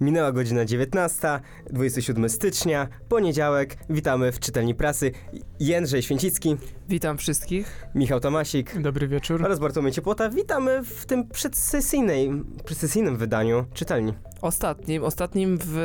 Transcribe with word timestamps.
Minęła 0.00 0.32
godzina 0.32 0.64
19, 0.64 1.40
27 1.70 2.28
stycznia, 2.28 2.88
poniedziałek. 3.08 3.76
Witamy 3.90 4.32
w 4.32 4.40
czytelni 4.40 4.74
prasy. 4.74 5.12
Jędrzej 5.60 6.02
Święcicki, 6.02 6.56
Witam 6.88 7.18
wszystkich. 7.18 7.86
Michał 7.94 8.20
Tomasik 8.20 8.80
Dobry 8.82 9.08
wieczór. 9.08 9.44
oraz 9.44 9.58
Bartłomiej 9.58 9.92
Ciepłota. 9.92 10.30
Witamy 10.30 10.84
w 10.84 11.06
tym 11.06 11.28
przedsesyjnej, 11.28 12.30
przedsesyjnym 12.64 13.16
wydaniu 13.16 13.64
czytelni. 13.74 14.14
Ostatnim, 14.42 15.04
ostatnim 15.04 15.58
w 15.64 15.78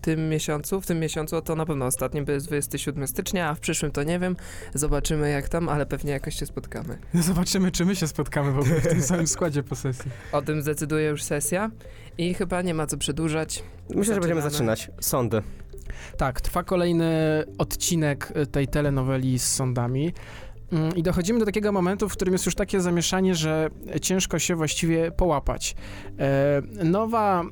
tym 0.00 0.28
miesiącu, 0.28 0.80
w 0.80 0.86
tym 0.86 1.00
miesiącu 1.00 1.42
to 1.42 1.56
na 1.56 1.66
pewno 1.66 1.86
ostatnim, 1.86 2.24
bo 2.24 2.32
jest 2.32 2.46
27 2.46 3.08
stycznia, 3.08 3.48
a 3.48 3.54
w 3.54 3.60
przyszłym 3.60 3.92
to 3.92 4.02
nie 4.02 4.18
wiem. 4.18 4.36
Zobaczymy 4.74 5.30
jak 5.30 5.48
tam, 5.48 5.68
ale 5.68 5.86
pewnie 5.86 6.12
jakoś 6.12 6.34
się 6.34 6.46
spotkamy. 6.46 6.98
Zobaczymy, 7.14 7.70
czy 7.70 7.84
my 7.84 7.96
się 7.96 8.08
spotkamy 8.08 8.52
w 8.52 8.58
ogóle 8.58 8.80
w 8.80 8.88
tym 8.88 9.02
samym 9.02 9.26
składzie 9.26 9.62
po 9.62 9.76
sesji. 9.76 10.10
O 10.32 10.42
tym 10.42 10.62
zdecyduje 10.62 11.08
już 11.08 11.22
sesja 11.22 11.70
i 12.18 12.34
chyba 12.34 12.62
nie 12.62 12.74
ma 12.74 12.86
co 12.86 12.96
przedłużać. 12.96 13.62
Myślę, 13.94 14.14
że 14.14 14.20
będziemy 14.20 14.42
Zaczynamy. 14.42 14.76
zaczynać. 14.76 15.04
Sądy. 15.04 15.42
Tak, 16.16 16.40
trwa 16.40 16.62
kolejny 16.62 17.44
odcinek 17.58 18.32
y, 18.36 18.46
tej 18.46 18.68
telenoweli 18.68 19.38
z 19.38 19.46
sądami. 19.46 20.12
Mm, 20.72 20.96
I 20.96 21.02
dochodzimy 21.02 21.38
do 21.38 21.44
takiego 21.46 21.72
momentu, 21.72 22.08
w 22.08 22.12
którym 22.12 22.34
jest 22.34 22.46
już 22.46 22.54
takie 22.54 22.80
zamieszanie, 22.80 23.34
że 23.34 23.68
ciężko 24.02 24.38
się 24.38 24.56
właściwie 24.56 25.10
połapać. 25.10 25.74
E, 26.18 26.62
nowa, 26.84 27.44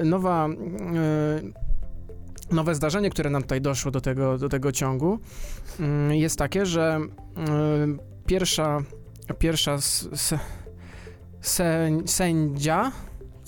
y, 0.00 0.04
nowa, 0.04 0.48
y, 0.48 2.54
nowe 2.54 2.74
zdarzenie, 2.74 3.10
które 3.10 3.30
nam 3.30 3.42
tutaj 3.42 3.60
doszło 3.60 3.90
do 3.90 4.00
tego, 4.00 4.38
do 4.38 4.48
tego 4.48 4.72
ciągu, 4.72 5.18
mm, 5.80 6.12
jest 6.14 6.38
takie, 6.38 6.66
że 6.66 7.00
pierwsza, 8.26 8.82
pierwsza 9.38 9.74
s, 9.74 10.08
s, 10.12 10.34
sę- 11.42 12.08
sędzia, 12.08 12.92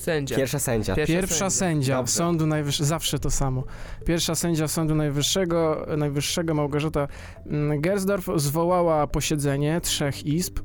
Sędzia. 0.06 0.36
Pierwsza 0.36 0.58
sędzia. 0.58 0.94
Pierwsza 0.94 1.14
Pierwsza 1.14 1.50
sędzia. 1.50 1.96
sędzia. 1.96 2.06
Sądu 2.06 2.46
Najwyższego, 2.46 2.86
zawsze 2.86 3.18
to 3.18 3.30
samo. 3.30 3.64
Pierwsza 4.04 4.34
sędzia 4.34 4.68
Sądu 4.68 4.94
Najwyższego, 4.94 5.86
Najwyższego 5.96 6.54
Małgorzata 6.54 7.08
mm, 7.46 7.80
Gersdorf 7.80 8.26
zwołała 8.36 9.06
posiedzenie 9.06 9.80
trzech 9.80 10.26
izb 10.26 10.58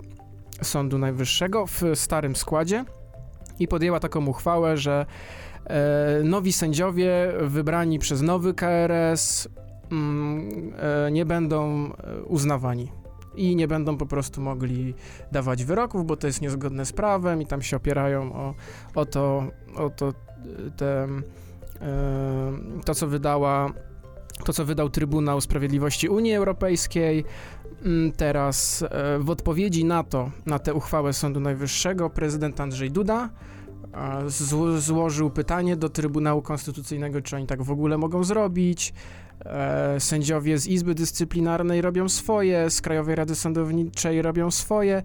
Sądu 0.61 0.97
Najwyższego 0.97 1.65
w 1.65 1.81
starym 1.95 2.35
składzie 2.35 2.85
i 3.59 3.67
podjęła 3.67 3.99
taką 3.99 4.25
uchwałę, 4.25 4.77
że 4.77 5.05
e, 5.65 6.21
nowi 6.23 6.53
sędziowie 6.53 7.11
wybrani 7.41 7.99
przez 7.99 8.21
nowy 8.21 8.53
KRS 8.53 9.47
mm, 9.91 10.73
e, 11.07 11.11
nie 11.11 11.25
będą 11.25 11.85
e, 11.85 12.23
uznawani. 12.23 13.00
I 13.35 13.55
nie 13.55 13.67
będą 13.67 13.97
po 13.97 14.05
prostu 14.05 14.41
mogli 14.41 14.93
dawać 15.31 15.63
wyroków, 15.63 16.05
bo 16.05 16.17
to 16.17 16.27
jest 16.27 16.41
niezgodne 16.41 16.85
z 16.85 16.93
prawem 16.93 17.41
i 17.41 17.45
tam 17.45 17.61
się 17.61 17.77
opierają 17.77 18.33
o, 18.33 18.53
o 18.95 19.05
to, 19.05 19.43
o 19.75 19.89
to, 19.89 20.09
y, 20.09 20.71
te, 20.77 21.07
y, 21.07 22.83
to, 22.85 22.95
co 22.95 23.07
wydała, 23.07 23.73
to, 24.45 24.53
co 24.53 24.65
wydał 24.65 24.89
Trybunał 24.89 25.41
Sprawiedliwości 25.41 26.09
Unii 26.09 26.33
Europejskiej. 26.33 27.25
Mm, 27.85 28.11
Teraz 28.11 28.83
e, 28.89 29.19
w 29.19 29.29
odpowiedzi 29.29 29.85
na 29.85 30.03
to, 30.03 30.31
na 30.45 30.59
tę 30.59 30.73
uchwałę 30.73 31.13
Sądu 31.13 31.39
Najwyższego, 31.39 32.09
prezydent 32.09 32.59
Andrzej 32.59 32.91
Duda 32.91 33.29
złożył 34.77 35.29
pytanie 35.29 35.75
do 35.75 35.89
Trybunału 35.89 36.41
Konstytucyjnego, 36.41 37.21
czy 37.21 37.35
oni 37.35 37.47
tak 37.47 37.63
w 37.63 37.71
ogóle 37.71 37.97
mogą 37.97 38.23
zrobić. 38.23 38.93
E, 39.45 39.99
Sędziowie 39.99 40.57
z 40.57 40.67
Izby 40.67 40.95
Dyscyplinarnej 40.95 41.81
robią 41.81 42.09
swoje, 42.09 42.69
z 42.69 42.81
Krajowej 42.81 43.15
Rady 43.15 43.35
Sądowniczej 43.35 44.21
robią 44.21 44.51
swoje. 44.51 45.03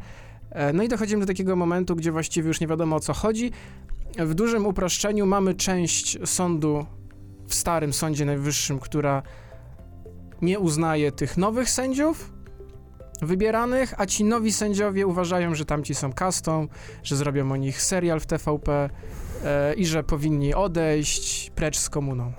E, 0.50 0.72
No 0.72 0.82
i 0.82 0.88
dochodzimy 0.88 1.20
do 1.20 1.26
takiego 1.26 1.56
momentu, 1.56 1.96
gdzie 1.96 2.12
właściwie 2.12 2.48
już 2.48 2.60
nie 2.60 2.66
wiadomo 2.66 2.96
o 2.96 3.00
co 3.00 3.12
chodzi. 3.12 3.50
W 4.18 4.34
dużym 4.34 4.66
uproszczeniu 4.66 5.26
mamy 5.26 5.54
część 5.54 6.18
sądu 6.28 6.86
w 7.46 7.54
starym 7.54 7.92
Sądzie 7.92 8.24
Najwyższym, 8.24 8.78
która 8.78 9.22
nie 10.42 10.58
uznaje 10.58 11.12
tych 11.12 11.36
nowych 11.36 11.70
sędziów 11.70 12.35
wybieranych, 13.22 13.94
a 14.00 14.06
ci 14.06 14.24
nowi 14.24 14.52
sędziowie 14.52 15.06
uważają, 15.06 15.54
że 15.54 15.64
tamci 15.64 15.94
są 15.94 16.12
kastą, 16.12 16.68
że 17.02 17.16
zrobią 17.16 17.52
o 17.52 17.56
nich 17.56 17.82
serial 17.82 18.20
w 18.20 18.26
TVP 18.26 18.90
e, 19.44 19.74
i 19.74 19.86
że 19.86 20.04
powinni 20.04 20.54
odejść 20.54 21.50
precz 21.50 21.78
z 21.78 21.90
komuną. 21.90 22.32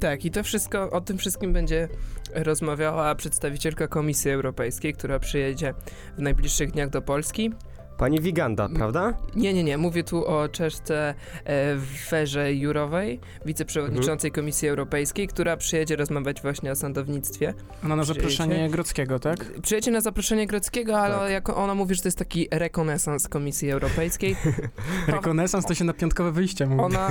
Tak, 0.00 0.24
i 0.24 0.30
to 0.30 0.42
wszystko, 0.42 0.90
o 0.90 1.00
tym 1.00 1.18
wszystkim 1.18 1.52
będzie 1.52 1.88
rozmawiała 2.34 3.14
przedstawicielka 3.14 3.88
Komisji 3.88 4.30
Europejskiej, 4.30 4.92
która 4.92 5.18
przyjedzie 5.18 5.74
w 6.18 6.22
najbliższych 6.22 6.72
dniach 6.72 6.90
do 6.90 7.02
Polski. 7.02 7.50
Pani 8.00 8.20
Wiganda, 8.20 8.68
prawda? 8.68 9.14
Nie, 9.36 9.54
nie, 9.54 9.64
nie. 9.64 9.78
Mówię 9.78 10.04
tu 10.04 10.26
o 10.26 10.48
Czeszce 10.48 11.14
e, 11.44 11.76
Werze 12.10 12.54
Jurowej, 12.54 13.20
wiceprzewodniczącej 13.46 14.30
Komisji 14.32 14.68
Europejskiej, 14.68 15.28
która 15.28 15.56
przyjedzie 15.56 15.96
rozmawiać 15.96 16.42
właśnie 16.42 16.72
o 16.72 16.76
sądownictwie. 16.76 17.54
Ona 17.84 17.96
na 17.96 18.04
zaproszenie 18.04 18.70
Grodzkiego, 18.70 19.18
tak? 19.18 19.60
Przyjedzie 19.62 19.90
na 19.90 20.00
zaproszenie 20.00 20.46
Grodzkiego, 20.46 20.98
ale 20.98 21.14
Tak. 21.14 21.30
jako 21.30 21.56
ona 21.56 21.74
mówi, 21.74 21.94
że 21.94 22.02
to 22.02 22.08
jest 22.08 22.18
taki 22.18 22.48
rekonesans 22.50 23.28
Komisji 23.28 23.70
Europejskiej. 23.70 24.36
Rekonesans 25.06 25.66
to 25.66 25.74
się 25.74 25.84
na 25.84 25.92
piątkowe 25.92 26.32
wyjście 26.32 26.66
mówi. 26.66 26.80
Ona, 26.82 27.08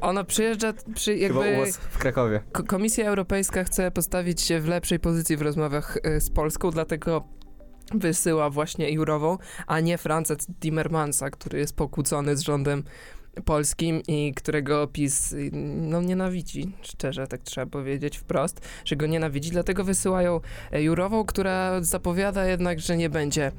ona 0.00 0.24
przyjeżdża, 0.24 0.72
przy, 0.94 1.18
Chyba 1.18 1.40
u 1.40 1.44
jakby 1.44 1.60
was 1.66 1.76
w 1.76 1.98
Krakowie. 1.98 2.40
Ko- 2.52 2.64
Komisja 2.64 3.08
Europejska 3.08 3.64
chce 3.64 3.90
postawić 3.90 4.40
się 4.40 4.60
w 4.60 4.68
lepszej 4.68 4.98
pozycji 5.00 5.36
w 5.36 5.42
rozmowach 5.42 5.98
e, 6.02 6.20
z 6.20 6.30
Polską, 6.30 6.70
dlatego 6.70 7.24
wysyła 7.94 8.50
właśnie 8.50 8.90
Jurową, 8.90 9.38
a 9.66 9.80
nie 9.80 9.98
Franca 9.98 10.36
Timmermansa, 10.60 11.30
który 11.30 11.58
jest 11.58 11.76
pokłócony 11.76 12.36
z 12.36 12.40
rządem 12.40 12.82
polskim 13.44 14.02
i 14.08 14.34
którego 14.34 14.86
PiS 14.86 15.34
no, 15.52 16.02
nienawidzi, 16.02 16.72
szczerze 16.82 17.26
tak 17.26 17.42
trzeba 17.42 17.66
powiedzieć 17.66 18.18
wprost, 18.18 18.60
że 18.84 18.96
go 18.96 19.06
nienawidzi, 19.06 19.50
dlatego 19.50 19.84
wysyłają 19.84 20.40
e, 20.72 20.82
Jurową, 20.82 21.24
która 21.24 21.82
zapowiada 21.82 22.46
jednak, 22.46 22.80
że 22.80 22.96
nie 22.96 23.10
będzie 23.10 23.52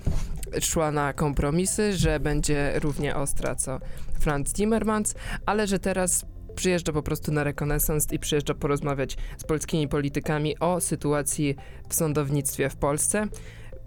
szła 0.62 0.92
na 0.92 1.14
kompromisy, 1.14 1.94
że 1.94 2.20
będzie 2.20 2.72
równie 2.80 3.16
ostra 3.16 3.56
co 3.56 3.80
Franz 4.20 4.54
Timmermans, 4.54 5.16
ale 5.46 5.68
że 5.68 5.80
teraz 5.80 6.26
przyjeżdża 6.56 6.94
po 6.94 7.04
prostu 7.04 7.32
na 7.32 7.44
rekonesans 7.44 8.12
i 8.12 8.20
przyjeżdża 8.20 8.54
porozmawiać 8.54 9.18
z 9.38 9.44
polskimi 9.44 9.88
politykami 9.88 10.60
o 10.60 10.82
sytuacji 10.82 11.56
w 11.90 11.96
sądownictwie 11.96 12.70
w 12.70 12.76
Polsce. 12.76 13.28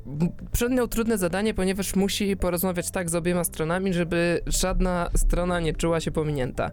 M- 0.06 0.28
Przed 0.53 0.72
nią 0.72 0.88
trudne 0.88 1.19
zadanie, 1.19 1.55
ponieważ 1.55 1.97
musi 1.97 2.37
porozmawiać 2.37 2.91
tak 2.91 3.11
z 3.11 3.15
obiema 3.15 3.44
stronami, 3.44 3.94
żeby 3.94 4.41
żadna 4.47 5.11
strona 5.16 5.61
nie 5.61 5.72
czuła 5.72 6.00
się 6.00 6.11
pominięta. 6.11 6.71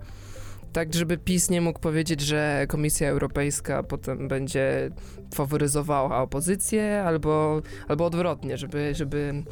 Tak, 0.73 0.93
żeby 0.93 1.17
PiS 1.17 1.49
nie 1.49 1.61
mógł 1.61 1.79
powiedzieć, 1.79 2.21
że 2.21 2.65
Komisja 2.69 3.09
Europejska 3.09 3.83
potem 3.83 4.27
będzie 4.27 4.91
faworyzowała 5.33 6.21
opozycję, 6.21 7.03
albo, 7.03 7.61
albo 7.87 8.05
odwrotnie, 8.05 8.57
żeby, 8.57 8.95
żeby, 8.95 9.43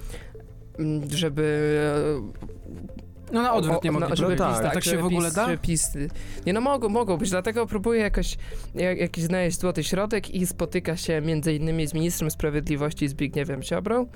mm, 0.79 1.09
żeby 1.09 1.79
No 3.31 3.41
na 3.41 3.53
odwrót 3.53 3.83
nie 3.83 3.91
mogli 3.91 4.09
no, 4.09 4.15
powiedzieć. 4.15 4.37
tak, 4.37 4.63
PiS, 4.63 4.73
tak, 4.73 4.83
się 4.83 4.97
w 4.97 5.05
ogóle 5.05 5.31
da? 5.31 5.45
Że 5.45 5.57
PiS, 5.57 5.91
nie 6.45 6.53
no 6.53 6.61
mogą, 6.61 6.89
mogą 6.89 7.17
być, 7.17 7.29
dlatego 7.29 7.67
próbuję 7.67 8.01
jakoś, 8.01 8.37
jak, 8.75 8.97
jakiś 8.97 9.23
znaleźć 9.23 9.59
złoty 9.59 9.83
środek 9.83 10.29
i 10.29 10.47
spotyka 10.47 10.97
się 10.97 11.21
między 11.21 11.53
innymi 11.53 11.87
z 11.87 11.93
ministrem 11.93 12.31
sprawiedliwości 12.31 13.07
Zbigniewem 13.07 13.63
Ziobrą, 13.63 14.07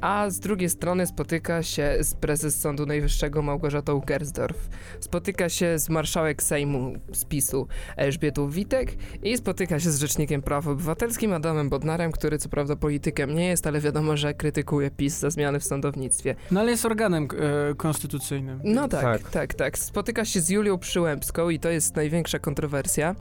a 0.00 0.30
z 0.30 0.40
drugiej 0.40 0.70
strony 0.70 1.06
spotyka 1.06 1.62
się 1.62 1.96
z 2.00 2.14
prezes 2.14 2.60
Sądu 2.60 2.86
Najwyższego 2.86 3.42
Małgorzatą 3.42 4.00
Gersdorf, 4.00 4.68
spotyka 5.00 5.48
się 5.48 5.78
z 5.78 5.88
marszałek 5.88 6.42
Sejmu 6.42 6.92
z 7.12 7.24
PiSu 7.24 7.68
Elżbietą 7.96 8.50
Witek 8.50 8.96
i 9.22 9.36
spotyka 9.36 9.80
się 9.80 9.90
z 9.90 10.00
rzecznikiem 10.00 10.42
praw 10.42 10.66
obywatelskim 10.66 11.32
Adamem 11.32 11.68
Bodnarem, 11.68 12.12
który 12.12 12.38
co 12.38 12.48
prawda 12.48 12.76
politykiem 12.76 13.34
nie 13.34 13.46
jest, 13.48 13.66
ale 13.66 13.80
wiadomo, 13.80 14.16
że 14.16 14.34
krytykuje 14.34 14.90
PiS 14.90 15.18
za 15.18 15.30
zmiany 15.30 15.60
w 15.60 15.64
sądownictwie. 15.64 16.34
No 16.50 16.60
ale 16.60 16.70
jest 16.70 16.84
organem 16.84 17.28
e, 17.70 17.74
konstytucyjnym. 17.74 18.45
No 18.64 18.88
tak, 18.88 19.02
Tak. 19.02 19.30
tak, 19.30 19.54
tak, 19.54 19.78
Spotyka 19.78 20.24
się 20.24 20.40
z 20.40 20.50
Julią 20.50 20.78
Przyłębską 20.78 21.50
i 21.50 21.60
to 21.60 21.68
jest 21.68 21.96
największa 21.96 22.38
kontrowersja, 22.38 23.14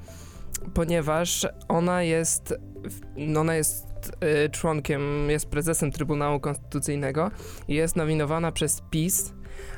ponieważ 0.74 1.48
ona 1.68 2.04
jest, 2.04 2.54
no 3.18 3.42
ona 3.42 3.56
jest 3.56 3.86
y, 4.45 4.50
członkiem, 4.50 5.30
jest 5.30 5.45
prezesem 5.50 5.92
Trybunału 5.92 6.39
Konstytucyjnego 6.39 7.31
i 7.68 7.74
jest 7.74 7.95
nominowana 7.95 8.51
przez 8.51 8.81
PiS, 8.89 9.33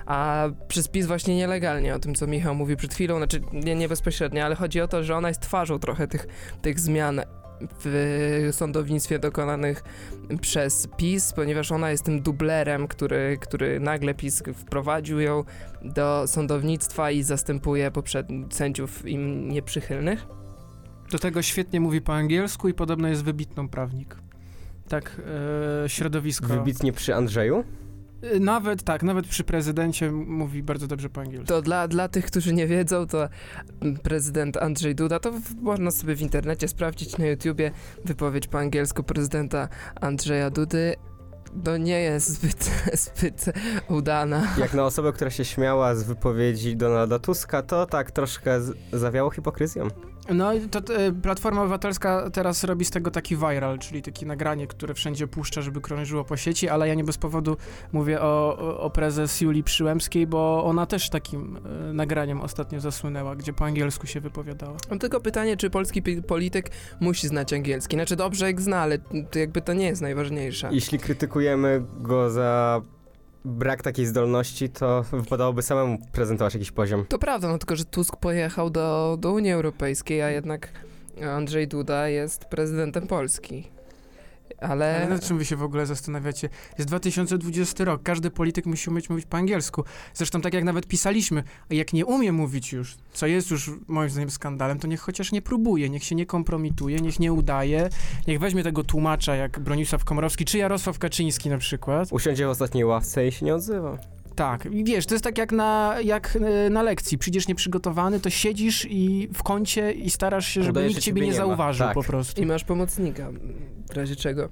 a 0.05 0.47
przez 0.67 0.87
PiS 0.87 1.05
właśnie 1.05 1.35
nielegalnie, 1.35 1.95
o 1.95 1.99
tym 1.99 2.15
co 2.15 2.27
Michał 2.27 2.55
mówił 2.55 2.77
przed 2.77 2.93
chwilą, 2.93 3.17
znaczy 3.17 3.41
nie, 3.53 3.75
nie 3.75 3.89
bezpośrednio, 3.89 4.43
ale 4.43 4.55
chodzi 4.55 4.81
o 4.81 4.87
to, 4.87 5.03
że 5.03 5.15
ona 5.15 5.27
jest 5.27 5.41
twarzą 5.41 5.79
trochę 5.79 6.07
tych, 6.07 6.27
tych 6.61 6.79
zmian 6.79 7.21
w 7.61 8.49
sądownictwie 8.51 9.19
dokonanych 9.19 9.83
przez 10.41 10.87
PiS, 10.97 11.33
ponieważ 11.33 11.71
ona 11.71 11.91
jest 11.91 12.03
tym 12.03 12.21
dublerem, 12.21 12.87
który, 12.87 13.37
który 13.41 13.79
nagle 13.79 14.13
PiS 14.13 14.43
wprowadził 14.55 15.19
ją 15.19 15.43
do 15.81 16.23
sądownictwa 16.27 17.11
i 17.11 17.23
zastępuje 17.23 17.91
poprzednich 17.91 18.53
sędziów 18.53 19.07
im 19.07 19.51
nieprzychylnych. 19.51 20.27
Do 21.11 21.19
tego 21.19 21.41
świetnie 21.41 21.79
mówi 21.79 22.01
po 22.01 22.13
angielsku 22.15 22.69
i 22.69 22.73
podobno 22.73 23.07
jest 23.07 23.23
wybitną 23.23 23.69
prawnik. 23.69 24.15
Tak, 24.89 25.21
e, 25.85 25.89
środowisko. 25.89 26.47
Wybitnie 26.47 26.93
przy 26.93 27.15
Andrzeju. 27.15 27.63
Y, 28.23 28.39
Nawet 28.39 28.83
tak, 28.83 29.03
nawet 29.03 29.27
przy 29.27 29.43
prezydencie 29.43 30.11
mówi 30.11 30.63
bardzo 30.63 30.87
dobrze 30.87 31.09
po 31.09 31.21
angielsku. 31.21 31.47
To 31.47 31.61
dla, 31.61 31.87
dla 31.87 32.07
tych, 32.07 32.25
którzy 32.25 32.53
nie 32.53 32.67
wiedzą, 32.67 33.07
to 33.07 33.29
prezydent 34.03 34.57
Andrzej 34.57 34.95
Duda, 34.95 35.19
to 35.19 35.31
w, 35.31 35.55
można 35.61 35.91
sobie 35.91 36.15
w 36.15 36.21
internecie 36.21 36.67
sprawdzić 36.67 37.17
na 37.17 37.25
YouTubie 37.25 37.71
wypowiedź 38.05 38.47
po 38.47 38.59
angielsku 38.59 39.03
prezydenta 39.03 39.67
Andrzeja 40.01 40.49
Dudy. 40.49 40.95
To 41.63 41.77
nie 41.77 41.99
jest 41.99 42.29
zbyt, 42.29 42.71
zbyt 43.05 43.45
udana. 43.89 44.47
Jak 44.59 44.73
na 44.73 44.83
osobę, 44.85 45.13
która 45.13 45.29
się 45.29 45.45
śmiała 45.45 45.95
z 45.95 46.03
wypowiedzi 46.03 46.75
Donalda 46.77 47.19
Tuska, 47.19 47.61
to 47.61 47.85
tak 47.85 48.11
troszkę 48.11 48.61
z- 48.61 48.73
zawiało 48.93 49.29
hipokryzją. 49.31 49.87
No 50.33 50.53
i 50.53 50.61
to 50.61 50.79
e, 50.95 51.11
Platforma 51.11 51.61
Obywatelska 51.61 52.29
teraz 52.29 52.63
robi 52.63 52.85
z 52.85 52.91
tego 52.91 53.11
taki 53.11 53.35
viral, 53.35 53.79
czyli 53.79 54.01
takie 54.01 54.25
nagranie, 54.25 54.67
które 54.67 54.93
wszędzie 54.93 55.27
puszcza, 55.27 55.61
żeby 55.61 55.81
krążyło 55.81 56.23
po 56.23 56.37
sieci, 56.37 56.69
ale 56.69 56.87
ja 56.87 56.93
nie 56.93 57.03
bez 57.03 57.17
powodu 57.17 57.57
mówię 57.93 58.21
o, 58.21 58.57
o, 58.79 58.89
prezes 58.89 59.41
Julii 59.41 59.63
Przyłębskiej, 59.63 60.27
bo 60.27 60.63
ona 60.65 60.85
też 60.85 61.09
takim 61.09 61.57
e, 61.89 61.93
nagraniem 61.93 62.41
ostatnio 62.41 62.79
zasłynęła, 62.79 63.35
gdzie 63.35 63.53
po 63.53 63.65
angielsku 63.65 64.07
się 64.07 64.19
wypowiadała. 64.19 64.77
Mam 64.89 64.99
tylko 64.99 65.19
pytanie, 65.19 65.57
czy 65.57 65.69
polski 65.69 66.01
polityk 66.27 66.71
musi 66.99 67.27
znać 67.27 67.53
angielski? 67.53 67.95
Znaczy 67.95 68.15
dobrze 68.15 68.45
jak 68.45 68.61
zna, 68.61 68.79
ale 68.79 68.97
to 69.31 69.39
jakby 69.39 69.61
to 69.61 69.73
nie 69.73 69.85
jest 69.85 70.01
najważniejsze. 70.01 70.69
Jeśli 70.71 70.99
krytykujemy 70.99 71.83
go 71.99 72.29
za 72.29 72.81
brak 73.47 73.83
takiej 73.83 74.05
zdolności, 74.05 74.69
to 74.69 75.03
wypadałoby 75.11 75.61
samemu 75.61 75.97
prezentować 76.11 76.53
jakiś 76.53 76.71
poziom. 76.71 77.05
To 77.09 77.19
prawda, 77.19 77.47
no 77.47 77.57
tylko, 77.57 77.75
że 77.75 77.85
Tusk 77.85 78.15
pojechał 78.15 78.69
do, 78.69 79.17
do 79.19 79.31
Unii 79.31 79.51
Europejskiej, 79.51 80.21
a 80.21 80.29
jednak 80.29 80.69
Andrzej 81.31 81.67
Duda 81.67 82.07
jest 82.07 82.45
prezydentem 82.45 83.07
Polski. 83.07 83.76
Ale... 84.59 84.95
Ale 84.95 85.09
nad 85.09 85.25
czym 85.25 85.37
wy 85.37 85.45
się 85.45 85.55
w 85.55 85.63
ogóle 85.63 85.85
zastanawiacie? 85.85 86.49
Jest 86.77 86.89
2020 86.89 87.85
rok, 87.85 88.03
każdy 88.03 88.31
polityk 88.31 88.65
musi 88.65 88.89
umieć 88.89 89.09
mówić 89.09 89.25
po 89.25 89.37
angielsku. 89.37 89.83
Zresztą 90.13 90.41
tak 90.41 90.53
jak 90.53 90.63
nawet 90.63 90.87
pisaliśmy, 90.87 91.43
a 91.71 91.73
jak 91.73 91.93
nie 91.93 92.05
umie 92.05 92.31
mówić 92.31 92.73
już, 92.73 92.95
co 93.13 93.27
jest 93.27 93.51
już 93.51 93.71
moim 93.87 94.09
zdaniem 94.09 94.29
skandalem, 94.29 94.79
to 94.79 94.87
niech 94.87 95.01
chociaż 95.01 95.31
nie 95.31 95.41
próbuje, 95.41 95.89
niech 95.89 96.03
się 96.03 96.15
nie 96.15 96.25
kompromituje, 96.25 96.99
niech 96.99 97.19
nie 97.19 97.33
udaje, 97.33 97.89
niech 98.27 98.39
weźmie 98.39 98.63
tego 98.63 98.83
tłumacza 98.83 99.35
jak 99.35 99.59
Bronisław 99.59 100.03
Komorowski 100.03 100.45
czy 100.45 100.57
Jarosław 100.57 100.99
Kaczyński 100.99 101.49
na 101.49 101.57
przykład. 101.57 102.11
Usiądzie 102.11 102.45
w 102.47 102.49
ostatniej 102.49 102.85
ławce 102.85 103.27
i 103.27 103.31
się 103.31 103.45
nie 103.45 103.55
odzywa. 103.55 103.97
Tak, 104.37 104.67
wiesz, 104.83 105.05
to 105.05 105.15
jest 105.15 105.23
tak 105.23 105.37
jak 105.37 105.51
na, 105.51 105.95
jak 106.03 106.37
e, 106.65 106.69
na 106.69 106.83
lekcji. 106.83 107.17
Przyjdziesz 107.17 107.47
nieprzygotowany, 107.47 108.19
to 108.19 108.29
siedzisz 108.29 108.87
i 108.89 109.29
w 109.33 109.43
kącie 109.43 109.91
i 109.91 110.09
starasz 110.09 110.47
się, 110.47 110.61
żeby 110.61 110.71
Udaje, 110.71 110.87
nikt 110.87 111.01
ciebie 111.01 111.21
nie, 111.21 111.27
nie 111.27 111.33
zauważył 111.33 111.87
Tak. 111.87 111.93
po 111.93 112.03
prostu. 112.03 112.41
I 112.41 112.45
masz 112.45 112.63
pomocnika, 112.63 113.31
w 113.89 113.95
razie 113.95 114.15
czego. 114.15 114.49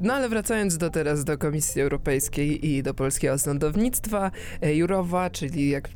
No 0.00 0.14
ale 0.14 0.28
wracając 0.28 0.78
do 0.78 0.90
teraz 0.90 1.24
do 1.24 1.38
Komisji 1.38 1.82
Europejskiej 1.82 2.66
i 2.66 2.82
do 2.82 2.94
polskiego 2.94 3.38
sądownictwa, 3.38 4.30
e, 4.62 4.74
Jurowa, 4.74 5.30
czyli 5.30 5.70
jak 5.70 5.88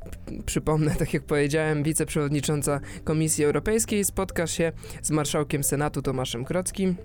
przypomnę, 0.47 0.95
tak 0.99 1.15
jak 1.15 1.23
powiedziałem, 1.23 1.83
wiceprzewodnicząca 1.83 2.81
Komisji 3.05 3.45
Europejskiej 3.45 4.05
spotka 4.05 4.47
się 4.47 4.73
z 5.03 5.11
marszałkiem 5.11 5.65
Senatu 5.65 6.03
Tomaszem 6.03 6.45
Krockim. 6.45 6.97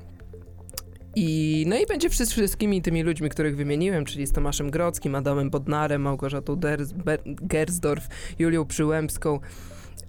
I, 1.15 1.65
no 1.67 1.75
i 1.75 1.85
będzie 1.85 2.09
z 2.09 2.31
wszystkimi 2.31 2.81
tymi 2.81 3.03
ludźmi, 3.03 3.29
których 3.29 3.55
wymieniłem, 3.55 4.05
czyli 4.05 4.27
z 4.27 4.31
Tomaszem 4.31 4.71
Grockim, 4.71 5.15
Adamem 5.15 5.49
Bodnarem, 5.49 6.01
Małgorzatą 6.01 6.55
Ders- 6.55 6.93
Ber- 6.93 7.21
Gersdorf, 7.25 8.07
Julią 8.39 8.65
Przyłębską, 8.65 9.39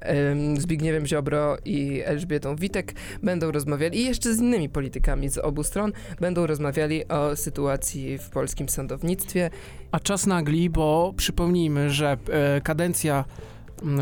em, 0.00 0.60
Zbigniewem 0.60 1.06
Ziobro 1.06 1.56
i 1.64 2.02
Elżbietą 2.04 2.56
Witek 2.56 2.94
będą 3.22 3.50
rozmawiali 3.50 3.98
i 3.98 4.04
jeszcze 4.04 4.34
z 4.34 4.40
innymi 4.40 4.68
politykami 4.68 5.28
z 5.28 5.38
obu 5.38 5.64
stron 5.64 5.92
będą 6.20 6.46
rozmawiali 6.46 7.08
o 7.08 7.36
sytuacji 7.36 8.18
w 8.18 8.30
polskim 8.30 8.68
sądownictwie. 8.68 9.50
A 9.92 10.00
czas 10.00 10.26
nagli, 10.26 10.70
bo 10.70 11.14
przypomnijmy, 11.16 11.90
że 11.90 12.16
e, 12.30 12.60
kadencja 12.60 13.24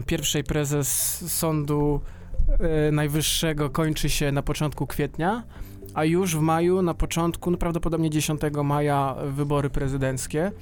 pierwszej 0.06 0.44
prezes 0.44 0.88
Sądu 1.32 2.00
e, 2.48 2.90
Najwyższego 2.92 3.70
kończy 3.70 4.10
się 4.10 4.32
na 4.32 4.42
początku 4.42 4.86
kwietnia, 4.86 5.44
a 5.94 6.04
już 6.04 6.36
w 6.36 6.40
maju, 6.40 6.82
na 6.82 6.94
początku, 6.94 7.50
no 7.50 7.58
prawdopodobnie 7.58 8.10
10 8.10 8.40
maja, 8.64 9.16
wybory 9.24 9.70
prezydenckie. 9.70 10.52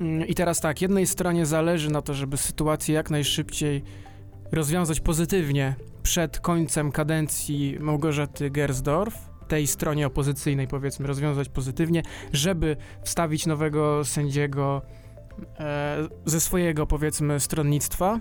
Mm, 0.00 0.26
I 0.26 0.34
teraz 0.34 0.60
tak, 0.60 0.82
jednej 0.82 1.06
stronie 1.06 1.46
zależy 1.46 1.90
na 1.90 2.02
to, 2.02 2.14
żeby 2.14 2.36
sytuację 2.36 2.94
jak 2.94 3.10
najszybciej 3.10 3.82
rozwiązać 4.52 5.00
pozytywnie 5.00 5.74
przed 6.02 6.40
końcem 6.40 6.92
kadencji 6.92 7.76
Małgorzaty 7.80 8.50
Gersdorf, 8.50 9.14
tej 9.48 9.66
stronie 9.66 10.06
opozycyjnej 10.06 10.68
powiedzmy, 10.68 11.06
rozwiązać 11.06 11.48
pozytywnie, 11.48 12.02
żeby 12.32 12.76
wstawić 13.04 13.46
nowego 13.46 14.04
sędziego 14.04 14.82
e, 15.58 16.08
ze 16.24 16.40
swojego, 16.40 16.86
powiedzmy, 16.86 17.40
stronnictwa, 17.40 18.20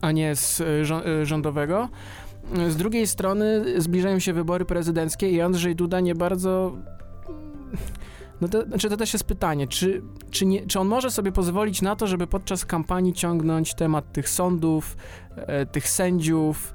a 0.00 0.12
nie 0.12 0.36
z 0.36 0.60
e, 0.60 0.64
e, 1.06 1.26
rządowego. 1.26 1.88
Z 2.68 2.76
drugiej 2.76 3.06
strony 3.06 3.64
zbliżają 3.80 4.18
się 4.18 4.32
wybory 4.32 4.64
prezydenckie 4.64 5.30
i 5.30 5.40
Andrzej 5.40 5.76
Duda 5.76 6.00
nie 6.00 6.14
bardzo... 6.14 6.76
No 8.40 8.48
to, 8.48 8.62
znaczy 8.62 8.88
to 8.88 8.96
też 8.96 9.12
jest 9.12 9.24
pytanie, 9.24 9.68
czy, 9.68 10.02
czy, 10.30 10.46
nie, 10.46 10.66
czy 10.66 10.80
on 10.80 10.88
może 10.88 11.10
sobie 11.10 11.32
pozwolić 11.32 11.82
na 11.82 11.96
to, 11.96 12.06
żeby 12.06 12.26
podczas 12.26 12.64
kampanii 12.64 13.12
ciągnąć 13.12 13.74
temat 13.74 14.12
tych 14.12 14.28
sądów, 14.28 14.96
e, 15.36 15.66
tych 15.66 15.88
sędziów 15.88 16.74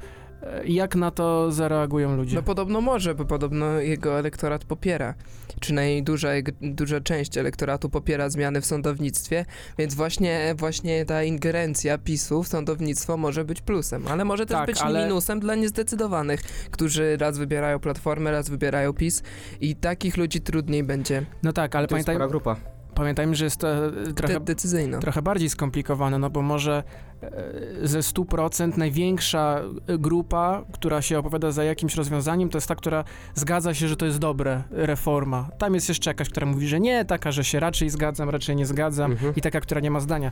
jak 0.66 0.96
na 0.96 1.12
to 1.12 1.52
zareagują 1.52 2.16
ludzie? 2.18 2.36
No 2.36 2.44
podobno 2.44 2.82
może, 2.82 3.16
bo 3.16 3.26
podobno 3.26 3.80
jego 3.80 4.20
elektorat 4.20 4.66
popiera. 4.66 5.14
Przynajmniej 5.62 6.04
duża, 6.04 6.30
duża 6.62 7.02
część 7.02 7.38
elektoratu 7.38 7.90
popiera 7.90 8.30
zmiany 8.30 8.62
w 8.62 8.66
sądownictwie, 8.66 9.46
więc 9.78 9.96
właśnie, 9.96 10.56
właśnie 10.58 11.06
ta 11.06 11.24
ingerencja 11.24 11.98
PiSu 11.98 12.44
w 12.44 12.48
sądownictwo 12.48 13.18
może 13.18 13.46
być 13.46 13.62
plusem, 13.62 14.08
ale 14.08 14.26
może 14.26 14.46
też 14.46 14.58
Tak, 14.58 14.66
być 14.68 14.82
ale- 14.82 15.04
minusem 15.04 15.40
dla 15.40 15.56
niezdecydowanych, 15.56 16.42
którzy 16.72 17.18
raz 17.18 17.38
wybierają 17.38 17.80
Platformę, 17.80 18.32
raz 18.32 18.50
wybierają 18.50 18.94
PiS 18.94 19.24
i 19.62 19.76
takich 19.76 20.18
ludzi 20.18 20.42
trudniej 20.42 20.84
będzie 20.84 21.26
No 21.44 21.54
tak, 21.54 21.76
ale 21.76 21.88
to 21.88 21.96
jest 21.96 22.06
pamiętaj, 22.06 22.30
grupa. 22.30 22.79
Pamiętajmy, 23.00 23.36
że 23.36 23.46
jest 23.46 23.58
to 23.58 23.68
e, 23.88 23.92
trochę 24.16 24.40
de- 24.40 24.56
trochę 25.00 25.22
bardziej 25.22 25.50
skomplikowane, 25.50 26.20
no 26.20 26.30
bo 26.30 26.42
może 26.42 26.84
e, 27.24 27.32
ze 27.88 28.00
100% 28.00 28.78
największa 28.78 29.62
e, 29.88 29.98
grupa, 29.98 30.64
która 30.72 31.02
się 31.02 31.20
opowiada 31.20 31.52
za 31.52 31.64
jakimś 31.64 31.96
rozwiązaniem, 31.96 32.50
to 32.50 32.58
jest 32.58 32.68
ta, 32.68 32.76
która 32.76 33.04
zgadza 33.36 33.74
się, 33.74 33.88
że 33.88 33.96
to 33.96 34.06
jest 34.06 34.18
dobre, 34.18 34.64
reforma. 34.72 35.50
Tam 35.58 35.74
jest 35.74 35.90
jeszcze 35.90 36.10
jakaś, 36.10 36.30
która 36.30 36.48
mówi, 36.48 36.68
że 36.68 36.80
nie, 36.80 37.06
taka, 37.06 37.32
że 37.32 37.44
się 37.44 37.60
raczej 37.60 37.90
zgadzam, 37.90 38.30
raczej 38.30 38.56
nie 38.56 38.66
zgadzam 38.66 39.12
Mhm. 39.12 39.34
i 39.36 39.42
taka, 39.42 39.62
która 39.62 39.82
nie 39.82 39.92
ma 39.92 40.00
zdania. 40.00 40.32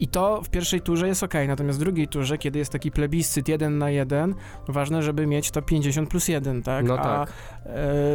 I 0.00 0.08
to 0.08 0.42
w 0.42 0.50
pierwszej 0.50 0.80
turze 0.80 1.08
jest 1.08 1.22
ok, 1.22 1.34
natomiast 1.48 1.78
w 1.78 1.80
drugiej 1.82 2.08
turze, 2.08 2.38
kiedy 2.38 2.58
jest 2.58 2.72
taki 2.72 2.90
plebiscyt 2.90 3.48
jeden 3.48 3.78
na 3.78 3.90
jeden, 3.90 4.34
ważne, 4.68 5.02
żeby 5.02 5.26
mieć 5.26 5.50
to 5.50 5.62
50 5.62 6.08
plus 6.10 6.28
1, 6.28 6.62
tak? 6.62 6.84
No 6.86 6.98
A 6.98 7.02
tak. 7.02 7.32
e, 7.66 7.72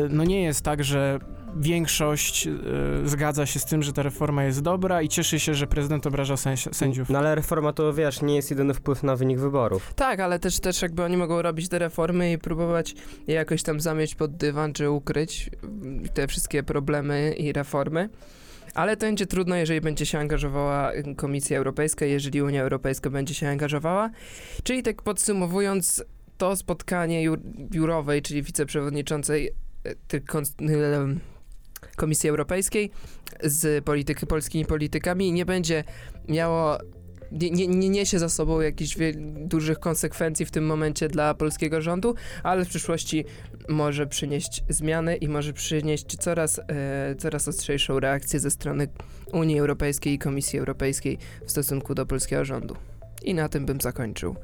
no 0.09 0.23
nie 0.23 0.43
jest 0.43 0.61
tak, 0.61 0.83
że 0.83 1.19
większość 1.55 2.47
e, 2.47 2.51
zgadza 3.05 3.45
się 3.45 3.59
z 3.59 3.65
tym, 3.65 3.83
że 3.83 3.93
ta 3.93 4.03
reforma 4.03 4.43
jest 4.43 4.61
dobra 4.61 5.01
i 5.01 5.09
cieszy 5.09 5.39
się, 5.39 5.53
że 5.53 5.67
prezydent 5.67 6.07
obraża 6.07 6.33
sęś- 6.35 6.73
sędziów. 6.73 7.09
No 7.09 7.19
ale 7.19 7.35
reforma 7.35 7.73
to 7.73 7.93
wiesz, 7.93 8.21
nie 8.21 8.35
jest 8.35 8.49
jedyny 8.49 8.73
wpływ 8.73 9.03
na 9.03 9.15
wynik 9.15 9.39
wyborów. 9.39 9.93
Tak, 9.95 10.19
ale 10.19 10.39
też, 10.39 10.59
też 10.59 10.81
jakby 10.81 11.03
oni 11.03 11.17
mogą 11.17 11.41
robić 11.41 11.69
te 11.69 11.79
reformy 11.79 12.31
i 12.31 12.37
próbować 12.37 12.95
je 13.27 13.35
jakoś 13.35 13.63
tam 13.63 13.79
zamieść 13.79 14.15
pod 14.15 14.37
dywan, 14.37 14.73
czy 14.73 14.89
ukryć 14.89 15.49
te 16.13 16.27
wszystkie 16.27 16.63
problemy 16.63 17.33
i 17.37 17.53
reformy. 17.53 18.09
Ale 18.73 18.97
to 18.97 19.05
będzie 19.05 19.25
trudno, 19.25 19.55
jeżeli 19.55 19.81
będzie 19.81 20.05
się 20.05 20.19
angażowała 20.19 20.93
y, 20.93 21.15
Komisja 21.15 21.57
Europejska, 21.57 22.05
jeżeli 22.05 22.41
Unia 22.41 22.61
Europejska 22.63 23.09
będzie 23.09 23.33
się 23.33 23.47
angażowała. 23.49 24.09
Czyli 24.63 24.83
tak 24.83 25.01
podsumowując, 25.01 26.03
to 26.37 26.55
spotkanie 26.55 27.23
jur 27.23 27.39
biurowej, 27.71 28.21
czyli 28.21 28.43
wiceprzewodniczącej 28.43 29.49
y, 29.87 29.95
tych 30.07 30.21
y, 30.61 31.34
Komisji 31.95 32.29
Europejskiej 32.29 32.91
z 33.43 33.85
polityki, 33.85 34.27
polskimi 34.27 34.65
politykami 34.65 35.31
nie 35.31 35.45
będzie 35.45 35.83
miało 36.27 36.77
nie, 37.31 37.49
nie, 37.49 37.67
nie 37.67 37.89
niesie 37.89 38.19
za 38.19 38.29
sobą 38.29 38.61
jakichś 38.61 38.97
dużych 39.25 39.79
konsekwencji 39.79 40.45
w 40.45 40.51
tym 40.51 40.65
momencie 40.65 41.07
dla 41.07 41.33
polskiego 41.33 41.81
rządu, 41.81 42.15
ale 42.43 42.65
w 42.65 42.69
przyszłości 42.69 43.25
może 43.69 44.07
przynieść 44.07 44.63
zmiany 44.69 45.15
i 45.15 45.27
może 45.27 45.53
przynieść 45.53 46.17
coraz, 46.17 46.59
e, 46.59 47.15
coraz 47.17 47.47
ostrzejszą 47.47 47.99
reakcję 47.99 48.39
ze 48.39 48.51
strony 48.51 48.87
Unii 49.33 49.59
Europejskiej 49.59 50.13
i 50.13 50.19
Komisji 50.19 50.59
Europejskiej 50.59 51.17
w 51.45 51.51
stosunku 51.51 51.95
do 51.95 52.05
polskiego 52.05 52.45
rządu. 52.45 52.75
I 53.23 53.33
na 53.33 53.49
tym 53.49 53.65
bym 53.65 53.81
zakończył. 53.81 54.35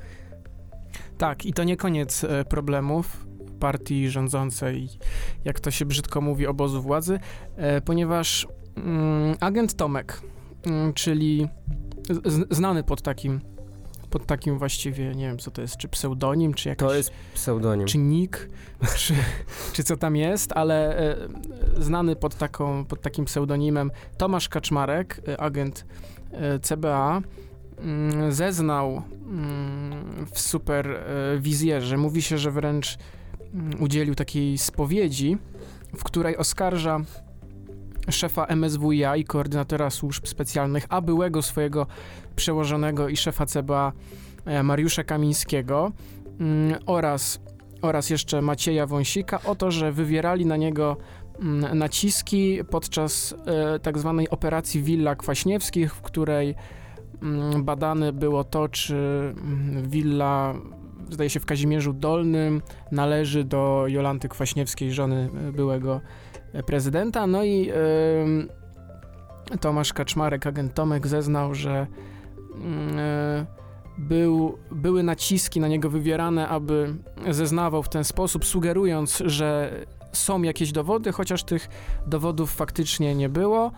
Tak, 1.17 1.45
i 1.45 1.53
to 1.53 1.63
nie 1.63 1.77
koniec 1.77 2.23
e, 2.23 2.45
problemów 2.45 3.25
partii 3.61 4.09
rządzącej, 4.09 4.89
jak 5.45 5.59
to 5.59 5.71
się 5.71 5.85
brzydko 5.85 6.21
mówi, 6.21 6.47
obozu 6.47 6.81
władzy, 6.81 7.19
e, 7.55 7.81
ponieważ 7.81 8.47
mm, 8.75 9.35
agent 9.39 9.75
Tomek, 9.75 10.21
mm, 10.65 10.93
czyli 10.93 11.47
znany 12.49 12.83
pod 12.83 13.01
takim 13.01 13.41
pod 14.11 14.25
takim 14.25 14.57
właściwie, 14.57 15.15
nie 15.15 15.27
wiem 15.27 15.37
co 15.37 15.51
to 15.51 15.61
jest, 15.61 15.77
czy 15.77 15.87
pseudonim, 15.87 16.53
czy 16.53 16.69
jakiś... 16.69 16.87
To 16.87 16.95
jest 16.95 17.11
pseudonim. 17.33 17.87
Czy 17.87 17.97
nick, 17.97 18.49
czy, 18.97 19.13
czy 19.73 19.83
co 19.83 19.97
tam 19.97 20.15
jest, 20.15 20.51
ale 20.53 20.97
e, 20.97 21.15
znany 21.77 22.15
pod, 22.15 22.35
taką, 22.35 22.85
pod 22.85 23.01
takim 23.01 23.25
pseudonimem 23.25 23.91
Tomasz 24.17 24.49
Kaczmarek, 24.49 25.21
e, 25.27 25.41
agent 25.41 25.85
e, 26.31 26.59
CBA, 26.59 27.21
mm, 27.77 28.31
zeznał 28.31 29.01
mm, 29.27 30.25
w 30.33 30.39
superwizjerze. 30.39 31.97
Mówi 31.97 32.21
się, 32.21 32.37
że 32.37 32.51
wręcz 32.51 32.97
udzielił 33.79 34.15
takiej 34.15 34.57
spowiedzi, 34.57 35.37
w 35.97 36.03
której 36.03 36.37
oskarża 36.37 36.99
szefa 38.09 38.45
MSWiA 38.45 39.15
i 39.15 39.23
koordynatora 39.23 39.89
służb 39.89 40.27
specjalnych, 40.27 40.85
a 40.89 41.01
byłego 41.01 41.41
swojego 41.41 41.87
przełożonego 42.35 43.09
i 43.09 43.17
szefa 43.17 43.45
CBA 43.45 43.93
e, 44.45 44.63
Mariusza 44.63 45.03
Kamińskiego 45.03 45.91
mm, 46.39 46.79
oraz, 46.85 47.39
oraz 47.81 48.09
jeszcze 48.09 48.41
Macieja 48.41 48.87
Wąsika 48.87 49.41
o 49.41 49.55
to, 49.55 49.71
że 49.71 49.91
wywierali 49.91 50.45
na 50.45 50.57
niego 50.57 50.97
mm, 51.39 51.77
naciski 51.77 52.59
podczas 52.69 53.35
e, 53.45 53.79
tak 53.79 53.97
zwanej 53.97 54.29
operacji 54.29 54.83
Willa 54.83 55.15
Kwaśniewskich, 55.15 55.95
w 55.95 56.01
której 56.01 56.55
mm, 57.21 57.63
badane 57.63 58.13
było 58.13 58.43
to, 58.43 58.67
czy 58.67 58.95
mm, 58.95 59.89
willa, 59.89 60.53
zdaje 61.11 61.29
się 61.29 61.39
w 61.39 61.45
Kazimierzu 61.45 61.93
Dolnym, 61.93 62.61
należy 62.91 63.43
do 63.43 63.83
Jolanty 63.87 64.29
Kwaśniewskiej, 64.29 64.91
żony 64.91 65.29
e, 65.47 65.51
byłego 65.51 66.01
e, 66.53 66.63
prezydenta. 66.63 67.27
No 67.27 67.43
i 67.43 67.69
e, 67.69 69.57
Tomasz 69.57 69.93
Kaczmarek, 69.93 70.47
agent 70.47 70.73
Tomek, 70.73 71.07
zeznał, 71.07 71.55
że 71.55 71.87
e, 72.97 73.45
był, 73.97 74.57
były 74.71 75.03
naciski 75.03 75.59
na 75.59 75.67
niego 75.67 75.89
wywierane, 75.89 76.47
aby 76.47 76.95
zeznawał 77.29 77.83
w 77.83 77.89
ten 77.89 78.03
sposób, 78.03 78.45
sugerując, 78.45 79.23
że 79.25 79.71
są 80.11 80.41
jakieś 80.41 80.71
dowody, 80.71 81.11
chociaż 81.11 81.43
tych 81.43 81.69
dowodów 82.07 82.51
faktycznie 82.51 83.15
nie 83.15 83.29
było. 83.29 83.71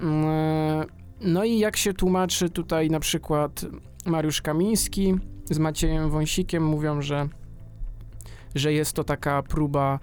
E, 0.00 1.00
No 1.24 1.44
i 1.44 1.58
jak 1.58 1.76
się 1.76 1.94
tłumaczy 1.94 2.50
tutaj 2.50 2.90
na 2.90 3.00
przykład 3.00 3.66
Mariusz 4.06 4.42
Kamiński 4.42 5.14
z 5.50 5.58
Maciejem 5.58 6.10
Wąsikiem 6.10 6.64
mówią, 6.64 7.02
że, 7.02 7.28
że 8.54 8.72
jest 8.72 8.92
to 8.92 9.04
taka 9.04 9.42
próba 9.42 9.98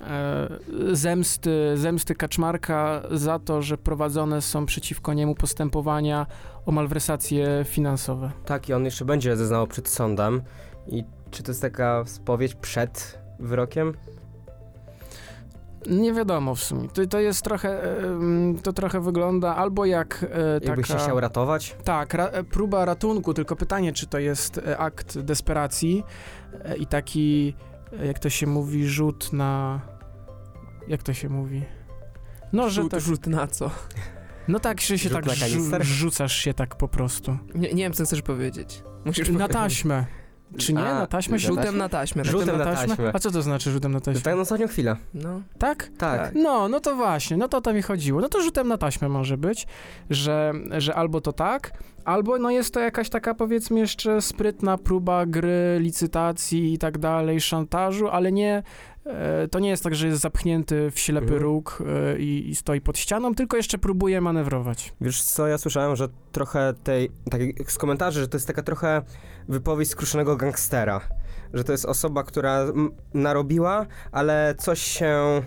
e, 0.00 0.48
zemsty, 0.92 1.50
zemsty 1.74 2.14
Kaczmarka 2.14 3.02
za 3.10 3.38
to, 3.38 3.62
że 3.62 3.78
prowadzone 3.78 4.42
są 4.42 4.66
przeciwko 4.66 5.14
niemu 5.14 5.34
postępowania 5.34 6.26
o 6.66 6.72
malwersacje 6.72 7.64
finansowe. 7.68 8.30
Tak, 8.44 8.68
i 8.68 8.72
on 8.72 8.84
jeszcze 8.84 9.04
będzie 9.04 9.36
zeznawał 9.36 9.66
przed 9.66 9.88
sądem. 9.88 10.42
I 10.86 11.04
czy 11.30 11.42
to 11.42 11.50
jest 11.50 11.62
taka 11.62 12.04
spowiedź 12.06 12.54
przed 12.54 13.18
wyrokiem? 13.38 13.94
Nie 15.86 16.12
wiadomo 16.12 16.54
w 16.54 16.60
sumie. 16.64 16.88
To, 16.88 17.06
to 17.06 17.20
jest 17.20 17.42
trochę, 17.42 17.82
e, 17.82 18.00
to 18.62 18.72
trochę 18.72 19.00
wygląda 19.00 19.56
albo 19.56 19.84
jak 19.84 20.26
e, 20.34 20.66
Jakby 20.66 20.84
się 20.84 20.92
taka... 20.92 21.04
chciał 21.04 21.20
ratować? 21.20 21.76
Tak, 21.84 22.14
ra, 22.14 22.26
e, 22.26 22.44
próba 22.44 22.84
ratunku, 22.84 23.34
tylko 23.34 23.56
pytanie, 23.56 23.92
czy 23.92 24.06
to 24.06 24.18
jest 24.18 24.60
akt 24.78 25.18
desperacji 25.18 26.04
i 26.78 26.86
taki, 26.86 27.54
jak 28.04 28.18
to 28.18 28.30
się 28.30 28.46
mówi, 28.46 28.86
rzut 28.88 29.32
na... 29.32 29.80
Jak 30.88 31.02
to 31.02 31.12
się 31.14 31.28
mówi? 31.28 31.64
No, 32.52 32.70
że 32.70 32.82
Rzut, 32.82 32.90
tak, 32.90 33.00
rzut 33.00 33.26
na 33.26 33.46
co? 33.46 33.70
no 34.48 34.60
tak, 34.60 34.80
że 34.80 34.98
się 34.98 35.08
Rzut 35.08 35.24
tak 35.24 35.34
rzu- 35.34 35.82
rzucasz 35.82 36.36
się 36.36 36.54
tak 36.54 36.76
po 36.76 36.88
prostu. 36.88 37.38
Nie, 37.54 37.72
nie 37.74 37.82
wiem, 37.82 37.92
co 37.92 38.04
chcesz 38.04 38.22
powiedzieć. 38.22 38.82
Musisz 39.04 39.28
Na 39.28 39.34
powiedzieć. 39.34 39.52
taśmę. 39.52 40.04
Czy 40.56 40.72
nie? 40.72 40.80
A, 40.80 40.94
na 40.94 41.06
taśmę 41.06 41.38
Rzutem 41.38 41.78
na 41.78 41.88
taśmę. 41.88 42.22
tak? 42.22 42.32
Rzutem 42.32 42.58
na 42.58 42.64
taśmę. 42.64 43.10
A 43.12 43.18
co 43.18 43.30
to 43.30 43.42
znaczy 43.42 43.70
rzutem 43.70 43.92
na 43.92 44.00
taśmę? 44.00 44.20
Tak 44.22 44.34
na 44.34 44.40
ostatnią 44.40 44.68
chwilę. 44.68 44.96
No. 45.14 45.40
Tak? 45.58 45.90
Tak. 45.98 46.20
Tak. 46.20 46.34
No, 46.34 46.68
no 46.68 46.80
to 46.80 46.96
właśnie, 46.96 47.36
no 47.36 47.48
to 47.48 47.56
o 47.56 47.60
to 47.60 47.72
mi 47.72 47.82
chodziło. 47.82 48.20
No 48.20 48.28
to 48.28 48.42
rzutem 48.42 48.68
na 48.68 48.78
taśmę 48.78 49.08
może 49.08 49.36
być, 49.38 49.66
że, 50.10 50.52
że 50.78 50.94
albo 50.94 51.20
to 51.20 51.32
tak, 51.32 51.72
albo 52.04 52.38
no 52.38 52.50
jest 52.50 52.74
to 52.74 52.80
jakaś 52.80 53.08
taka 53.08 53.34
powiedzmy 53.34 53.80
jeszcze 53.80 54.22
sprytna 54.22 54.78
próba 54.78 55.26
gry, 55.26 55.76
licytacji 55.80 56.72
i 56.74 56.78
tak 56.78 56.98
dalej, 56.98 57.40
szantażu, 57.40 58.08
ale 58.08 58.32
nie, 58.32 58.62
to 59.50 59.58
nie 59.58 59.68
jest 59.68 59.84
tak, 59.84 59.94
że 59.94 60.06
jest 60.06 60.20
zapchnięty 60.20 60.90
w 60.90 60.98
ślepy 60.98 61.24
Mhm. 61.24 61.42
róg 61.42 61.82
e, 62.14 62.18
i, 62.18 62.50
i 62.50 62.54
stoi 62.56 62.80
pod 62.80 62.98
ścianą, 62.98 63.34
tylko 63.34 63.56
jeszcze 63.56 63.78
próbuje 63.78 64.20
manewrować. 64.20 64.92
Wiesz 65.00 65.22
co, 65.22 65.46
ja 65.46 65.58
słyszałem, 65.58 65.96
że 65.96 66.08
trochę 66.32 66.74
tej, 66.84 67.10
tak 67.30 67.40
jak 67.58 67.72
z 67.72 67.78
komentarzy, 67.78 68.20
że 68.20 68.28
to 68.28 68.36
jest 68.36 68.46
taka 68.46 68.62
trochę 68.62 69.02
wypowiedź 69.48 69.88
skruszonego 69.90 70.36
gangstera. 70.36 71.00
Że 71.54 71.64
to 71.64 71.72
jest 71.72 71.84
osoba, 71.84 72.22
która 72.22 72.66
narobiła, 73.14 73.86
ale 74.12 74.54
coś 74.58 74.82
się, 74.82 75.42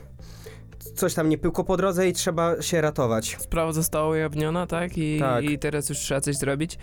coś 0.96 1.13
tam 1.13 1.30
nie 1.30 1.38
pyłko 1.38 1.63
po 1.63 1.77
drodze 1.77 2.08
i 2.08 2.13
trzeba 2.13 2.62
się 2.62 2.82
ratować. 2.82 3.38
Sprawa 3.39 3.72
została 3.72 4.10
ujawniona, 4.10 4.68
tak? 4.68 4.98
I, 4.98 5.20
Tak. 5.20 5.44
I 5.44 5.60
teraz 5.60 5.89
już 5.89 5.98
trzeba 5.98 6.22
coś 6.22 6.36
zrobić. 6.36 6.77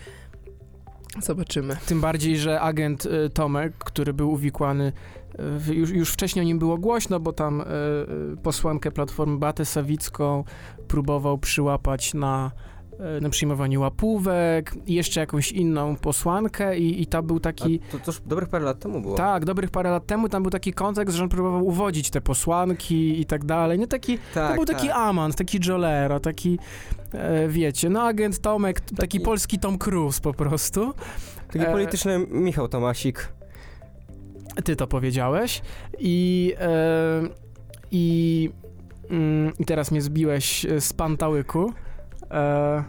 Zobaczymy. 1.21 1.77
Tym 1.85 2.01
bardziej, 2.01 2.37
że 2.37 2.61
agent 2.61 3.05
e, 3.05 3.29
Tomek, 3.29 3.73
który 3.77 4.13
był 4.13 4.31
uwikłany, 4.31 4.91
w- 5.39 5.67
już, 5.73 5.89
już 5.89 6.11
wcześniej 6.11 6.45
o 6.45 6.45
nim 6.45 6.59
było 6.59 6.77
głośno, 6.77 7.19
bo 7.19 7.33
tam 7.33 7.61
e, 7.61 7.65
posłankę 8.43 8.91
Platformy 8.91 9.37
Batę 9.37 9.65
Sawicką 9.65 10.43
próbował 10.87 11.37
przyłapać 11.37 12.13
na, 12.13 12.51
na 13.21 13.29
przyjmowaniu 13.29 13.81
łapówek 13.81 14.75
jeszcze 14.87 15.19
jakąś 15.19 15.51
inną 15.51 15.95
posłankę 15.95 16.77
i, 16.77 17.01
i 17.01 17.07
tam 17.07 17.27
był 17.27 17.39
taki... 17.39 17.79
A 17.89 17.91
to, 17.91 17.99
to 17.99 18.11
już 18.11 18.21
dobrych 18.21 18.49
parę 18.49 18.65
lat 18.65 18.79
temu 18.79 19.01
było. 19.01 19.15
Tak, 19.15 19.45
dobrych 19.45 19.69
parę 19.69 19.91
lat 19.91 20.05
temu 20.05 20.29
tam 20.29 20.43
był 20.43 20.51
taki 20.51 20.73
kontekst, 20.73 21.15
że 21.15 21.23
on 21.23 21.29
próbował 21.29 21.67
uwodzić 21.67 22.09
te 22.09 22.21
posłanki 22.21 23.21
i 23.21 23.25
tak 23.25 23.45
dalej. 23.45 23.79
Nie 23.79 23.87
taki, 23.87 24.17
tak 24.33 24.49
to 24.49 24.55
był 24.55 24.65
taki 24.65 24.87
tak. 24.87 24.97
amant, 24.97 25.35
taki 25.35 25.59
Jolero, 25.67 26.19
taki, 26.19 26.59
e, 27.13 27.47
wiecie, 27.47 27.89
no 27.89 28.03
agent 28.03 28.39
Tomek, 28.39 28.79
taki, 28.81 28.95
Taki- 28.95 29.19
polski 29.19 29.59
Tom 29.59 29.77
Cruise 29.77 30.21
po 30.21 30.33
prostu. 30.33 30.93
Taki 31.47 31.65
e, 31.65 31.71
polityczny 31.71 32.19
Michał 32.29 32.67
Tomasik. 32.67 33.33
Ty 34.63 34.75
to 34.75 34.87
powiedziałeś 34.87 35.61
i, 35.99 36.53
e, 36.59 37.21
i, 37.91 38.49
mm, 39.09 39.51
i 39.59 39.65
teraz 39.65 39.91
mnie 39.91 40.01
zbiłeś 40.01 40.65
e, 40.65 40.81
z 40.81 40.93
pantałyku. 40.93 41.73
E, 42.31 42.83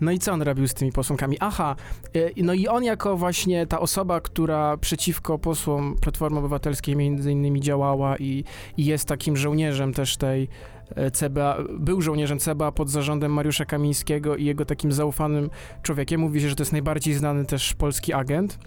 no 0.00 0.12
i 0.12 0.18
co 0.18 0.32
on 0.32 0.42
robił 0.42 0.68
z 0.68 0.74
tymi 0.74 0.92
posłankami? 0.92 1.36
Aha, 1.40 1.76
e, 2.14 2.42
no 2.42 2.54
i 2.54 2.68
on 2.68 2.84
jako 2.84 3.16
właśnie 3.16 3.66
ta 3.66 3.80
osoba, 3.80 4.20
która 4.20 4.76
przeciwko 4.76 5.38
posłom 5.38 5.96
Platformy 6.00 6.38
Obywatelskiej 6.38 6.96
między 6.96 7.32
innymi 7.32 7.60
działała 7.60 8.16
i, 8.16 8.44
i 8.76 8.84
jest 8.84 9.08
takim 9.08 9.36
żołnierzem 9.36 9.92
też 9.92 10.16
tej 10.16 10.48
e, 10.96 11.10
CBA, 11.10 11.58
był 11.78 12.00
żołnierzem 12.02 12.38
CBA 12.38 12.72
pod 12.72 12.90
zarządem 12.90 13.32
Mariusza 13.32 13.64
Kamińskiego 13.64 14.36
i 14.36 14.44
jego 14.44 14.64
takim 14.64 14.92
zaufanym 14.92 15.50
człowiekiem. 15.82 16.20
Mówi 16.20 16.40
się, 16.40 16.48
że 16.48 16.56
to 16.56 16.62
jest 16.62 16.72
najbardziej 16.72 17.14
znany 17.14 17.44
też 17.44 17.74
polski 17.74 18.12
agent. 18.12 18.58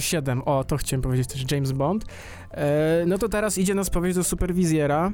007, 0.00 0.42
o, 0.44 0.64
to 0.64 0.76
chciałem 0.76 1.02
powiedzieć 1.02 1.28
też 1.28 1.52
James 1.52 1.72
Bond. 1.72 2.04
No 3.06 3.18
to 3.18 3.28
teraz 3.28 3.58
idzie 3.58 3.74
na 3.74 3.84
spowiedź 3.84 4.14
do 4.14 4.24
superwizjera 4.24 5.12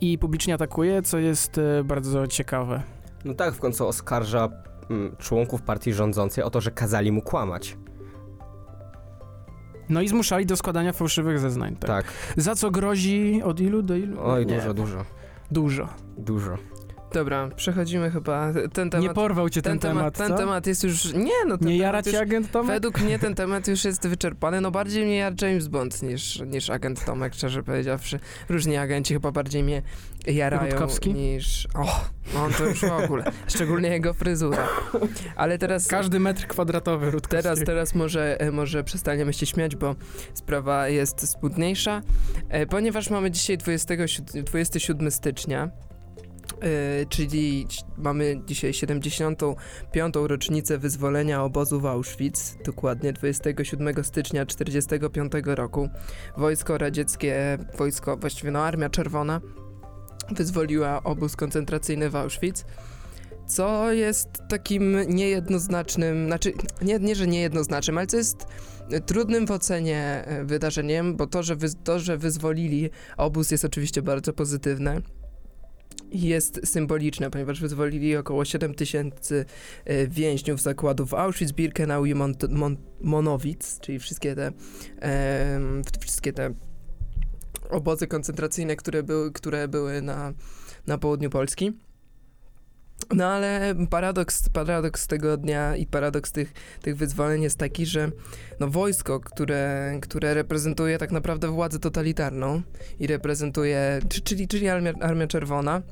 i 0.00 0.18
publicznie 0.18 0.54
atakuje, 0.54 1.02
co 1.02 1.18
jest 1.18 1.58
e, 1.58 1.84
bardzo 1.84 2.26
ciekawe. 2.26 2.82
No 3.24 3.34
tak, 3.34 3.54
w 3.54 3.58
końcu 3.60 3.86
oskarża 3.88 4.48
mm, 4.90 5.16
członków 5.16 5.62
partii 5.62 5.92
rządzącej 5.92 6.44
o 6.44 6.50
to, 6.50 6.60
że 6.60 6.70
kazali 6.70 7.12
mu 7.12 7.22
kłamać. 7.22 7.76
No 9.88 10.00
i 10.00 10.08
zmuszali 10.08 10.46
do 10.46 10.56
składania 10.56 10.92
fałszywych 10.92 11.38
zeznań. 11.38 11.76
Tak. 11.76 11.88
Tak. 11.90 12.04
Za 12.36 12.54
co 12.54 12.70
grozi 12.70 13.42
od 13.44 13.60
ilu 13.60 13.82
do 13.82 13.96
ilu? 13.96 14.16
Oj, 14.22 14.46
Nie, 14.46 14.54
dużo, 14.54 14.74
dużo, 14.74 15.04
Dużo. 15.50 15.88
dużo. 16.18 16.56
Dobra, 17.12 17.48
przechodzimy 17.56 18.10
chyba. 18.10 18.52
Ten 18.72 18.90
temat. 18.90 19.08
Nie 19.08 19.14
porwał 19.14 19.50
cię 19.50 19.62
ten, 19.62 19.78
ten 19.78 19.90
temat, 19.90 20.16
ten 20.18 20.28
co? 20.28 20.36
temat 20.36 20.66
jest 20.66 20.84
już. 20.84 21.12
Nie, 21.14 21.44
no 21.46 21.58
ten 21.58 21.68
Nie 21.68 21.78
temat 21.78 21.80
jara 21.80 22.02
cię 22.02 22.20
agent 22.20 22.50
Tomek? 22.50 22.70
Według 22.72 23.00
mnie 23.00 23.18
ten 23.18 23.34
temat 23.34 23.68
już 23.68 23.84
jest 23.84 24.08
wyczerpany. 24.08 24.60
No 24.60 24.70
bardziej 24.70 25.04
mnie 25.04 25.16
jara 25.16 25.36
James 25.42 25.68
Bond 25.68 26.02
niż, 26.02 26.40
niż 26.40 26.70
agent 26.70 27.04
Tomek, 27.04 27.34
szczerze 27.34 27.62
powiedziawszy. 27.62 28.20
Różni 28.48 28.76
agenci 28.76 29.14
chyba 29.14 29.32
bardziej 29.32 29.62
mnie 29.62 29.82
jarają 30.26 30.70
Rutkowski? 30.70 31.14
niż. 31.14 31.68
O, 31.74 32.04
on 32.44 32.52
to 32.52 32.64
już 32.66 32.80
w 32.80 32.92
ogóle. 33.04 33.24
Szczególnie 33.54 33.88
jego 33.88 34.14
fryzura. 34.14 34.68
Ale 35.36 35.58
teraz. 35.58 35.86
Każdy 35.86 36.20
metr 36.20 36.46
kwadratowy 36.46 37.10
Rutkowskiego. 37.10 37.42
Teraz, 37.42 37.64
teraz 37.66 37.94
może, 37.94 38.38
może 38.52 38.84
przestaniemy 38.84 39.32
się 39.32 39.46
śmiać, 39.46 39.76
bo 39.76 39.94
sprawa 40.34 40.88
jest 40.88 41.28
smutniejsza. 41.28 42.02
E, 42.48 42.66
Ponieważ 42.66 43.10
mamy 43.10 43.30
dzisiaj 43.30 43.58
27, 43.58 44.44
27 44.44 45.10
stycznia, 45.10 45.70
czyli 47.08 47.66
ci- 47.68 47.82
mamy 47.98 48.40
dzisiaj 48.46 48.72
75. 48.74 50.14
rocznicę 50.26 50.78
wyzwolenia 50.78 51.42
obozu 51.42 51.80
w 51.80 51.86
Auschwitz, 51.86 52.56
dokładnie 52.64 53.12
27 53.12 54.04
stycznia 54.04 54.46
1945 54.46 55.32
roku. 55.44 55.88
Wojsko 56.36 56.78
radzieckie, 56.78 57.58
wojsko, 57.78 58.16
właściwie 58.16 58.50
no 58.50 58.58
Armia 58.64 58.90
Czerwona, 58.90 59.40
wyzwoliła 60.30 61.02
obóz 61.02 61.36
koncentracyjny 61.36 62.10
w 62.10 62.16
Auschwitz. 62.16 62.64
co 63.46 63.92
jest 63.92 64.28
takim 64.48 64.96
niejednoznacznym, 65.08 66.26
znaczy 66.26 66.52
nie, 66.82 66.98
nie 66.98 67.14
że 67.14 67.26
niejednoznacznym, 67.26 67.98
ale 67.98 68.06
co 68.06 68.16
jest 68.16 68.46
trudnym 69.06 69.46
w 69.46 69.50
ocenie 69.50 70.24
e, 70.26 70.44
wydarzeniem, 70.44 71.16
bo 71.16 71.26
to, 71.26 71.42
że, 71.42 71.56
wy, 71.56 71.68
to, 71.84 71.98
że 71.98 72.16
wyzwolili 72.18 72.90
obóz 73.16 73.50
jest 73.50 73.64
oczywiście 73.64 74.02
bardzo 74.02 74.32
pozytywne 74.32 75.00
jest 76.12 76.60
symboliczne, 76.64 77.30
ponieważ 77.30 77.60
wyzwolili 77.60 78.16
około 78.16 78.44
7 78.44 78.74
tysięcy 78.74 79.44
e, 79.84 80.06
więźniów 80.06 80.60
zakładów 80.60 81.14
Auschwitz, 81.14 81.52
Birkenau 81.52 82.04
i 82.04 82.14
Mon 82.14 82.34
Mon 82.50 82.76
Monowitz, 83.00 83.80
czyli 83.80 83.98
wszystkie 83.98 84.34
te, 84.34 84.52
e, 85.02 85.60
wszystkie 86.00 86.32
te 86.32 86.54
obozy 87.70 88.06
koncentracyjne, 88.06 88.76
które 88.76 89.02
były, 89.02 89.32
które 89.32 89.68
były 89.68 90.02
na, 90.02 90.32
na 90.86 90.98
południu 90.98 91.30
Polski. 91.30 91.72
No 93.14 93.26
ale 93.26 93.74
paradoks, 93.90 94.48
paradoks 94.48 95.06
tego 95.06 95.36
dnia 95.36 95.76
i 95.76 95.86
paradoks 95.86 96.32
tych, 96.32 96.52
tych 96.82 96.96
wyzwoleń 96.96 97.42
jest 97.42 97.58
taki, 97.58 97.86
że 97.86 98.10
no 98.60 98.68
wojsko, 98.68 99.20
które, 99.20 99.94
które 100.02 100.34
reprezentuje 100.34 100.98
tak 100.98 101.12
naprawdę 101.12 101.48
władzę 101.48 101.78
totalitarną 101.78 102.62
i 103.00 103.06
reprezentuje, 103.06 104.00
czyli, 104.24 104.48
czyli 104.48 104.68
Armia, 104.68 104.92
Armia 105.00 105.26
Czerwona, 105.26 105.82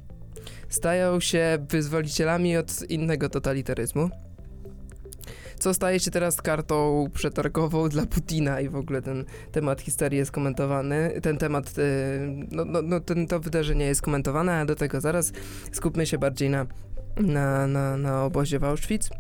stają 0.69 1.21
się 1.21 1.59
wyzwolicielami 1.71 2.57
od 2.57 2.91
innego 2.91 3.29
totalitaryzmu 3.29 4.11
co 5.59 5.75
staje 5.75 6.01
się 6.01 6.11
teraz 6.11 6.43
kartą 6.43 7.07
przetargową 7.15 7.89
dla 7.89 8.07
Putina 8.07 8.61
i 8.61 8.69
w 8.69 8.77
ogóle 8.77 9.03
ten 9.03 9.25
temat 9.53 9.81
historii 9.81 10.19
jest 10.19 10.31
komentowany, 10.31 11.21
ten 11.23 11.39
temat, 11.39 11.79
y, 11.79 12.47
no, 12.51 12.65
no, 12.65 12.83
no 12.83 13.01
ten, 13.01 13.27
to 13.27 13.41
wydarzenie 13.41 13.87
jest 13.87 14.03
komentowane, 14.03 14.55
a 14.55 14.65
do 14.65 14.75
tego 14.75 15.01
zaraz 15.01 15.33
skupmy 15.73 16.07
się 16.07 16.19
bardziej 16.19 16.51
na, 16.51 16.67
na, 17.17 17.67
na, 17.67 17.97
na 17.97 18.25
obozie 18.25 18.59
w 18.59 18.65
Auschwitz. 18.65 19.11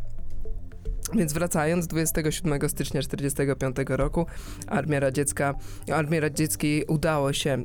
Więc 1.14 1.32
wracając, 1.32 1.86
27 1.86 2.68
stycznia 2.68 3.00
1945 3.00 3.76
roku 3.88 4.26
Armia 4.66 5.00
Radziecka, 5.00 5.54
Armii 5.92 6.20
Radzieckiej 6.20 6.84
udało 6.84 7.32
się, 7.32 7.64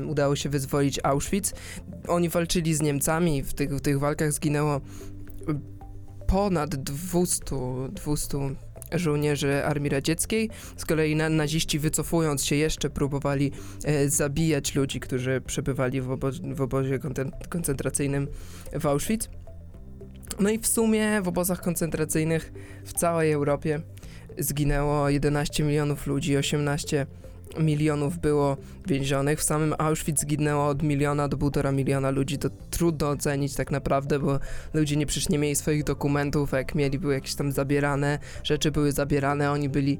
y, 0.00 0.06
udało 0.06 0.36
się 0.36 0.48
wyzwolić 0.48 1.00
Auschwitz. 1.02 1.52
Oni 2.08 2.28
walczyli 2.28 2.74
z 2.74 2.82
Niemcami, 2.82 3.42
w 3.42 3.54
tych, 3.54 3.70
w 3.70 3.80
tych 3.80 3.98
walkach 3.98 4.32
zginęło 4.32 4.80
ponad 6.26 6.76
200, 6.76 7.56
200 7.92 8.38
żołnierzy 8.92 9.64
Armii 9.64 9.90
Radzieckiej. 9.90 10.50
Z 10.76 10.84
kolei 10.84 11.16
na, 11.16 11.28
naziści 11.28 11.78
wycofując 11.78 12.44
się 12.44 12.56
jeszcze 12.56 12.90
próbowali 12.90 13.52
e, 13.84 14.08
zabijać 14.08 14.74
ludzi, 14.74 15.00
którzy 15.00 15.40
przebywali 15.46 16.00
w, 16.00 16.10
obo 16.10 16.30
w 16.54 16.60
obozie 16.60 16.98
koncentracyjnym 17.48 18.28
w 18.72 18.86
Auschwitz. 18.86 19.28
No 20.40 20.50
i 20.50 20.58
w 20.58 20.66
sumie 20.66 21.22
w 21.22 21.28
obozach 21.28 21.60
koncentracyjnych 21.60 22.52
w 22.84 22.92
całej 22.92 23.32
Europie 23.32 23.80
zginęło 24.38 25.08
11 25.08 25.64
milionów 25.64 26.06
ludzi, 26.06 26.36
18 26.36 27.06
milionów 27.58 28.18
było 28.18 28.56
więzionych. 28.86 29.40
W 29.40 29.44
samym 29.44 29.74
Auschwitz 29.78 30.20
zginęło 30.20 30.66
od 30.66 30.82
miliona 30.82 31.28
do 31.28 31.36
półtora 31.36 31.72
miliona 31.72 32.10
ludzi. 32.10 32.38
To 32.38 32.48
trudno 32.70 33.08
ocenić 33.08 33.54
tak 33.54 33.70
naprawdę, 33.70 34.18
bo 34.18 34.38
ludzie 34.74 34.96
nie 34.96 35.06
przecież 35.06 35.28
nie 35.28 35.38
mieli 35.38 35.56
swoich 35.56 35.84
dokumentów, 35.84 36.54
a 36.54 36.58
jak 36.58 36.74
mieli, 36.74 36.98
były 36.98 37.14
jakieś 37.14 37.34
tam 37.34 37.52
zabierane, 37.52 38.18
rzeczy 38.42 38.70
były 38.70 38.92
zabierane, 38.92 39.50
oni 39.50 39.68
byli 39.68 39.98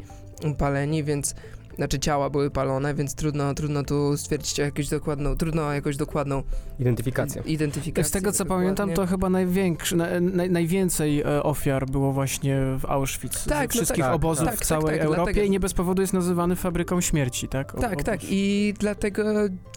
paleni, 0.58 1.04
więc 1.04 1.34
znaczy 1.76 1.98
ciała 1.98 2.30
były 2.30 2.50
palone, 2.50 2.94
więc 2.94 3.14
trudno, 3.14 3.54
trudno 3.54 3.82
tu 3.84 4.16
stwierdzić 4.16 4.58
jakąś 4.58 4.88
dokładną, 4.88 5.36
trudno 5.36 5.72
jakąś 5.72 5.96
dokładną 5.96 6.42
identyfikację. 6.78 7.42
identyfikację 7.46 8.08
Z 8.08 8.10
tego 8.12 8.32
co 8.32 8.44
dokładnie. 8.44 8.64
pamiętam, 8.64 8.92
to 8.92 9.06
chyba 9.06 9.30
największy, 9.30 9.96
na, 9.96 10.06
naj, 10.20 10.50
najwięcej 10.50 11.20
e, 11.20 11.42
ofiar 11.42 11.86
było 11.86 12.12
właśnie 12.12 12.60
w 12.78 12.84
Auschwitz. 12.84 13.44
Tak, 13.44 13.68
no 13.68 13.72
wszystkich 13.72 14.04
tak, 14.04 14.14
obozów 14.14 14.46
tak, 14.46 14.54
w 14.56 14.58
tak, 14.58 14.66
całej 14.68 14.96
tak, 14.98 15.06
Europie 15.06 15.24
dlatego- 15.32 15.46
i 15.46 15.50
nie 15.50 15.60
bez 15.60 15.74
powodu 15.74 16.02
jest 16.02 16.12
nazywany 16.12 16.56
fabryką 16.56 17.00
śmierci, 17.00 17.48
tak? 17.48 17.74
O- 17.74 17.80
Tak, 17.80 17.92
obóz. 17.92 18.04
tak. 18.04 18.20
I 18.30 18.74
dlatego 18.78 19.22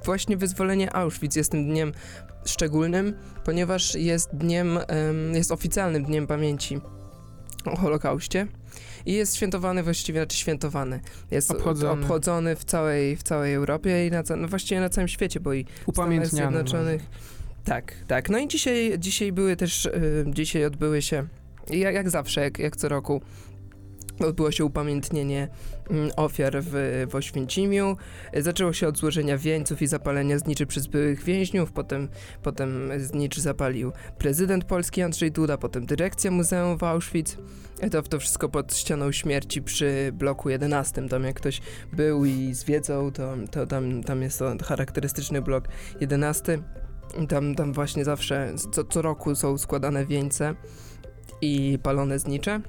właśnie 0.06 0.38
wyzwolenie 0.38 0.96
Auschwitz 0.96 1.36
jest 1.36 1.52
tym 1.52 1.68
dniem 1.68 1.92
szczególnym, 2.46 3.14
ponieważ 3.46 3.96
jest 3.96 4.30
dniem, 4.36 4.78
em, 4.78 5.34
jest 5.36 5.52
oficjalnym 5.52 6.04
dniem 6.04 6.28
pamięci 6.28 6.80
o 7.66 7.76
Holokauście. 7.78 8.48
I 9.06 9.14
jest 9.14 9.36
świętowany 9.36 9.84
właściwie, 9.84 10.20
znaczy 10.20 10.38
świętowany. 10.38 11.00
Jest 11.32 11.52
Obchodzony. 11.52 12.02
obchodzony 12.02 12.56
w 12.56 12.66
całej, 12.66 13.16
w 13.16 13.24
całej 13.24 13.54
Europie 13.54 14.08
i 14.08 14.12
na, 14.12 14.24
no 14.38 14.48
właściwie 14.48 14.82
na 14.82 14.90
całym 14.90 15.08
świecie, 15.08 15.40
bo 15.40 15.54
i 15.54 15.66
w 15.88 15.92
Stanach. 16.28 16.28
Zjednoczonych. 16.28 17.02
Tak, 17.66 17.94
tak. 18.08 18.30
No 18.30 18.38
i 18.38 18.48
dzisiaj, 18.48 18.94
dzisiaj 19.00 19.32
były 19.32 19.56
też, 19.56 19.86
y, 19.86 20.26
dzisiaj 20.28 20.66
odbyły 20.66 21.02
się, 21.02 21.28
jak, 21.70 21.96
jak 21.96 22.10
zawsze, 22.10 22.42
jak, 22.42 22.60
jak 22.60 22.76
co 22.76 22.90
roku, 22.90 23.22
odbyło 24.20 24.52
się 24.52 24.66
upamiętnienie 24.66 25.48
ofiar 26.16 26.58
w, 26.62 27.06
w 27.10 27.16
Oświęcimiu. 27.16 27.98
Zaczęło 28.38 28.74
się 28.74 28.88
od 28.88 28.98
złożenia 28.98 29.38
wieńców 29.38 29.82
i 29.82 29.88
zapalenia 29.88 30.40
zniczy 30.40 30.66
przez 30.66 30.88
byłych 30.88 31.24
więźniów, 31.24 31.72
potem, 31.72 32.08
potem 32.44 32.90
zniczy 32.98 33.42
zapalił 33.42 33.92
prezydent 34.18 34.66
Polski 34.66 35.02
Andrzej 35.02 35.32
Duda, 35.32 35.58
potem 35.58 35.86
dyrekcja 35.86 36.32
Muzeum 36.32 36.78
w 36.78 36.84
Auschwitz. 36.84 37.38
To, 37.92 38.02
to 38.02 38.20
wszystko 38.20 38.50
pod 38.50 38.76
ścianą 38.76 39.12
śmierci 39.12 39.62
przy 39.62 40.12
bloku 40.14 40.50
11. 40.50 41.08
Tam 41.10 41.24
jak 41.24 41.36
ktoś 41.36 41.62
był 41.94 42.26
i 42.26 42.54
zwiedzał, 42.54 43.12
to, 43.12 43.34
to 43.52 43.66
tam, 43.68 44.04
tam 44.04 44.22
jest 44.22 44.40
to 44.40 44.56
charakterystyczny 44.64 45.42
blok 45.42 45.68
11. 46.02 46.60
I 47.18 47.28
Tam, 47.28 47.56
tam 47.56 47.74
właśnie 47.74 48.06
zawsze, 48.06 48.54
co, 48.72 48.84
co 48.84 49.02
roku 49.02 49.36
są 49.36 49.58
składane 49.58 50.06
wieńce 50.06 50.56
i 51.42 51.80
palone 51.84 52.20
znicze. 52.20 52.62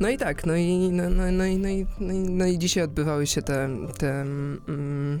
No 0.00 0.08
i 0.08 0.18
tak, 0.18 0.46
no 0.46 0.56
i, 0.56 0.90
no, 0.92 1.10
no, 1.10 1.32
no, 1.32 1.46
i, 1.46 1.58
no, 1.58 1.68
i, 1.68 1.86
no, 2.00 2.12
i, 2.12 2.18
no 2.18 2.46
i 2.46 2.58
dzisiaj 2.58 2.84
odbywały 2.84 3.26
się 3.26 3.42
te, 3.42 3.68
te 3.98 4.20
mm, 4.20 5.20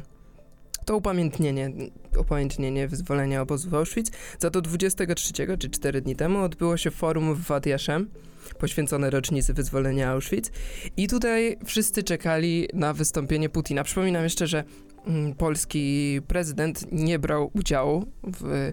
to 0.84 0.96
upamiętnienie, 0.96 1.72
upamiętnienie 2.20 2.88
wyzwolenia 2.88 3.40
obozu 3.40 3.70
w 3.70 3.74
Auschwitz. 3.74 4.10
Za 4.38 4.50
to 4.50 4.60
23, 4.60 5.32
czy 5.58 5.70
4 5.70 6.00
dni 6.00 6.16
temu, 6.16 6.42
odbyło 6.42 6.76
się 6.76 6.90
forum 6.90 7.34
w 7.34 7.40
Wad 7.40 7.66
Yashem, 7.66 8.10
poświęcone 8.58 9.10
rocznicy 9.10 9.54
wyzwolenia 9.54 10.10
Auschwitz. 10.10 10.50
I 10.96 11.08
tutaj 11.08 11.58
wszyscy 11.64 12.02
czekali 12.02 12.68
na 12.72 12.92
wystąpienie 12.92 13.48
Putina. 13.48 13.84
Przypominam 13.84 14.24
jeszcze, 14.24 14.46
że 14.46 14.64
mm, 15.06 15.34
polski 15.34 16.20
prezydent 16.28 16.92
nie 16.92 17.18
brał 17.18 17.50
udziału 17.54 18.06
w, 18.22 18.72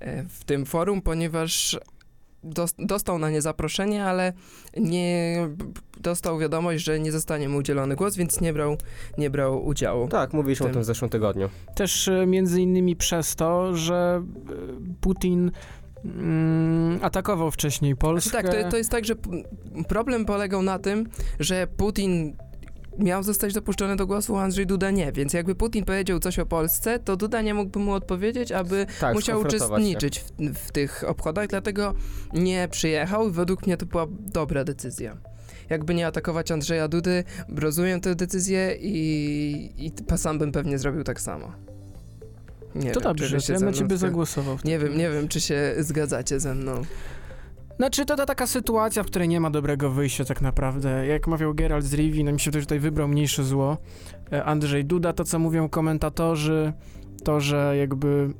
e, 0.00 0.24
w 0.28 0.44
tym 0.44 0.66
forum, 0.66 1.02
ponieważ 1.02 1.78
dostał 2.78 3.18
na 3.18 3.30
nie 3.30 3.42
zaproszenie, 3.42 4.04
ale 4.04 4.32
nie 4.76 5.36
dostał 6.00 6.38
wiadomość, 6.38 6.84
że 6.84 7.00
nie 7.00 7.12
zostanie 7.12 7.48
mu 7.48 7.58
udzielony 7.58 7.96
głos, 7.96 8.16
więc 8.16 8.40
nie 8.40 8.52
brał, 8.52 8.76
nie 9.18 9.30
brał 9.30 9.66
udziału. 9.66 10.08
Tak, 10.08 10.32
mówiliśmy 10.32 10.64
Tym. 10.64 10.70
o 10.70 10.74
tym 10.74 10.82
w 10.82 10.86
zeszłym 10.86 11.10
tygodniu. 11.10 11.48
Też 11.74 12.08
e, 12.08 12.26
między 12.26 12.62
innymi 12.62 12.96
przez 12.96 13.36
to, 13.36 13.76
że 13.76 14.22
e, 14.22 14.52
Putin 15.00 15.50
mm, 16.04 16.98
atakował 17.02 17.50
wcześniej 17.50 17.96
Polskę. 17.96 18.30
Znaczy 18.30 18.48
tak, 18.48 18.64
to, 18.64 18.70
to 18.70 18.76
jest 18.76 18.90
tak, 18.90 19.04
że 19.04 19.14
problem 19.88 20.24
polegał 20.24 20.62
na 20.62 20.78
tym, 20.78 21.08
że 21.40 21.66
Putin 21.66 22.36
miał 22.98 23.22
zostać 23.22 23.54
dopuszczony 23.54 23.96
do 23.96 24.06
głosu, 24.06 24.36
a 24.36 24.42
Andrzej 24.42 24.66
Duda 24.66 24.90
nie, 24.90 25.12
więc 25.12 25.32
jakby 25.32 25.54
Putin 25.54 25.84
powiedział 25.84 26.18
coś 26.18 26.38
o 26.38 26.46
Polsce, 26.46 26.98
to 26.98 27.16
Duda 27.16 27.42
nie 27.42 27.54
mógłby 27.54 27.78
mu 27.78 27.92
odpowiedzieć, 27.92 28.52
aby 28.52 28.86
Tak, 29.00 29.14
musiał 29.14 29.40
uczestniczyć 29.40 30.20
w, 30.20 30.30
w 30.54 30.72
tych 30.72 31.04
obchodach, 31.06 31.46
dlatego 31.46 31.94
nie 32.32 32.68
przyjechał 32.70 33.28
i 33.28 33.32
według 33.32 33.66
mnie 33.66 33.76
to 33.76 33.86
była 33.86 34.06
dobra 34.10 34.64
decyzja. 34.64 35.16
Jakby 35.70 35.94
nie 35.94 36.06
atakować 36.06 36.50
Andrzeja 36.50 36.88
Dudy, 36.88 37.24
rozumiem 37.56 38.00
tę 38.00 38.14
decyzję 38.14 38.76
i, 38.80 39.86
i 39.86 40.16
sam 40.16 40.38
bym 40.38 40.52
pewnie 40.52 40.78
zrobił 40.78 41.04
tak 41.04 41.20
samo. 41.20 41.52
Nie 42.74 42.90
To 42.92 43.00
wiem, 43.00 43.02
dobrze, 43.02 43.40
czy 43.40 43.46
się 43.46 43.52
ja 43.52 43.60
na 43.60 43.72
ciebie 43.72 43.96
zagłosował. 43.96 44.58
Nie 44.64 44.78
wiem, 44.78 44.98
nie 44.98 45.10
wiem, 45.10 45.28
czy 45.28 45.40
się 45.40 45.74
zgadzacie 45.78 46.40
ze 46.40 46.54
mną. 46.54 46.82
Znaczy, 47.76 48.04
to, 48.06 48.16
to 48.16 48.26
taka 48.26 48.46
sytuacja, 48.46 49.02
w 49.02 49.06
której 49.06 49.28
nie 49.28 49.40
ma 49.40 49.50
dobrego 49.50 49.90
wyjścia 49.90 50.24
tak 50.24 50.42
naprawdę. 50.42 51.06
Jak 51.06 51.26
mawiał 51.26 51.54
Geralt 51.54 51.84
z 51.84 51.94
Rivi, 51.94 52.24
no 52.24 52.32
mi 52.32 52.40
się 52.40 52.50
tutaj 52.50 52.78
wybrał 52.80 53.08
mniejsze 53.08 53.44
zło. 53.44 53.76
E, 54.32 54.44
Andrzej 54.44 54.84
Duda, 54.84 55.12
to 55.12 55.24
co 55.24 55.38
mówią 55.38 55.68
komentatorzy, 55.68 56.72
to, 57.24 57.40
że 57.40 57.76
jakby 57.78 58.30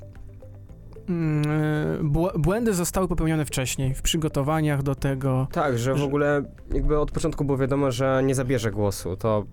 mm, 1.09 1.43
e, 1.51 1.99
bł- 2.05 2.39
błędy 2.39 2.75
zostały 2.75 3.09
popełnione 3.09 3.45
wcześniej, 3.45 3.95
w 3.95 4.03
przygotowaniach 4.03 4.83
do 4.83 4.95
tego. 4.95 5.47
Tak, 5.53 5.79
że 5.79 5.95
w 5.95 6.03
ogóle 6.03 6.43
jakby 6.75 6.99
od 6.99 7.11
początku 7.11 7.45
było 7.45 7.59
wiadomo, 7.59 7.91
że 7.91 8.23
nie 8.25 8.35
zabierze 8.35 8.71
głosu. 8.71 9.17
To 9.17 9.45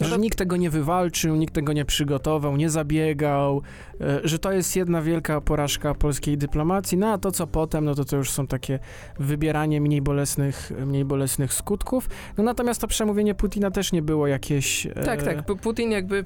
No 0.00 0.06
Że 0.06 0.14
to- 0.14 0.20
nikt 0.20 0.38
tego 0.38 0.56
nie 0.56 0.70
wywalczył, 0.70 1.36
nikt 1.36 1.54
tego 1.54 1.72
nie 1.72 1.84
przygotował, 1.84 2.56
nie 2.56 2.70
zabiegał, 2.70 3.62
e, 4.00 4.20
że 4.24 4.38
to 4.38 4.52
jest 4.52 4.76
jedna 4.76 5.02
wielka 5.02 5.40
porażka 5.40 5.94
polskiej 5.94 6.38
dyplomacji, 6.38 6.98
no 6.98 7.12
a 7.12 7.18
to 7.18 7.32
co 7.32 7.46
potem, 7.46 7.84
no 7.84 7.94
to 7.94 8.04
to 8.04 8.16
już 8.16 8.30
są 8.30 8.46
takie 8.46 8.78
wybieranie 9.18 9.80
mniej 9.80 10.02
bolesnych, 10.02 10.72
mniej 10.86 11.04
bolesnych 11.04 11.52
skutków. 11.52 12.08
No 12.38 12.44
natomiast 12.44 12.80
to 12.80 12.86
przemówienie 12.86 13.34
Putina 13.34 13.70
też 13.70 13.92
nie 13.92 14.02
było 14.02 14.26
jakieś... 14.26 14.86
e, 14.86 14.90
Tak, 14.90 15.22
tak. 15.22 15.46
Pu- 15.46 15.56
Putin 15.58 15.90
jakby, 15.90 16.24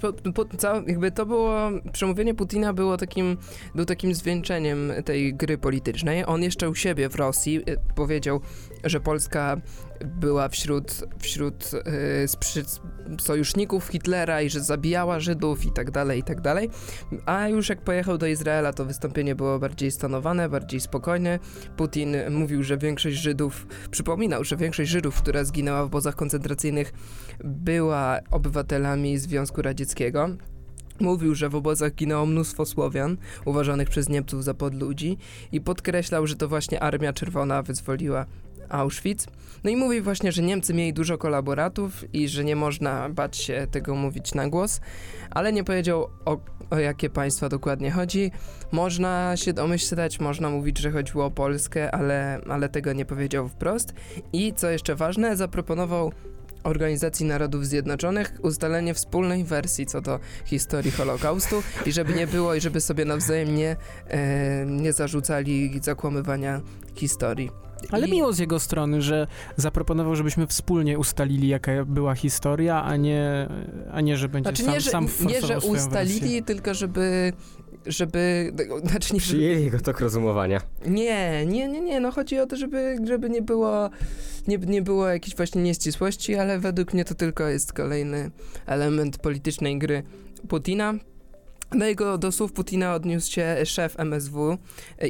jakby 0.87 1.11
to 1.11 1.27
było, 1.27 1.57
przemówienie 1.93 2.35
Putina 2.35 2.73
było 2.73 2.97
takim, 2.97 3.37
był 3.75 3.85
takim 3.85 4.15
zwieńczeniem 4.15 4.93
tej 5.05 5.35
gry 5.35 5.59
politycznej. 5.59 6.25
On 6.27 6.43
jeszcze 6.43 6.71
u 6.71 6.75
siebie 6.75 7.09
w 7.09 7.15
Rosji 7.15 7.57
y, 7.71 7.77
powiedział, 7.95 8.41
że 8.85 9.01
Polska 9.01 9.57
była 10.05 10.49
wśród, 10.49 11.05
wśród 11.19 11.71
y, 12.25 12.29
sprzy, 12.29 12.65
sojuszników 13.61 13.89
Hitlera 13.89 14.43
i 14.43 14.51
że 14.51 14.61
zabijała 14.61 15.21
Żydów 15.21 15.65
i 15.67 15.73
tak 15.73 15.91
dalej, 15.91 16.21
i 16.21 16.23
tak 16.23 16.41
dalej. 16.41 16.71
A 17.27 17.49
już 17.49 17.69
jak 17.69 17.85
pojechał 17.85 18.19
do 18.19 18.27
Izraela, 18.27 18.73
to 18.73 18.85
wystąpienie 18.85 19.35
było 19.35 19.59
bardziej 19.59 19.91
stanowane, 19.91 20.49
bardziej 20.49 20.81
spokojne. 20.81 21.39
Putin 21.77 22.17
mówił, 22.31 22.63
że 22.63 22.79
większość 22.79 23.17
Żydów, 23.17 23.67
przypominał, 23.91 24.45
że 24.45 24.57
większość 24.57 24.91
Żydów, 24.91 25.23
która 25.23 25.45
zginęła 25.45 25.83
w 25.83 25.87
obozach 25.87 26.17
koncentracyjnych, 26.17 26.93
była 27.45 28.21
obywatelami 28.31 29.19
Związku 29.19 29.63
Radzieckiego. 29.63 30.29
Mówił, 31.01 31.35
że 31.35 31.49
w 31.49 31.55
obozach 31.55 31.95
ginęło 31.95 32.27
mnóstwo 32.27 32.67
Słowian, 32.67 33.17
uważanych 33.45 33.89
przez 33.89 34.09
Niemców 34.09 34.45
za 34.45 34.55
podludzi 34.55 35.19
i 35.53 35.61
podkreślał, 35.61 36.27
że 36.27 36.37
to 36.37 36.49
właśnie 36.49 36.81
Armia 36.81 37.13
Czerwona 37.13 37.63
wyzwoliła 37.63 38.27
Auschwitz. 38.71 39.27
No 39.65 39.71
i 39.71 39.77
mówi 39.77 40.01
właśnie, 40.01 40.33
że 40.33 40.43
Niemcy 40.43 40.75
mieli 40.75 40.93
dużo 40.93 41.19
kolaboratów 41.19 42.15
i 42.15 42.29
że 42.29 42.45
nie 42.45 42.57
można 42.57 43.09
bać 43.09 43.37
się 43.37 43.67
tego 43.71 43.95
mówić 43.95 44.35
na 44.35 44.49
głos, 44.49 44.81
ale 45.31 45.53
nie 45.53 45.65
powiedział 45.65 46.09
o, 46.25 46.39
o 46.71 46.79
jakie 46.79 47.11
państwa 47.11 47.49
dokładnie 47.49 47.91
chodzi. 47.91 48.31
Można 48.73 49.37
się 49.37 49.53
domyślać, 49.53 50.21
można 50.21 50.51
mówić, 50.51 50.79
że 50.79 50.91
chodziło 50.91 51.25
o 51.25 51.31
Polskę, 51.31 51.95
ale, 51.95 52.41
ale 52.49 52.69
tego 52.69 52.93
nie 52.93 53.05
powiedział 53.05 53.49
wprost. 53.49 53.93
I 54.33 54.53
co 54.55 54.71
jeszcze 54.71 54.95
ważne, 54.95 55.37
zaproponował 55.37 56.13
Organizacji 56.65 57.27
Narodów 57.27 57.67
Zjednoczonych 57.67 58.33
ustalenie 58.43 58.95
wspólnej 58.95 59.45
wersji 59.45 59.87
co 59.87 60.01
do 60.01 60.21
historii 60.45 60.91
Holokaustu 60.91 61.63
i 61.87 61.93
żeby 61.93 62.15
nie 62.15 62.27
było 62.27 62.55
i 62.55 62.61
żeby 62.61 62.81
sobie 62.81 63.05
nawzajem 63.05 63.55
nie, 63.55 63.77
e, 64.09 64.67
nie 64.67 64.93
zarzucali 64.93 65.81
zakłamywania 65.83 66.61
historii. 66.95 67.70
Ale 67.91 68.07
I- 68.09 68.11
miło 68.11 68.33
z 68.33 68.39
jego 68.39 68.61
strony, 68.61 69.03
że 69.03 69.27
zaproponował, 69.57 70.17
żebyśmy 70.17 70.47
wspólnie 70.47 70.99
ustalili, 70.99 71.49
jaka 71.49 71.85
była 71.85 72.15
historia, 72.15 72.83
a 72.83 72.97
nie, 72.97 73.49
a 73.93 74.01
nie 74.01 74.17
że 74.17 74.29
będzie 74.29 74.49
Znaczy 74.51 74.63
sam, 74.65 74.75
nie, 74.75 74.81
że, 74.81 74.91
sam 74.91 75.09
nie, 75.29 75.41
że 75.41 75.61
swoją 75.61 75.73
ustalili, 75.75 76.21
wersję. 76.21 76.43
tylko 76.43 76.75
żeby 76.75 77.33
żeby, 77.87 78.53
znaczy 78.85 79.15
nie, 79.15 79.21
Przyjęli 79.21 79.65
jego 79.65 79.81
tok 79.81 80.01
rozumowania. 80.01 80.61
Nie, 80.87 81.47
nie, 81.47 81.69
nie, 81.69 81.81
nie, 81.81 82.01
no 82.01 82.11
chodzi 82.13 82.39
o 82.39 82.47
to, 82.47 82.57
żeby, 82.57 82.97
żeby 83.05 83.31
nie 83.31 83.43
było 83.43 83.91
nie, 84.49 84.59
nie 84.59 84.83
było 84.83 85.09
jakiejś 85.09 85.37
właśnie 85.37 85.63
nieścisłości, 85.63 86.35
ale 86.35 86.59
według 86.59 86.95
mnie 86.95 87.05
to 87.05 87.15
tylko 87.15 87.49
jest 87.49 87.73
kolejny 87.73 88.31
element 88.67 89.19
politycznej 89.19 89.79
gry 89.79 90.03
Putina. 90.49 90.95
Do 91.73 91.87
jego 91.87 92.19
do 92.19 92.33
słów 92.33 92.53
Putina 92.53 92.95
odniósł 92.95 93.33
się 93.33 93.57
szef 93.65 94.01
MSW 94.01 94.59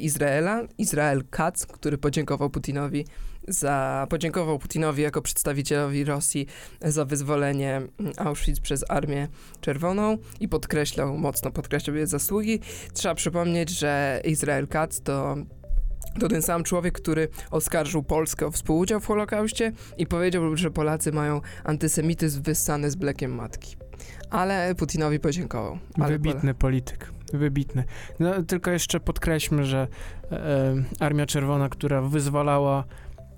Izraela, 0.01 0.63
Izrael 0.79 1.25
Katz, 1.31 1.67
który 1.67 1.99
podziękował 1.99 2.51
Putinowi 2.51 3.05
za 3.49 4.07
podziękował 4.11 4.59
Putinowi 4.59 5.03
jako 5.03 5.23
przedstawicielowi 5.23 6.05
Rosji 6.05 6.47
za 6.81 7.05
wyzwolenie 7.05 7.83
Auschwitz 8.17 8.61
przez 8.61 8.85
Armię 8.89 9.29
Czerwoną 9.61 10.19
i 10.41 10.49
podkreślał, 10.49 11.19
mocno 11.19 11.51
podkreślał 11.51 11.97
jej 11.97 12.07
zasługi. 12.07 12.61
Trzeba 12.95 13.15
przypomnieć, 13.15 13.71
że 13.71 14.21
Izrael 14.25 14.69
Katz 14.69 15.01
to 15.05 15.37
to 16.21 16.29
ten 16.29 16.43
sam 16.43 16.65
człowiek, 16.65 16.95
który 16.95 17.29
oskarżył 17.51 18.03
Polskę 18.03 18.47
o 18.47 18.51
współudział 18.51 19.01
w 19.01 19.07
Holokauście 19.07 19.73
i 19.99 20.07
powiedział, 20.07 20.57
że 20.57 20.71
Polacy 20.71 21.13
mają 21.13 21.41
antysemityzm 21.65 22.43
wyssany 22.43 22.91
z 22.91 22.97
blekiem 22.97 23.35
matki. 23.35 23.80
Ale 24.31 24.75
Putinowi 24.75 25.21
podziękował. 25.21 25.79
Ale 26.01 26.09
Wybitny 26.09 26.55
polityk, 26.55 27.13
wybitny. 27.33 27.85
No, 28.21 28.43
tylko 28.43 28.71
jeszcze 28.71 29.01
podkreślmy, 29.01 29.65
że 29.65 29.89
e, 30.33 30.75
Armia 31.01 31.27
Czerwona, 31.27 31.69
która 31.69 32.03
wyzwalała 32.03 32.85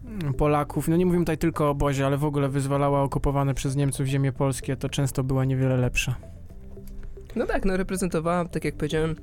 mm, 0.05 0.35
Polaków, 0.35 0.89
no 0.89 0.97
nie 0.97 1.07
mówimy 1.07 1.25
tutaj 1.25 1.39
tylko 1.39 1.67
o 1.67 1.71
obozie, 1.71 2.07
ale 2.07 2.17
w 2.17 2.25
ogóle 2.25 2.49
wyzwalała 2.49 3.03
okupowane 3.03 3.55
przez 3.55 3.77
Niemców 3.77 4.07
ziemie 4.07 4.33
polskie, 4.33 4.77
to 4.77 4.89
często 4.89 5.25
była 5.25 5.45
niewiele 5.45 5.77
lepsza. 5.77 6.15
No 7.37 7.47
tak, 7.47 7.65
no 7.65 7.77
reprezentowała, 7.77 8.45
tak 8.45 8.65
jak 8.65 8.75
powiedziałem, 8.75 9.17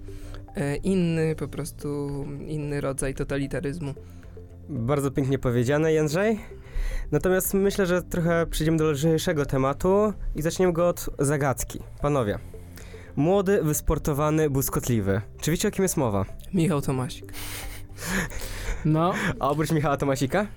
e, 0.55 0.75
inny 0.75 1.35
po 1.35 1.47
prostu, 1.47 2.09
inny 2.47 2.81
rodzaj 2.81 3.13
totalitaryzmu. 3.13 3.93
Bardzo 4.69 5.11
pięknie 5.11 5.39
powiedziane, 5.39 5.93
Jędrzej. 5.93 6.39
Natomiast 7.11 7.53
myślę, 7.53 7.85
że 7.85 8.01
trochę 8.03 8.45
przejdziemy 8.49 8.77
do 8.77 8.91
lżejszego 8.91 9.45
tematu 9.45 10.13
i 10.35 10.41
zaczniemy 10.41 10.73
go 10.73 10.87
od 10.87 11.09
zagadki. 11.19 11.79
Panowie, 12.01 12.39
młody, 13.15 13.63
wysportowany, 13.63 14.49
błyskotliwy. 14.49 15.21
Czy 15.41 15.51
wiecie, 15.51 15.67
o 15.67 15.71
kim 15.71 15.83
jest 15.83 15.97
mowa? 15.97 16.25
Michał 16.53 16.81
Tomasik. 16.81 17.33
No, 18.85 19.13
A 19.39 19.49
oprócz 19.49 19.71
Michała 19.71 19.97
Tomasika? 19.97 20.47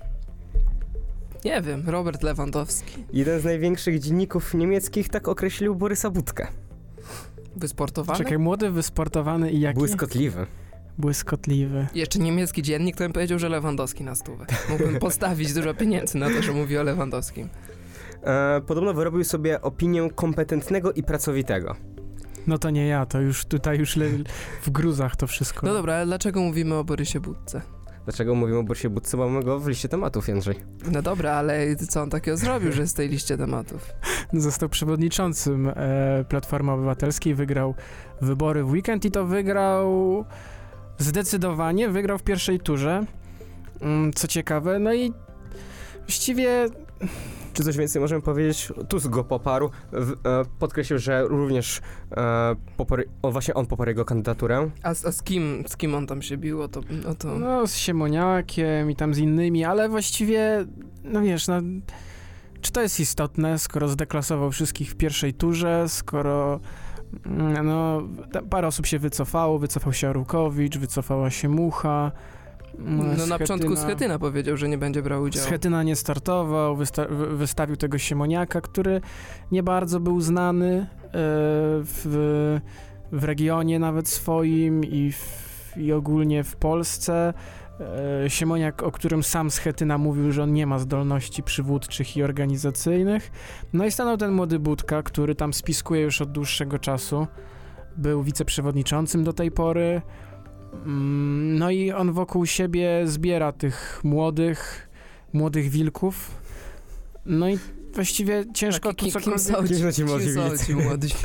Nie 1.45 1.61
wiem, 1.61 1.83
Robert 1.89 2.23
Lewandowski. 2.23 3.05
Jeden 3.13 3.39
z 3.39 3.43
największych 3.43 3.99
dzienników 3.99 4.53
niemieckich 4.53 5.09
tak 5.09 5.27
określił 5.27 5.75
Borysa 5.75 6.09
Budkę. 6.09 6.47
Wysportowany? 7.55 8.17
czekaj, 8.19 8.37
młody, 8.37 8.69
wysportowany 8.71 9.51
i 9.51 9.59
jaki? 9.59 9.79
Błyskotliwy. 9.79 10.45
Błyskotliwy. 10.97 11.87
Jeszcze 11.95 12.19
niemiecki 12.19 12.61
dziennik, 12.61 12.95
to 12.95 13.03
bym 13.03 13.13
powiedział, 13.13 13.39
że 13.39 13.49
Lewandowski 13.49 14.03
na 14.03 14.15
stówę. 14.15 14.45
Mógłbym 14.69 14.99
postawić 14.99 15.53
dużo 15.53 15.73
pieniędzy 15.73 16.17
na 16.17 16.29
to, 16.29 16.41
że 16.41 16.51
mówi 16.51 16.77
o 16.77 16.83
Lewandowskim. 16.83 17.49
E, 18.23 18.61
podobno 18.67 18.93
wyrobił 18.93 19.23
sobie 19.23 19.61
opinię 19.61 20.09
kompetentnego 20.15 20.93
i 20.93 21.03
pracowitego. 21.03 21.75
No 22.47 22.57
to 22.57 22.69
nie 22.69 22.87
ja, 22.87 23.05
to 23.05 23.21
już 23.21 23.45
tutaj 23.45 23.79
już 23.79 23.95
le, 23.95 24.05
w 24.61 24.69
gruzach 24.69 25.15
to 25.15 25.27
wszystko. 25.27 25.67
No 25.67 25.73
dobra, 25.73 25.93
ale 25.93 26.05
dlaczego 26.05 26.41
mówimy 26.41 26.75
o 26.75 26.83
Borysie 26.83 27.19
Budce? 27.19 27.61
Dlaczego 28.05 28.35
mówimy 28.35 28.59
o 28.59 28.63
Borysie 28.63 28.89
Budce? 28.89 29.17
Bo 29.17 29.29
mamy 29.29 29.45
go 29.45 29.59
w 29.59 29.67
liście 29.67 29.89
tematów, 29.89 30.27
Jędrzej. 30.27 30.55
No 30.91 31.01
dobra, 31.01 31.31
ale 31.31 31.75
co 31.75 32.01
on 32.01 32.09
takiego 32.09 32.37
zrobił, 32.37 32.71
że 32.71 32.87
z 32.87 32.93
tej 32.93 33.09
liście 33.09 33.37
tematów? 33.37 33.89
Został 34.33 34.69
przewodniczącym 34.69 35.71
e, 35.75 36.25
Platformy 36.29 36.71
Obywatelskiej, 36.71 37.35
wygrał 37.35 37.75
wybory 38.21 38.63
w 38.63 38.71
weekend 38.71 39.05
i 39.05 39.11
to 39.11 39.25
wygrał 39.25 40.25
zdecydowanie, 40.97 41.89
wygrał 41.89 42.17
w 42.17 42.23
pierwszej 42.23 42.59
turze. 42.59 43.05
Mm, 43.81 44.13
Co 44.13 44.27
ciekawe, 44.27 44.79
no 44.79 44.93
i 44.93 45.13
właściwie 45.99 46.65
Czy 47.53 47.63
coś 47.63 47.77
więcej 47.77 48.01
możemy 48.01 48.21
powiedzieć? 48.21 48.71
Tusk 48.89 49.07
go 49.07 49.23
poparł, 49.23 49.69
w, 49.91 50.11
e, 50.11 50.15
podkreślił, 50.59 50.99
że 50.99 51.23
również 51.27 51.81
e, 52.17 52.55
poparł, 52.77 53.03
o, 53.21 53.31
właśnie 53.31 53.53
on 53.53 53.65
poparł 53.65 53.89
jego 53.89 54.05
kandydaturę. 54.05 54.69
A, 54.83 54.93
z- 54.93 55.05
a 55.05 55.11
z 55.11 55.23
kim, 55.23 55.63
z 55.67 55.77
kim 55.77 55.95
on 55.95 56.07
tam 56.07 56.21
się 56.21 56.37
bił? 56.37 56.61
O 56.61 56.67
to, 56.67 56.81
o 57.09 57.15
to... 57.15 57.39
no, 57.39 57.67
z 57.67 57.75
Siemoniakiem 57.75 58.91
i 58.91 58.95
tam 58.95 59.13
z 59.13 59.17
innymi, 59.17 59.65
ale 59.65 59.89
właściwie, 59.89 60.65
no 61.03 61.21
wiesz, 61.21 61.47
no, 61.47 61.55
czy 62.61 62.71
to 62.71 62.81
jest 62.81 62.99
istotne, 62.99 63.59
skoro 63.59 63.87
zdeklasował 63.87 64.51
wszystkich 64.51 64.91
w 64.91 64.95
pierwszej 64.95 65.33
turze, 65.33 65.85
skoro 65.87 66.59
no, 67.63 68.01
tam 68.31 68.45
parę 68.49 68.67
osób 68.67 68.85
się 68.85 68.99
wycofało, 68.99 69.59
wycofał 69.59 69.93
się 69.93 70.09
Arukowicz, 70.09 70.77
wycofała 70.77 71.29
się 71.29 71.49
Mucha. 71.49 72.11
mm, 72.79 73.17
No 73.17 73.25
na 73.27 73.39
początku 73.39 73.75
Schetyna 73.75 74.19
powiedział, 74.19 74.57
że 74.57 74.69
nie 74.69 74.77
będzie 74.77 75.01
brał 75.01 75.21
udziału. 75.23 75.47
Schetyna 75.47 75.83
nie 75.83 75.95
startował, 75.95 76.75
wysta 76.75 77.05
wy- 77.09 77.37
wystawił 77.37 77.75
tego 77.77 77.97
Siemoniaka, 77.97 78.61
który 78.61 79.01
nie 79.51 79.63
bardzo 79.63 79.99
był 79.99 80.21
znany 80.21 80.75
e, 80.77 80.87
w, 81.83 82.59
w 83.11 83.23
regionie 83.23 83.79
nawet 83.79 84.07
swoim 84.09 84.83
i, 84.83 85.11
w, 85.11 85.77
i 85.77 85.93
ogólnie 85.93 86.43
w 86.43 86.55
Polsce. 86.55 87.33
E, 87.79 88.29
Siemoniak, 88.29 88.83
o 88.83 88.91
którym 88.91 89.23
sam 89.23 89.51
Schetyna 89.51 89.97
mówił, 89.97 90.31
że 90.31 90.43
on 90.43 90.53
nie 90.53 90.67
ma 90.67 90.79
zdolności 90.79 91.43
przywódczych 91.43 92.17
i 92.17 92.23
organizacyjnych. 92.23 93.31
No 93.73 93.85
i 93.85 93.91
stanął 93.91 94.17
ten 94.17 94.31
młody 94.31 94.59
Budka, 94.59 95.03
który 95.03 95.35
tam 95.35 95.53
spiskuje 95.53 96.01
już 96.01 96.21
od 96.21 96.31
dłuższego 96.31 96.79
czasu. 96.79 97.27
Był 97.97 98.23
wiceprzewodniczącym 98.23 99.23
do 99.23 99.33
tej 99.33 99.51
pory. 99.51 100.01
Mm, 100.85 101.57
No 101.57 101.69
i 101.69 101.91
on 101.91 102.11
wokół 102.11 102.45
siebie 102.45 103.01
zbiera 103.05 103.51
tych 103.51 104.01
młodych, 104.03 104.89
młodych 105.33 105.69
wilków. 105.69 106.31
No 107.25 107.49
i 107.49 107.59
właściwie 107.93 108.45
ciężko 108.53 108.93
tu 108.93 109.05
cokolwiek... 109.11 109.39
są 109.41 109.67
ci- 109.67 109.67
Kim 109.67 109.77
są 109.91 109.91
ci 110.65 110.75
młodzi 110.75 111.09
ci? 111.09 111.15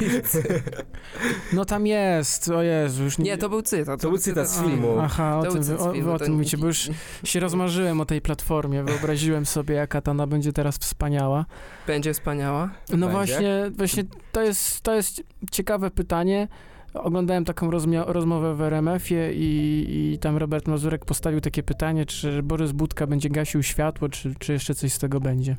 No 1.53 1.65
tam 1.65 1.87
jest, 1.87 2.49
o 2.49 2.63
Jezu, 2.63 3.05
już 3.05 3.19
Nie, 3.19 3.39
to 3.39 3.49
był 3.49 3.63
cytat. 3.63 4.01
To 4.01 4.09
był 4.09 4.19
cytat 4.19 4.49
z 4.51 4.61
filmu. 4.63 4.99
Aha, 5.01 5.39
o 5.39 5.43
To 5.43 5.53
tym, 5.53 5.63
wy, 5.63 5.79
o, 5.79 5.93
filmu, 5.93 6.11
o 6.13 6.19
to 6.19 6.25
tym 6.25 6.33
nie- 6.33 6.37
mówicie, 6.39 6.59
bo 6.59 6.67
już 6.67 6.91
się 7.25 7.41
rozmarzyłem 7.41 8.01
o 8.01 8.05
tej 8.07 8.21
platformie, 8.21 8.85
wyobraziłem 8.85 9.47
sobie, 9.47 9.75
jaka 9.75 10.01
ta 10.01 10.27
będzie 10.27 10.53
teraz 10.53 10.79
wspaniała. 10.79 11.45
Będzie 11.87 12.15
wspaniała. 12.15 12.71
No 12.91 12.97
Będzie? 12.97 13.09
właśnie, 13.13 13.71
właśnie 13.77 14.05
to 14.33 14.43
jest, 14.43 14.81
to 14.81 14.95
jest 14.95 15.23
ciekawe 15.53 15.91
pytanie. 15.91 16.49
Oglądałem 16.95 17.45
taką 17.45 17.71
rozmia- 17.71 18.05
rozmowę 18.07 18.55
w 18.55 18.61
RMF-ie 18.61 19.33
i, 19.33 20.13
i 20.15 20.19
tam 20.19 20.37
Robert 20.37 20.69
Mazurek 20.69 21.05
postawił 21.05 21.41
takie 21.41 21.63
pytanie, 21.63 22.07
czy 22.07 22.43
Borys 22.43 22.73
Budka 22.73 23.07
będzie 23.07 23.29
gasił 23.29 23.63
światło, 23.63 24.09
czy, 24.09 24.35
czy 24.39 24.53
jeszcze 24.53 24.75
coś 24.75 24.93
z 24.93 24.99
tego 24.99 25.21
będzie. 25.21 25.57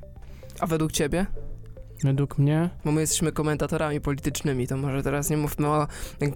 A 0.59 0.67
według 0.67 0.91
ciebie? 0.91 1.25
Według 2.03 2.37
mnie 2.37 2.69
Bo 2.85 2.91
my 2.91 3.01
jesteśmy 3.01 3.31
komentatorami 3.31 4.01
politycznymi, 4.01 4.67
to 4.67 4.77
może 4.77 5.03
teraz 5.03 5.29
nie 5.29 5.37
mówmy 5.37 5.67
o, 5.67 5.87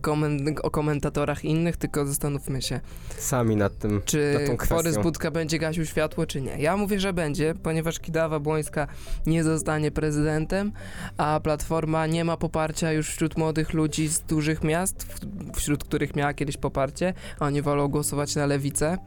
komen- 0.02 0.60
o 0.64 0.72
komentatorach 0.72 1.46
innych, 1.46 1.78
tylko 1.78 2.06
zastanówmy 2.06 2.62
się, 2.62 2.80
Sami 3.18 3.56
nad 3.56 3.78
tym. 3.78 4.02
czy 4.06 4.48
Nad 4.50 4.60
tą. 4.60 4.76
Borys 4.76 4.98
Budka 4.98 5.32
będzie 5.32 5.60
gasił 5.60 5.86
światło, 5.86 6.26
czy 6.26 6.42
nie. 6.42 6.58
Ja 6.62 6.78
mówię, 6.78 7.00
że 7.00 7.14
będzie, 7.14 7.54
ponieważ 7.64 8.00
Kidawa 8.00 8.40
Błońska 8.40 8.88
nie 9.26 9.44
zostanie 9.44 9.92
prezydentem, 9.92 10.72
a 11.18 11.40
Platforma 11.44 12.08
nie 12.08 12.24
ma 12.26 12.38
poparcia 12.38 12.92
już 12.92 13.10
wśród 13.10 13.38
młodych 13.38 13.74
ludzi 13.74 14.08
z 14.08 14.20
dużych 14.20 14.64
miast, 14.64 15.08
wśród 15.56 15.84
których 15.84 16.16
miała 16.16 16.34
kiedyś 16.34 16.58
poparcie, 16.58 17.14
a 17.40 17.46
oni 17.46 17.62
wolą 17.62 17.88
głosować 17.88 18.36
na 18.36 18.46
lewicę. 18.46 18.98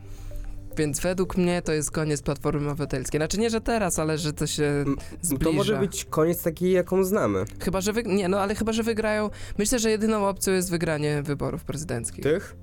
Więc 0.77 1.01
według 1.01 1.37
mnie 1.37 1.63
to 1.63 1.73
jest 1.73 1.91
koniec 1.91 2.23
Platformy 2.23 2.71
Obywatelskiej. 2.71 3.19
Znaczy 3.19 3.39
nie, 3.39 3.51
że 3.51 3.61
teraz, 3.61 3.99
ale 3.99 4.19
że 4.19 4.33
to 4.33 4.47
się 4.47 4.85
zbliża. 5.23 5.45
To 5.45 5.53
może 5.53 5.79
być 5.79 6.05
koniec 6.05 6.43
taki, 6.43 6.71
jaką 6.71 7.05
znamy. 7.05 7.45
Chyba, 7.61 7.81
że 7.81 7.93
wy... 7.93 8.03
Nie, 8.03 8.29
no 8.29 8.41
ale 8.41 8.55
chyba, 8.55 8.73
że 8.73 8.83
wygrają... 8.83 9.31
Myślę, 9.59 9.79
że 9.79 9.91
jedyną 9.91 10.29
opcją 10.29 10.53
jest 10.53 10.71
wygranie 10.71 11.23
wyborów 11.23 11.65
prezydenckich. 11.65 12.23
Tych? 12.23 12.57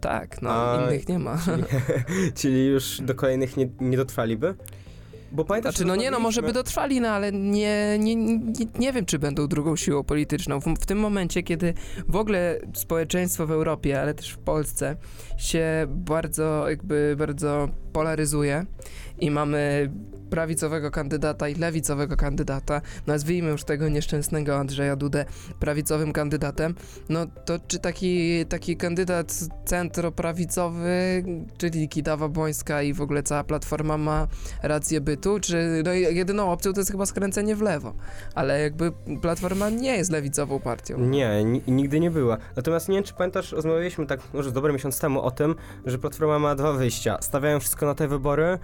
Tak, 0.00 0.42
no 0.42 0.50
A- 0.50 0.86
innych 0.86 1.08
nie 1.08 1.18
ma. 1.18 1.38
Czyli, 1.44 1.64
czyli 2.40 2.66
już 2.66 3.00
do 3.00 3.14
kolejnych 3.14 3.56
nie, 3.56 3.68
nie 3.80 3.96
dotrwaliby? 3.96 4.54
Bo 5.32 5.44
pamiętasz, 5.44 5.74
Znaczy, 5.74 5.88
no 5.88 5.96
nie, 5.96 6.10
no 6.10 6.20
może 6.20 6.42
by 6.42 6.52
dotrwali, 6.52 7.00
no 7.00 7.08
ale 7.08 7.32
nie, 7.32 7.98
nie, 7.98 8.16
nie, 8.16 8.66
nie 8.78 8.92
wiem, 8.92 9.06
czy 9.06 9.18
będą 9.18 9.46
drugą 9.46 9.76
siłą 9.76 10.04
polityczną. 10.04 10.60
W, 10.60 10.64
w 10.64 10.86
tym 10.86 10.98
momencie, 10.98 11.42
kiedy 11.42 11.74
w 12.08 12.16
ogóle 12.16 12.60
społeczeństwo 12.74 13.46
w 13.46 13.50
Europie, 13.50 14.00
ale 14.00 14.14
też 14.14 14.30
w 14.30 14.38
Polsce 14.38 14.96
się 15.38 15.86
bardzo, 15.88 16.68
jakby 16.68 17.14
bardzo 17.18 17.68
polaryzuje 17.92 18.66
i 19.20 19.30
mamy 19.30 19.90
prawicowego 20.30 20.90
kandydata 20.90 21.48
i 21.48 21.54
lewicowego 21.54 22.16
kandydata, 22.16 22.80
nazwijmy 23.06 23.50
już 23.50 23.64
tego 23.64 23.88
nieszczęsnego 23.88 24.56
Andrzeja 24.56 24.96
Dudę 24.96 25.24
prawicowym 25.60 26.12
kandydatem, 26.12 26.74
no 27.08 27.26
to 27.44 27.58
czy 27.68 27.78
taki, 27.78 28.46
taki 28.46 28.76
kandydat 28.76 29.34
centroprawicowy, 29.64 31.24
czyli 31.58 31.88
Kidawa 31.88 32.28
Błońska 32.28 32.82
i 32.82 32.92
w 32.92 33.00
ogóle 33.00 33.22
cała 33.22 33.44
Platforma 33.44 33.98
ma 33.98 34.26
rację 34.62 35.00
bytu, 35.00 35.40
czy 35.40 35.82
no 35.84 35.92
jedyną 35.92 36.52
opcją 36.52 36.72
to 36.72 36.80
jest 36.80 36.90
chyba 36.90 37.06
skręcenie 37.06 37.56
w 37.56 37.62
lewo, 37.62 37.94
ale 38.34 38.62
jakby 38.62 38.92
Platforma 39.22 39.70
nie 39.70 39.96
jest 39.96 40.10
lewicową 40.12 40.60
partią. 40.60 40.98
Nie, 40.98 41.44
ni- 41.44 41.62
nigdy 41.68 42.00
nie 42.00 42.10
była. 42.10 42.36
Natomiast 42.56 42.88
nie 42.88 42.94
wiem, 42.94 43.04
czy 43.04 43.14
pamiętasz, 43.14 43.52
rozmawialiśmy 43.52 44.06
tak 44.06 44.20
może 44.34 44.52
dobry 44.52 44.72
miesiąc 44.72 45.00
temu 45.00 45.22
o 45.22 45.30
tym, 45.30 45.54
że 45.86 45.98
Platforma 45.98 46.38
ma 46.38 46.54
dwa 46.54 46.72
wyjścia. 46.72 47.18
Stawiają 47.20 47.60
wszystko 47.60 47.86
na 47.86 47.94
te 47.94 48.08
wybory, 48.08 48.58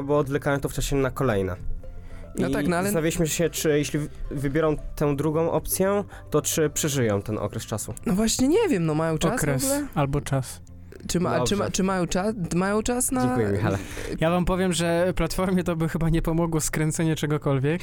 albo 0.00 0.18
odwlekają 0.18 0.60
to 0.60 0.68
w 0.68 0.72
czasie 0.72 0.96
na 0.96 1.10
kolejne. 1.10 1.56
I 2.36 2.42
No 2.42 2.50
tak, 2.50 2.68
no 2.68 2.76
ale- 2.76 2.84
zastanawialiśmy 2.84 3.28
się, 3.28 3.50
czy 3.50 3.78
jeśli 3.78 3.98
wy- 3.98 4.08
wybiorą 4.30 4.76
tę 4.96 5.16
drugą 5.16 5.50
opcję, 5.50 6.04
to 6.30 6.42
czy 6.42 6.70
przeżyją 6.70 7.22
ten 7.22 7.38
okres 7.38 7.66
czasu. 7.66 7.94
No 8.06 8.14
właśnie 8.14 8.48
nie 8.48 8.68
wiem, 8.68 8.86
no 8.86 8.94
mają 8.94 9.18
czas 9.18 9.32
okres 9.32 9.62
w 9.62 9.64
ogóle? 9.70 9.86
albo 9.94 10.20
czas. 10.20 10.60
Czy, 11.08 11.20
ma, 11.20 11.44
czy, 11.44 11.56
ma, 11.56 11.70
czy 11.70 11.82
mają, 11.82 12.06
czas, 12.06 12.34
mają 12.54 12.82
czas 12.82 13.12
na... 13.12 13.22
Dziękuję, 13.22 13.48
Michale. 13.48 13.78
Ja 14.20 14.30
wam 14.30 14.44
powiem, 14.44 14.72
że 14.72 15.12
Platformie 15.16 15.64
to 15.64 15.76
by 15.76 15.88
chyba 15.88 16.08
nie 16.08 16.22
pomogło 16.22 16.60
skręcenie 16.60 17.16
czegokolwiek. 17.16 17.82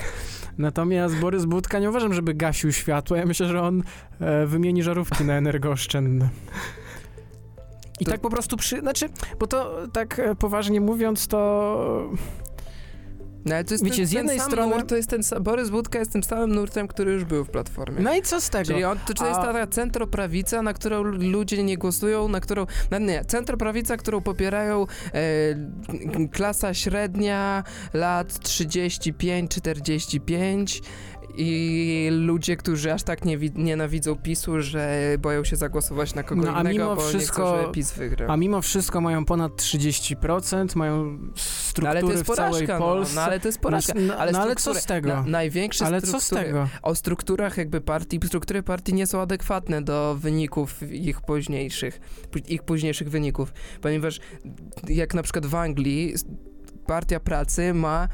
Natomiast 0.57 1.15
Borys 1.15 1.45
Budka 1.45 1.79
nie 1.79 1.89
uważam, 1.89 2.13
żeby 2.13 2.33
gasił 2.33 2.71
światło. 2.71 3.17
Ja 3.17 3.25
myślę, 3.25 3.47
że 3.47 3.61
on 3.61 3.83
e, 4.19 4.45
wymieni 4.45 4.83
żarówki 4.83 5.23
na 5.23 5.33
energooszczędne. 5.33 6.29
I 7.99 8.05
To- 8.05 8.11
tak 8.11 8.21
po 8.21 8.29
prostu 8.29 8.57
przy... 8.57 8.79
Znaczy, 8.79 9.09
bo 9.39 9.47
to 9.47 9.87
tak 9.93 10.19
e, 10.19 10.35
poważnie 10.35 10.81
mówiąc, 10.81 11.27
to... 11.27 12.11
No, 13.45 13.55
ale 13.55 13.63
to 13.63 13.73
jest 13.73 13.83
Wiecie, 13.83 13.97
ten, 13.97 14.05
z 14.07 14.11
jednej 14.11 14.35
ten 14.37 14.43
sam 14.43 14.51
strony- 14.51 14.75
Nurt, 14.75 14.89
to 14.89 14.95
jest 14.95 15.09
ten 15.09 15.21
Borys 15.41 15.69
Budka 15.69 15.99
jest 15.99 16.11
tym 16.11 16.23
samym 16.23 16.55
nurtem, 16.55 16.87
który 16.87 17.11
już 17.11 17.23
był 17.23 17.45
w 17.45 17.49
Platformie. 17.49 18.01
No 18.01 18.15
i 18.15 18.21
co 18.21 18.41
z 18.41 18.49
tego? 18.49 18.65
Czyli 18.65 18.83
on, 18.83 18.97
to, 19.07 19.13
to 19.13 19.27
jest 19.27 19.39
A- 19.39 19.43
ta, 19.45 19.53
ta 19.53 19.67
centroprawica, 19.67 20.61
na 20.61 20.73
którą 20.73 21.03
ludzie 21.03 21.63
nie 21.63 21.77
głosują, 21.77 22.27
na 22.27 22.39
którą... 22.39 22.65
No 22.91 22.99
nie, 22.99 23.25
centroprawica, 23.25 23.97
którą 23.97 24.21
popierają 24.21 24.85
e, 25.13 26.27
klasa 26.31 26.73
średnia 26.73 27.63
lat 27.93 28.27
35-45 28.33 30.81
i 31.37 32.09
ludzie, 32.11 32.57
którzy 32.57 32.93
aż 32.93 33.03
tak 33.03 33.25
nie, 33.25 33.37
wi- 33.37 33.51
nienawidzą 33.55 34.15
PiSu, 34.15 34.61
że 34.61 35.15
boją 35.19 35.43
się 35.43 35.55
zagłosować 35.55 36.15
na 36.15 36.23
kogo 36.23 36.41
No, 36.41 36.55
a 36.55 36.61
innego, 36.61 36.77
mimo 36.83 36.95
bo 36.95 37.01
wszystko- 37.01 37.41
nie 37.41 37.47
chcą, 37.49 37.61
żeby 37.61 37.73
PiS 37.73 37.91
wygrał. 37.93 38.31
A 38.31 38.37
mimo 38.37 38.61
wszystko 38.61 39.01
mają 39.01 39.25
ponad 39.25 39.51
30%, 39.55 40.75
mają 40.75 41.03
no, 41.05 41.27
struktury 41.35 41.89
ale 41.89 42.01
to 42.01 42.11
jest 42.11 42.23
w 42.23 42.35
całej 42.35 42.51
porażka, 42.67 42.79
no, 42.79 42.85
Polsce. 42.85 43.15
no, 43.15 43.21
ale 43.21 43.39
to 43.39 43.47
jest 43.47 43.59
porażka. 43.59 43.93
No, 43.95 44.15
ale 44.15 44.31
no 44.31 44.39
ale 44.39 44.55
co 44.55 44.75
z 44.75 44.85
tego? 44.85 45.09
Na, 45.09 45.23
największe 45.23 45.85
ale 45.85 46.01
co 46.01 46.19
z 46.19 46.29
tego? 46.29 46.67
o 46.81 46.95
strukturach 46.95 47.57
jakby 47.57 47.81
partii, 47.81 48.19
struktury 48.25 48.63
partii 48.63 48.93
nie 48.93 49.07
są 49.07 49.21
adekwatne 49.21 49.81
do 49.81 50.15
wyników 50.19 50.91
ich 50.91 51.21
późniejszych, 51.21 51.99
ich 52.47 52.63
późniejszych 52.63 53.09
wyników, 53.09 53.53
ponieważ 53.81 54.19
jak 54.87 55.13
na 55.13 55.23
przykład 55.23 55.45
w 55.45 55.55
Anglii 55.55 56.13
Partia 56.87 57.19
Pracy 57.19 57.73
ma 57.73 58.07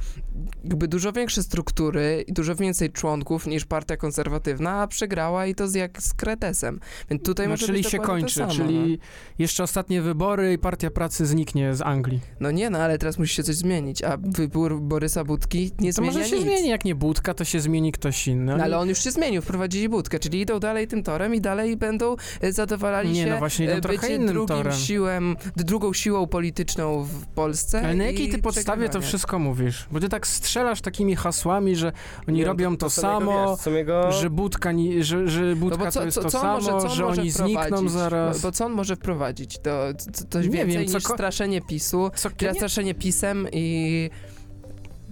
jakby 0.64 0.88
dużo 0.88 1.12
większe 1.12 1.44
struktury 1.44 2.24
i 2.28 2.34
dużo 2.34 2.56
więcej 2.56 2.92
członków 2.92 3.48
niż 3.48 3.66
Partia 3.66 3.98
Konserwatywna, 3.98 4.72
a 4.82 4.88
przegrała 4.88 5.46
i 5.46 5.56
to 5.56 5.68
z 5.68 5.76
jak 5.76 6.02
z 6.02 6.14
Kretesem. 6.14 6.80
Więc 7.10 7.24
tutaj 7.24 7.46
No, 7.46 7.50
może 7.50 7.66
czyli 7.66 7.84
się 7.84 8.00
kończy, 8.00 8.40
to 8.40 8.52
samo, 8.52 8.52
czyli 8.52 9.00
jeszcze 9.40 9.64
ostatnie 9.64 10.02
wybory 10.02 10.54
i 10.54 10.58
Partia 10.58 10.92
Pracy 10.92 11.26
zniknie 11.26 11.76
z 11.76 11.82
Anglii. 11.82 12.20
No. 12.24 12.34
no 12.40 12.52
nie, 12.52 12.70
no 12.70 12.80
ale 12.80 12.98
teraz 12.98 13.18
musi 13.20 13.36
się 13.36 13.44
coś 13.44 13.56
zmienić, 13.56 14.04
a 14.04 14.18
wybór 14.18 14.82
Borysa 14.82 15.24
Budki 15.24 15.72
nie 15.80 15.94
To 15.94 15.98
zmienia 16.02 16.14
może 16.18 16.30
się 16.30 16.36
nic. 16.36 16.46
zmieni, 16.46 16.70
jak 16.70 16.86
nie 16.86 16.96
Budka, 16.96 17.34
to 17.34 17.44
się 17.44 17.60
zmieni 17.60 17.92
ktoś 17.92 18.28
inny. 18.28 18.58
No, 18.58 18.64
ale 18.64 18.78
on 18.78 18.90
już 18.90 19.00
się 19.04 19.12
zmienił, 19.12 19.42
wprowadzili 19.42 19.90
budkę, 19.90 20.20
czyli 20.20 20.42
idą 20.42 20.60
dalej 20.60 20.88
tym 20.88 21.04
torem 21.04 21.36
i 21.36 21.42
dalej 21.42 21.78
będą 21.78 22.16
e, 22.42 22.52
zadowalali 22.52 23.10
Nie, 23.12 23.24
się 23.24 23.30
no 23.30 23.38
właśnie 23.40 23.66
idą 23.66 23.74
e, 23.76 23.82
trochę 23.82 23.98
bycie 24.02 24.16
innym 24.16 24.28
drugim 24.28 24.58
torem. 24.58 24.74
siłem, 24.74 25.36
drugą 25.56 25.94
siłą 25.94 26.28
polityczną 26.28 27.04
w 27.04 27.26
Polsce. 27.26 27.82
Ale 27.82 27.96
na 27.96 28.04
jakiej 28.06 28.30
ty 28.30 28.38
podstawie 28.40 28.63
to 28.66 28.72
przegrywanie. 28.74 29.08
wszystko 29.08 29.40
mówisz? 29.40 29.88
Bo 29.92 30.00
ty 30.00 30.10
tak 30.10 30.28
strzelasz 30.28 30.82
takimi 30.82 31.16
hasłami, 31.16 31.76
że 31.76 31.92
oni 32.28 32.38
Nie, 32.40 32.46
robią 32.46 32.78
to, 32.78 32.86
jego, 32.86 32.90
samo, 32.90 33.58
wiesz, 33.66 33.74
jego... 33.74 34.12
że 34.12 34.30
Budka, 34.30 34.72
nie, 34.72 35.04
że, 35.04 35.28
że 35.28 35.56
Budka 35.56 35.86
No 35.86 35.92
co, 35.92 36.00
to 36.00 36.06
jest 36.06 36.16
co, 36.16 36.22
to 36.24 36.30
co 36.30 36.38
on 36.42 36.62
samo, 36.64 36.72
może, 36.82 36.96
że 36.96 37.06
oni 37.08 37.32
znikną 37.32 37.90
zaraz. 37.90 38.42
Bo, 38.42 38.48
bo 38.48 38.52
co 38.52 38.66
on 38.66 38.72
może 38.72 38.96
wprowadzić? 38.96 39.58
To 39.60 39.94
c- 39.98 40.12
coś 40.30 40.46
Nie 40.46 40.52
więcej 40.52 40.78
wiem, 40.78 40.88
co 40.88 40.98
niż 40.98 41.04
ko- 41.08 41.14
straszenie 41.14 41.62
PiSu, 41.62 42.10
Co, 42.16 42.30
straszenie 42.56 42.94
PiSem 42.94 43.48
i... 43.52 44.10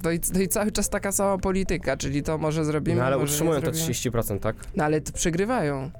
No 0.03 0.11
i, 0.11 0.19
no 0.33 0.39
i 0.41 0.47
cały 0.47 0.71
czas 0.71 0.89
taka 0.89 1.11
sama 1.11 1.37
polityka, 1.37 1.97
czyli 1.97 2.23
to 2.23 2.37
może 2.37 2.65
zrobimy, 2.65 2.97
No 2.97 3.03
ale 3.05 3.17
utrzymują 3.17 3.61
te 3.61 3.73
zrobimy. 3.73 3.93
30%, 3.93 4.39
tak? 4.39 4.55
No 4.75 4.83
ale 4.83 5.01
to 5.01 5.13
przegrywają. 5.13 5.91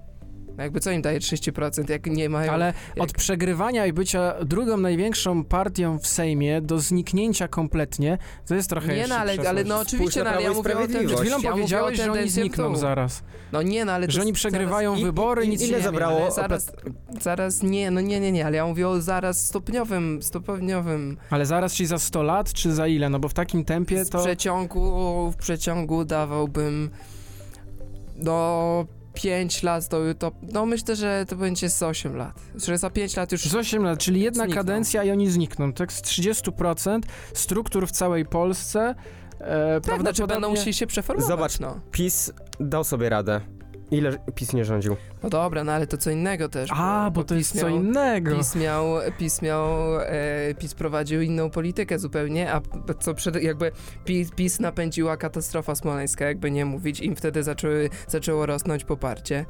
No 0.61 0.65
Jakby 0.65 0.79
co 0.79 0.91
im 0.91 1.01
daje 1.01 1.19
30%, 1.19 1.89
jak 1.89 2.05
nie 2.05 2.29
mają... 2.29 2.51
Ale 2.51 2.73
jak- 2.95 3.03
od 3.03 3.13
przegrywania 3.13 3.85
i 3.85 3.93
bycia 3.93 4.33
drugą 4.45 4.77
największą 4.77 5.43
partią 5.43 5.99
w 5.99 6.07
Sejmie 6.07 6.61
do 6.61 6.79
zniknięcia 6.79 7.47
kompletnie, 7.47 8.17
to 8.47 8.55
jest 8.55 8.69
trochę 8.69 8.95
Nie, 8.95 9.07
no 9.07 9.15
ale, 9.15 9.33
ale 9.49 9.63
no 9.63 9.79
oczywiście, 9.79 10.23
no, 10.23 10.29
ale 10.29 10.41
ja 10.43 10.53
mówię 10.53 10.77
o 10.77 10.87
tym. 10.87 11.05
Przed 11.07 11.19
chwilą 11.19 11.41
ja 11.41 11.51
powiedziałeś, 11.51 11.97
że 11.97 12.11
oni 12.11 12.23
w 12.25 12.29
znikną 12.31 12.75
zaraz. 12.75 13.23
No 13.51 13.61
nie, 13.61 13.85
no 13.85 13.91
ale 13.91 14.11
Że 14.11 14.21
oni 14.21 14.33
przegrywają 14.33 14.91
zaraz, 14.91 15.03
wybory, 15.05 15.45
i- 15.45 15.49
nic 15.49 15.61
ile 15.61 15.71
nie 15.71 15.77
nie, 15.77 15.83
zabrało 15.83 16.21
ale 16.21 16.31
zaraz, 16.31 16.71
zaraz 17.21 17.63
nie, 17.63 17.91
no 17.91 18.01
nie, 18.01 18.19
nie, 18.19 18.31
nie, 18.31 18.45
ale 18.45 18.57
ja 18.57 18.65
mówię 18.65 18.87
o 18.87 19.01
zaraz 19.01 19.45
stopniowym, 19.45 20.21
stopniowym 20.23 21.17
Ale 21.29 21.45
zaraz, 21.45 21.73
czyli 21.73 21.87
za 21.87 21.99
100 21.99 22.23
lat, 22.23 22.53
czy 22.53 22.73
za 22.73 22.87
ile? 22.87 23.09
No 23.09 23.19
bo 23.19 23.29
w 23.29 23.33
takim 23.33 23.65
tempie 23.65 24.05
w 24.05 24.09
to... 24.09 24.19
przeciągu, 24.19 25.31
w 25.31 25.35
przeciągu 25.35 26.05
dawałbym 26.05 26.89
do 28.15 28.87
5 29.13 29.63
lat 29.63 29.87
to, 29.87 29.97
to, 30.19 30.31
no 30.53 30.65
myślę, 30.65 30.95
że 30.95 31.25
to 31.29 31.35
będzie 31.35 31.69
z 31.69 31.83
8 31.83 32.15
lat, 32.15 32.39
że 32.55 32.77
za 32.77 32.89
5 32.89 33.15
lat 33.17 33.31
już 33.31 33.41
Z 33.45 33.55
8 33.55 33.83
lat, 33.83 33.99
czyli 33.99 34.21
jedna 34.21 34.43
Znikną. 34.43 34.61
kadencja 34.61 35.03
i 35.03 35.11
oni 35.11 35.29
znikną. 35.29 35.73
Tak 35.73 35.93
z 35.93 36.01
30% 36.01 36.99
struktur 37.33 37.87
w 37.87 37.91
całej 37.91 38.25
Polsce. 38.25 38.95
E, 39.39 39.81
tak, 39.81 40.01
znaczy 40.01 40.21
będą 40.21 40.35
prawdopodobnie- 40.35 40.49
musieli 40.49 40.73
się 40.73 40.87
przeformować, 40.87 41.27
Zobacz, 41.29 41.59
no. 41.59 41.79
PiS 41.91 42.33
dał 42.59 42.83
sobie 42.83 43.09
radę. 43.09 43.41
Ile 43.91 44.17
PiS 44.35 44.53
nie 44.53 44.65
rządził? 44.65 44.95
No 45.23 45.29
dobra, 45.29 45.63
no 45.63 45.71
ale 45.71 45.87
to 45.87 45.97
co 45.97 46.11
innego 46.11 46.49
też. 46.49 46.69
A, 46.73 47.11
bo 47.13 47.23
to 47.23 47.35
PiS 47.35 47.53
jest 47.53 47.59
co 47.65 47.69
miał- 47.69 47.77
innego. 47.79 48.35
PiS 48.37 48.55
miał, 48.55 48.85
PiS 49.17 49.41
miał, 49.41 49.99
e, 50.01 50.55
PiS 50.59 50.73
prowadził 50.73 51.21
inną 51.21 51.49
politykę 51.49 51.99
zupełnie, 51.99 52.53
a 52.53 52.61
co 52.99 53.13
przed, 53.13 53.43
jakby 53.43 53.71
PiS, 54.05 54.31
PiS 54.35 54.59
napędziła 54.59 55.17
katastrofa 55.17 55.75
smoleńska, 55.75 56.25
jakby 56.25 56.51
nie 56.51 56.65
mówić, 56.65 56.99
im 56.99 57.15
wtedy 57.15 57.43
zaczęły, 57.43 57.89
zaczęło 58.07 58.45
rosnąć 58.45 58.83
poparcie. 58.83 59.45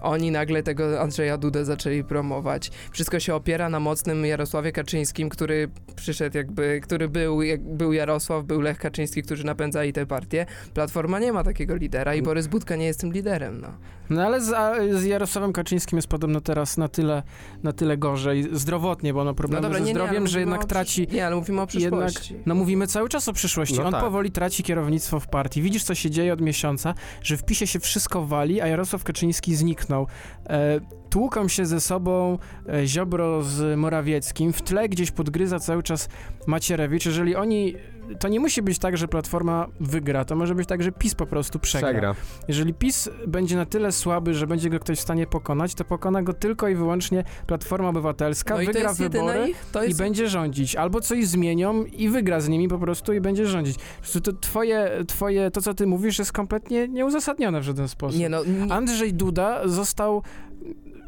Oni 0.00 0.30
nagle 0.30 0.62
tego 0.62 1.00
Andrzeja 1.00 1.38
Dudę 1.38 1.64
zaczęli 1.64 2.04
promować. 2.04 2.70
Wszystko 2.90 3.20
się 3.20 3.34
opiera 3.34 3.68
na 3.68 3.80
mocnym 3.80 4.26
Jarosławie 4.26 4.72
Kaczyńskim, 4.72 5.28
który 5.28 5.68
przyszedł 5.96 6.36
jakby, 6.36 6.80
który 6.80 7.08
był, 7.08 7.42
jak 7.42 7.62
był 7.62 7.92
Jarosław, 7.92 8.44
był 8.44 8.60
Lech 8.60 8.78
Kaczyński, 8.78 9.22
którzy 9.22 9.46
napędzali 9.46 9.92
tę 9.92 10.06
partię. 10.06 10.46
Platforma 10.74 11.18
nie 11.18 11.32
ma 11.32 11.44
takiego 11.44 11.76
lidera 11.76 12.14
i 12.14 12.22
Borys 12.22 12.46
Budka 12.46 12.76
nie 12.76 12.86
jest 12.86 13.00
tym 13.00 13.12
liderem, 13.12 13.60
no. 13.60 13.68
No 14.10 14.22
ale 14.26 14.40
z, 14.40 14.54
z 15.00 15.04
Jarosławem 15.04 15.52
Kaczyńskim 15.52 15.96
jest 15.96 16.08
podobno 16.08 16.40
teraz 16.40 16.76
na 16.76 16.88
tyle, 16.88 17.22
na 17.62 17.72
tyle 17.72 17.96
gorzej 17.96 18.48
zdrowotnie, 18.52 19.14
bo 19.14 19.24
ma 19.24 19.34
problemy 19.34 19.78
ze 19.78 19.86
zdrowiem, 19.86 20.16
ale 20.16 20.26
że 20.26 20.40
jednak 20.40 20.64
o 20.64 20.66
traci... 20.66 21.08
Nie, 21.12 21.26
ale 21.26 21.36
mówimy 21.36 21.62
o 21.62 21.66
Jednak, 21.74 22.06
przyszłości. 22.10 22.36
no 22.46 22.54
mówimy 22.54 22.86
cały 22.86 23.08
czas 23.08 23.28
o 23.28 23.32
przyszłości. 23.32 23.76
No 23.76 23.84
On 23.84 23.92
tak. 23.92 24.00
powoli 24.00 24.30
traci 24.30 24.62
kierownictwo 24.62 25.20
w 25.20 25.26
partii. 25.26 25.62
Widzisz, 25.62 25.84
co 25.84 25.94
się 25.94 26.10
dzieje 26.10 26.32
od 26.32 26.40
miesiąca, 26.40 26.94
że 27.22 27.36
w 27.36 27.44
PiSie 27.44 27.66
się 27.66 27.80
wszystko 27.80 28.26
wali, 28.26 28.60
a 28.60 28.66
Jarosław 28.66 29.04
Kaczyński 29.04 29.50
zniknął. 29.84 30.06
E, 30.46 30.80
tłuką 31.10 31.48
się 31.48 31.66
ze 31.66 31.80
sobą 31.80 32.38
e, 32.68 32.86
Ziobro 32.86 33.42
z 33.42 33.78
Morawieckim. 33.78 34.52
W 34.52 34.62
tle 34.62 34.88
gdzieś 34.88 35.10
podgryza 35.10 35.58
cały 35.58 35.82
czas 35.82 36.08
Macierewicz. 36.46 37.06
Jeżeli 37.06 37.36
oni... 37.36 37.74
To 38.20 38.28
nie 38.28 38.40
musi 38.40 38.62
być 38.62 38.78
tak, 38.78 38.96
że 38.96 39.08
Platforma 39.08 39.66
wygra. 39.80 40.24
To 40.24 40.36
może 40.36 40.54
być 40.54 40.68
tak, 40.68 40.82
że 40.82 40.92
PiS 40.92 41.14
po 41.14 41.26
prostu 41.26 41.58
przegra. 41.58 41.88
Przegra. 41.90 42.14
Jeżeli 42.48 42.74
PiS 42.74 43.08
będzie 43.26 43.56
na 43.56 43.66
tyle 43.66 43.92
słaby, 43.92 44.34
że 44.34 44.46
będzie 44.46 44.70
go 44.70 44.78
ktoś 44.80 44.98
w 44.98 45.02
stanie 45.02 45.26
pokonać, 45.26 45.74
to 45.74 45.84
pokona 45.84 46.22
go 46.22 46.32
tylko 46.32 46.68
i 46.68 46.74
wyłącznie 46.74 47.24
Platforma 47.46 47.88
Obywatelska, 47.88 48.54
No 48.54 48.60
wygra 48.66 48.80
jest 48.80 48.98
wybory 49.00 49.48
ich, 49.48 49.66
to 49.72 49.84
i 49.84 49.86
jest 49.88 49.98
będzie 49.98 50.28
rządzić. 50.28 50.76
Albo 50.76 51.00
coś 51.00 51.26
zmienią 51.26 51.84
i 51.84 52.08
wygra 52.08 52.40
z 52.40 52.48
nimi 52.48 52.68
po 52.68 52.78
prostu 52.78 53.12
i 53.12 53.20
będzie 53.20 53.46
rządzić. 53.46 53.76
To 54.24 54.32
twoje, 54.32 54.90
twoje, 55.08 55.50
to 55.50 55.62
co 55.62 55.74
ty 55.74 55.86
mówisz 55.86 56.18
jest 56.18 56.32
kompletnie 56.32 56.88
nieuzasadnione 56.88 57.60
w 57.60 57.62
żaden 57.64 57.88
sposób. 57.88 58.20
Nie 58.20 58.28
no, 58.28 58.44
n- 58.44 58.72
Andrzej 58.72 59.14
Duda 59.14 59.68
został 59.68 60.22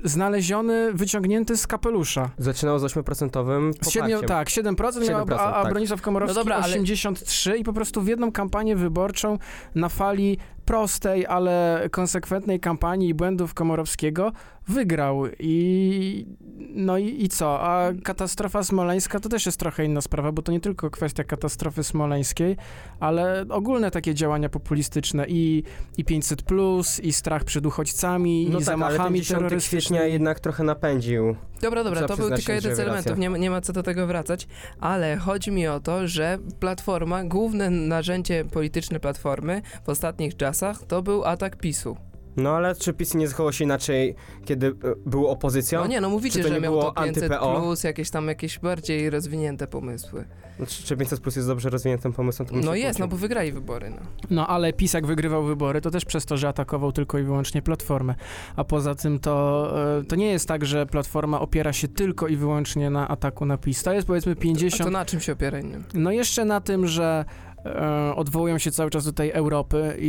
znaleziony, 0.05 0.93
wyciągnięty 0.93 1.57
z 1.57 1.67
kapelusza. 1.67 2.31
Zaczynał 2.39 2.79
z 2.79 2.83
8% 2.83 3.45
Z 3.83 4.27
tak, 4.27 4.49
7%, 4.49 5.09
miał, 5.09 5.27
7%, 5.27 5.35
a, 5.39 5.55
a 5.55 5.63
tak. 5.63 5.73
Bronisław 5.73 6.03
Komorowski 6.03 6.37
No 6.37 6.41
dobra, 6.41 6.57
ale- 6.57 6.75
83 6.75 7.57
i 7.57 7.65
po 7.65 7.73
prostu 7.73 8.03
w 8.03 8.09
jedną 8.09 8.33
kampanię 8.33 8.77
wyborczą 8.77 9.39
na 9.75 9.89
fali 9.89 10.39
prostej, 10.67 11.27
ale 11.27 11.83
konsekwentnej 11.91 12.61
kampanii 12.61 13.09
i 13.09 13.15
błędów 13.15 13.55
Komorowskiego 13.55 14.33
wygrał 14.69 15.23
i 15.39 16.27
no 16.75 16.99
i, 16.99 17.25
i 17.25 17.29
co? 17.29 17.61
A 17.61 17.93
katastrofa 18.05 18.63
smoleńska 18.63 19.21
to 19.21 19.29
też 19.29 19.47
jest 19.47 19.61
trochę 19.61 19.85
inna 19.85 20.01
sprawa, 20.01 20.33
bo 20.33 20.43
to 20.43 20.53
nie 20.53 20.61
tylko 20.61 20.91
kwestia 20.91 21.25
katastrofy 21.25 21.85
smoleńskiej, 21.85 22.57
ale 23.01 23.45
ogólne 23.49 23.91
takie 23.91 24.15
działania 24.15 24.49
populistyczne 24.49 25.27
i, 25.29 25.63
i 25.99 26.05
500 26.05 26.43
plus, 26.43 27.01
i 27.01 27.13
strach 27.13 27.45
przed 27.45 27.67
uchodźcami, 27.67 28.49
No 28.51 28.61
i 28.61 28.65
tak, 28.65 28.75
ale 28.75 28.79
ten 28.79 28.91
zamachami 28.91 29.19
10 29.19 29.27
kwietnia 29.29 29.49
terrorystycznymi. 29.49 30.13
jednak 30.13 30.41
trochę 30.41 30.65
napędził. 30.65 31.37
dobra, 31.63 31.85
dobra, 31.85 32.09
to 32.09 32.17
był 32.17 32.31
tylko 32.31 32.53
jeden 32.53 32.77
z 32.77 32.81
elementów, 32.81 33.19
nie, 33.19 33.29
nie 33.29 33.51
ma 33.51 33.61
co 33.61 33.73
do 33.73 33.83
tego 33.83 34.07
wracać, 34.07 34.49
ale 34.81 35.17
chodzi 35.17 35.53
mi 35.53 35.67
o 35.67 35.81
to, 35.81 36.09
że 36.09 36.39
Platforma, 36.61 37.25
główne 37.25 37.71
narzędzie 37.71 38.45
polityczne 38.45 39.01
Platformy 39.01 39.63
w 39.85 39.89
ostatnich 39.89 40.37
czasach 40.37 40.56
to 40.89 41.03
był 41.03 41.25
atak 41.25 41.57
PiSu. 41.57 41.97
No 42.37 42.51
ale 42.51 42.75
czy 42.75 42.93
PiS 42.93 43.15
nie 43.15 43.29
zachował 43.29 43.53
się 43.53 43.65
inaczej, 43.65 44.15
kiedy 44.45 44.67
e, 44.67 44.73
był 45.07 45.27
opozycją? 45.27 45.81
No 45.81 45.87
nie, 45.87 46.01
no 46.01 46.11
mówicie, 46.11 46.43
że 46.43 46.51
nie 46.51 46.61
miał 46.61 46.73
było 46.73 46.93
to 46.93 47.03
500 47.03 47.25
anty-PO? 47.25 47.61
plus, 47.61 47.85
jakieś 47.85 48.11
tam 48.11 48.29
jakieś 48.29 48.59
bardziej 48.59 49.11
rozwinięte 49.11 49.67
pomysły. 49.67 50.25
No, 50.59 50.67
Czy, 50.67 50.83
czy 50.83 50.97
500 50.97 51.21
plus 51.21 51.37
jest 51.37 51.49
dobrze 51.49 51.71
rozwiniętym 51.71 52.13
pomysłem? 52.13 52.49
No 52.53 52.75
jest, 52.75 52.99
no 52.99 53.09
bo 53.09 53.17
wygrali 53.17 53.53
wybory, 53.53 53.91
no. 53.91 53.97
No 54.31 54.47
ale 54.47 54.73
PiS 54.73 54.93
jak 54.93 55.07
wygrywał 55.07 55.45
wybory, 55.45 55.81
to 55.81 55.91
też 55.91 56.05
przez 56.05 56.27
to, 56.27 56.37
że 56.37 56.49
atakował 56.49 56.93
tylko 56.93 57.19
i 57.19 57.23
wyłącznie 57.23 57.63
Platformę. 57.63 58.15
A 58.57 58.65
poza 58.65 58.95
tym 58.95 59.19
to, 59.19 59.99
e, 59.99 60.05
to 60.05 60.17
nie 60.17 60.27
jest 60.31 60.49
tak, 60.49 60.65
że 60.65 60.87
Platforma 60.87 61.41
opiera 61.41 61.73
się 61.73 61.89
tylko 61.89 62.29
i 62.29 62.37
wyłącznie 62.37 62.91
na 62.91 63.09
ataku 63.09 63.47
na 63.47 63.59
PiS. 63.59 63.83
To 63.83 63.93
jest 63.93 64.07
powiedzmy 64.07 64.33
A 64.33 64.35
to 64.35 64.41
50... 64.41 64.91
na 64.91 65.05
czym 65.05 65.21
się 65.21 65.33
opiera 65.33 65.59
innym? 65.59 65.85
No 65.95 66.11
jeszcze 66.11 66.45
na 66.45 66.61
tym, 66.61 66.87
że 66.87 67.25
e, 67.67 68.15
odwołują 68.17 68.59
się 68.59 68.71
cały 68.71 68.91
czas 68.91 69.05
do 69.05 69.13
tej 69.13 69.31
Europy 69.31 69.97
i, 69.99 70.07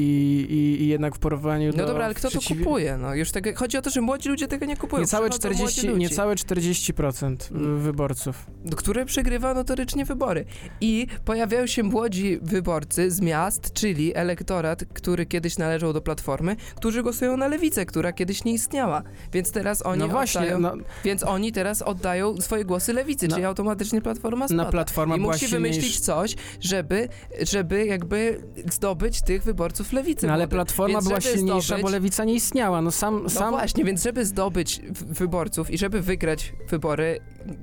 i, 0.49 0.83
i 0.83 0.87
jednak 0.87 1.15
w 1.15 1.19
porównaniu 1.19 1.71
do... 1.71 1.77
No 1.77 1.85
dobra, 1.87 2.05
ale 2.05 2.13
kto 2.13 2.29
to 2.29 2.39
przeciwie- 2.39 2.63
kupuje? 2.63 2.97
No 2.97 3.15
już 3.15 3.31
tego, 3.31 3.49
chodzi 3.55 3.77
o 3.77 3.81
to, 3.81 3.89
że 3.89 4.01
młodzi 4.01 4.29
ludzie 4.29 4.47
tego 4.47 4.65
nie 4.65 4.77
kupują. 4.77 5.01
Niecałe 5.01 5.29
Przychodzą 5.29 5.47
młodzi 5.49 5.63
40, 5.73 5.87
ludzie. 5.87 5.99
niecałe 5.99 6.35
40% 6.35 7.51
Mm. 7.51 7.79
wyborców. 7.79 8.45
które 8.75 9.05
przegrywa 9.05 9.53
notorycznie 9.53 10.05
wybory. 10.05 10.45
I 10.81 11.07
pojawiają 11.25 11.67
się 11.67 11.83
młodzi 11.83 12.39
wyborcy 12.41 13.11
z 13.11 13.21
miast, 13.21 13.73
czyli 13.73 14.15
elektorat, 14.15 14.83
który 14.93 15.25
kiedyś 15.25 15.57
należał 15.57 15.93
do 15.93 16.01
Platformy, 16.01 16.55
którzy 16.75 17.03
głosują 17.03 17.37
na 17.37 17.47
Lewicę, 17.47 17.85
która 17.85 18.11
kiedyś 18.13 18.43
nie 18.43 18.53
istniała. 18.53 19.03
Więc 19.33 19.51
teraz 19.51 19.85
oni 19.85 19.99
no 19.99 20.07
właśnie, 20.07 20.41
oddają, 20.41 20.59
no, 20.59 20.73
więc 21.03 21.23
oni 21.23 21.51
teraz 21.51 21.81
oddają 21.81 22.41
swoje 22.41 22.65
głosy 22.65 22.93
Lewicy, 22.93 23.27
Na- 23.27 23.33
czyli 23.35 23.45
automatycznie 23.45 24.01
Platforma 24.01 24.47
spada. 24.47 24.63
na 24.63 24.69
Platforma 24.71 25.15
I 25.15 25.19
musi 25.19 25.47
wymyślić 25.47 25.99
coś, 25.99 26.35
żeby, 26.59 27.09
żeby 27.49 27.85
jakby 27.85 28.41
zdobyć 28.71 29.21
tych 29.21 29.43
wyborców 29.43 29.93
Lewicy. 29.93 30.27
No, 30.27 30.33
ale. 30.33 30.47
Platforma 30.47 30.93
Więc 30.93 31.07
była 31.07 31.21
silniejsza, 31.21 31.75
zdobyć- 31.75 31.81
bo 31.81 31.89
Lewica 31.89 32.23
nie 32.23 32.33
istniała. 32.33 32.81
No 32.81 32.91
sam, 32.91 33.23
No 33.23 33.29
sam 33.29 33.49
właśnie, 33.51 33.83
więc 33.83 34.03
żeby 34.03 34.25
zdobyć 34.25 34.81
wyborców 34.91 35.71
i 35.71 35.77
żeby 35.77 36.01
wygrać 36.01 36.53
wybory, 36.69 37.19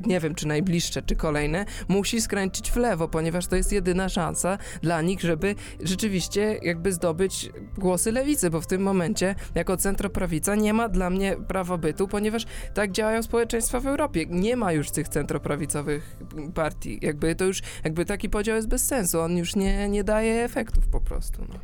nie 0.06 0.20
wiem 0.20 0.34
czy 0.34 0.46
najbliższe, 0.46 1.02
czy 1.02 1.16
kolejne, 1.16 1.64
musi 1.88 2.20
skręcić 2.20 2.70
w 2.70 2.76
lewo, 2.76 3.08
ponieważ 3.08 3.46
to 3.46 3.56
jest 3.56 3.72
jedyna 3.72 4.08
szansa 4.08 4.58
dla 4.82 5.02
nich, 5.02 5.20
żeby 5.20 5.54
rzeczywiście 5.80 6.58
jakby 6.62 6.92
zdobyć 6.92 7.50
głosy 7.78 8.12
lewicy, 8.12 8.50
bo 8.50 8.60
w 8.60 8.66
tym 8.66 8.82
momencie 8.82 9.34
jako 9.54 9.76
centroprawica 9.76 10.54
nie 10.54 10.74
ma 10.74 10.88
dla 10.88 11.10
mnie 11.10 11.36
prawa 11.48 11.78
bytu, 11.78 12.08
ponieważ 12.08 12.46
tak 12.74 12.92
działają 12.92 13.22
społeczeństwa 13.22 13.80
w 13.80 13.86
Europie. 13.86 14.26
Nie 14.28 14.56
ma 14.56 14.72
już 14.72 14.90
tych 14.90 15.08
centroprawicowych 15.08 16.16
partii. 16.54 16.98
Jakby 17.02 17.34
to 17.34 17.44
już, 17.44 17.62
jakby 17.84 18.04
taki 18.04 18.28
podział 18.28 18.56
jest 18.56 18.68
bez 18.68 18.86
sensu. 18.86 19.20
On 19.20 19.36
już 19.36 19.56
nie, 19.56 19.88
nie 19.88 20.04
daje 20.04 20.44
efektów 20.44 20.88
po 20.88 21.00
prostu. 21.00 21.44
No. 21.48 21.54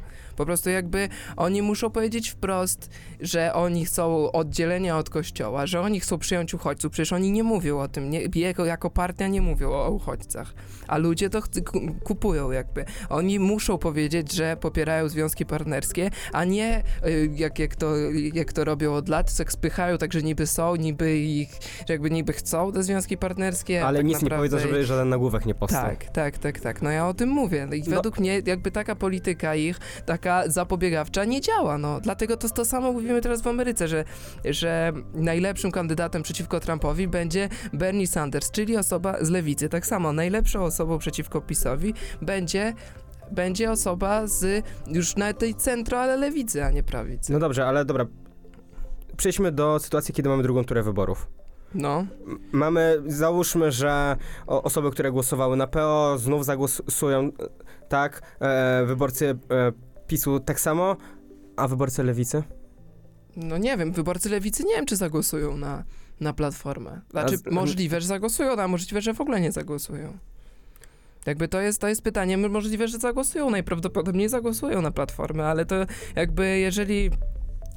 Po 0.40 0.46
prostu 0.46 0.70
jakby 0.70 1.08
oni 1.36 1.62
muszą 1.62 1.90
powiedzieć 1.90 2.28
wprost, 2.28 2.90
że 3.20 3.54
oni 3.54 3.84
chcą 3.84 4.32
oddzielenia 4.32 4.98
od 4.98 5.10
kościoła, 5.10 5.66
że 5.66 5.80
oni 5.80 6.00
chcą 6.00 6.18
przyjąć 6.18 6.54
uchodźców. 6.54 6.92
Przecież 6.92 7.12
oni 7.12 7.32
nie 7.32 7.42
mówią 7.44 7.78
o 7.78 7.88
tym, 7.88 8.10
nie, 8.10 8.20
jako, 8.34 8.64
jako 8.64 8.90
partia 8.90 9.28
nie 9.28 9.42
mówią 9.42 9.70
o 9.72 9.90
uchodźcach, 9.90 10.54
a 10.88 10.98
ludzie 10.98 11.30
to 11.30 11.42
kupują 12.04 12.50
jakby. 12.50 12.84
Oni 13.08 13.38
muszą 13.38 13.78
powiedzieć, 13.78 14.32
że 14.32 14.56
popierają 14.56 15.08
związki 15.08 15.46
partnerskie, 15.46 16.10
a 16.32 16.44
nie 16.44 16.82
y, 17.06 17.30
jak, 17.34 17.58
jak, 17.58 17.76
to, 17.76 17.92
jak 18.34 18.52
to 18.52 18.64
robią 18.64 18.94
od 18.94 19.08
lat, 19.08 19.36
tak 19.36 19.52
spychają, 19.52 19.98
tak, 19.98 20.12
że 20.12 20.22
niby 20.22 20.46
są, 20.46 20.76
niby 20.76 21.18
ich, 21.18 21.50
że 21.88 21.92
jakby 21.94 22.10
niby 22.10 22.32
chcą 22.32 22.72
te 22.72 22.82
związki 22.82 23.16
partnerskie. 23.16 23.86
Ale 23.86 23.98
tak 23.98 24.06
nic 24.06 24.22
nie 24.22 24.22
naprawdę 24.22 24.48
powiedzą, 24.48 24.68
żeby 24.68 24.84
żaden 24.86 25.08
nagłówek 25.08 25.46
nie 25.46 25.54
powstał. 25.54 25.84
tak, 25.84 26.04
tak, 26.04 26.38
tak, 26.38 26.60
tak. 26.60 26.82
No 26.82 26.90
ja 26.90 27.08
o 27.08 27.14
tym 27.14 27.28
mówię. 27.28 27.68
I 27.72 27.82
No. 27.88 27.96
według 27.96 28.18
mnie 28.18 28.42
jakby 28.46 28.70
taka 28.70 28.94
polityka 28.96 29.54
ich, 29.54 29.78
taka 30.06 30.29
zapobiegawcza 30.46 31.24
nie 31.24 31.40
działa, 31.40 31.78
no. 31.78 32.00
Dlatego 32.00 32.36
to, 32.36 32.48
to 32.48 32.64
samo 32.64 32.92
mówimy 32.92 33.20
teraz 33.20 33.42
w 33.42 33.46
Ameryce, 33.46 33.88
że, 33.88 34.04
że 34.44 34.92
najlepszym 35.14 35.70
kandydatem 35.70 36.22
przeciwko 36.22 36.60
Trumpowi 36.60 37.08
będzie 37.08 37.48
Bernie 37.72 38.06
Sanders, 38.06 38.50
czyli 38.50 38.76
osoba 38.76 39.24
z 39.24 39.30
lewicy. 39.30 39.68
Tak 39.68 39.86
samo 39.86 40.12
najlepszą 40.12 40.64
osobą 40.64 40.98
przeciwko 40.98 41.40
PiSowi 41.40 41.94
będzie 42.22 42.74
będzie 43.30 43.70
osoba 43.70 44.26
z 44.26 44.64
już 44.86 45.16
na 45.16 45.32
tej 45.32 45.54
centro, 45.54 46.00
ale 46.00 46.16
lewicy, 46.16 46.64
a 46.64 46.70
nie 46.70 46.82
prawicy. 46.82 47.32
No 47.32 47.38
dobrze, 47.38 47.66
ale 47.66 47.84
dobra. 47.84 48.06
Przejdźmy 49.16 49.52
do 49.52 49.78
sytuacji, 49.78 50.14
kiedy 50.14 50.28
mamy 50.28 50.42
drugą 50.42 50.64
turę 50.64 50.82
wyborów. 50.82 51.26
No. 51.74 52.06
Mamy, 52.52 53.02
załóżmy, 53.06 53.72
że 53.72 54.16
osoby, 54.46 54.90
które 54.90 55.12
głosowały 55.12 55.56
na 55.56 55.66
PO, 55.66 56.18
znów 56.18 56.44
zagłosują 56.44 57.30
tak, 57.88 58.22
e, 58.40 58.84
wyborcy 58.86 59.38
e, 59.50 59.72
PiSu 60.10 60.40
tak 60.40 60.60
samo, 60.60 60.96
a 61.56 61.68
wyborcy 61.68 62.02
lewicy? 62.02 62.42
No 63.36 63.58
nie 63.58 63.76
wiem, 63.76 63.92
wyborcy 63.92 64.28
lewicy 64.30 64.64
nie 64.64 64.74
wiem, 64.74 64.86
czy 64.86 64.96
zagłosują 64.96 65.56
na, 65.56 65.84
na 66.20 66.32
platformę. 66.32 67.00
Znaczy, 67.10 67.36
z- 67.36 67.46
możliwe, 67.46 68.00
że 68.00 68.06
zagłosują, 68.06 68.52
a 68.56 68.68
możliwe, 68.68 69.00
że 69.02 69.14
w 69.14 69.20
ogóle 69.20 69.40
nie 69.40 69.52
zagłosują. 69.52 70.18
Jakby 71.26 71.48
to 71.48 71.60
jest, 71.60 71.80
to 71.80 71.88
jest 71.88 72.02
pytanie, 72.02 72.36
możliwe, 72.38 72.88
że 72.88 72.98
zagłosują, 72.98 73.50
najprawdopodobniej 73.50 74.28
zagłosują 74.28 74.82
na 74.82 74.90
platformę, 74.90 75.46
ale 75.46 75.66
to 75.66 75.74
jakby 76.16 76.58
jeżeli 76.58 77.10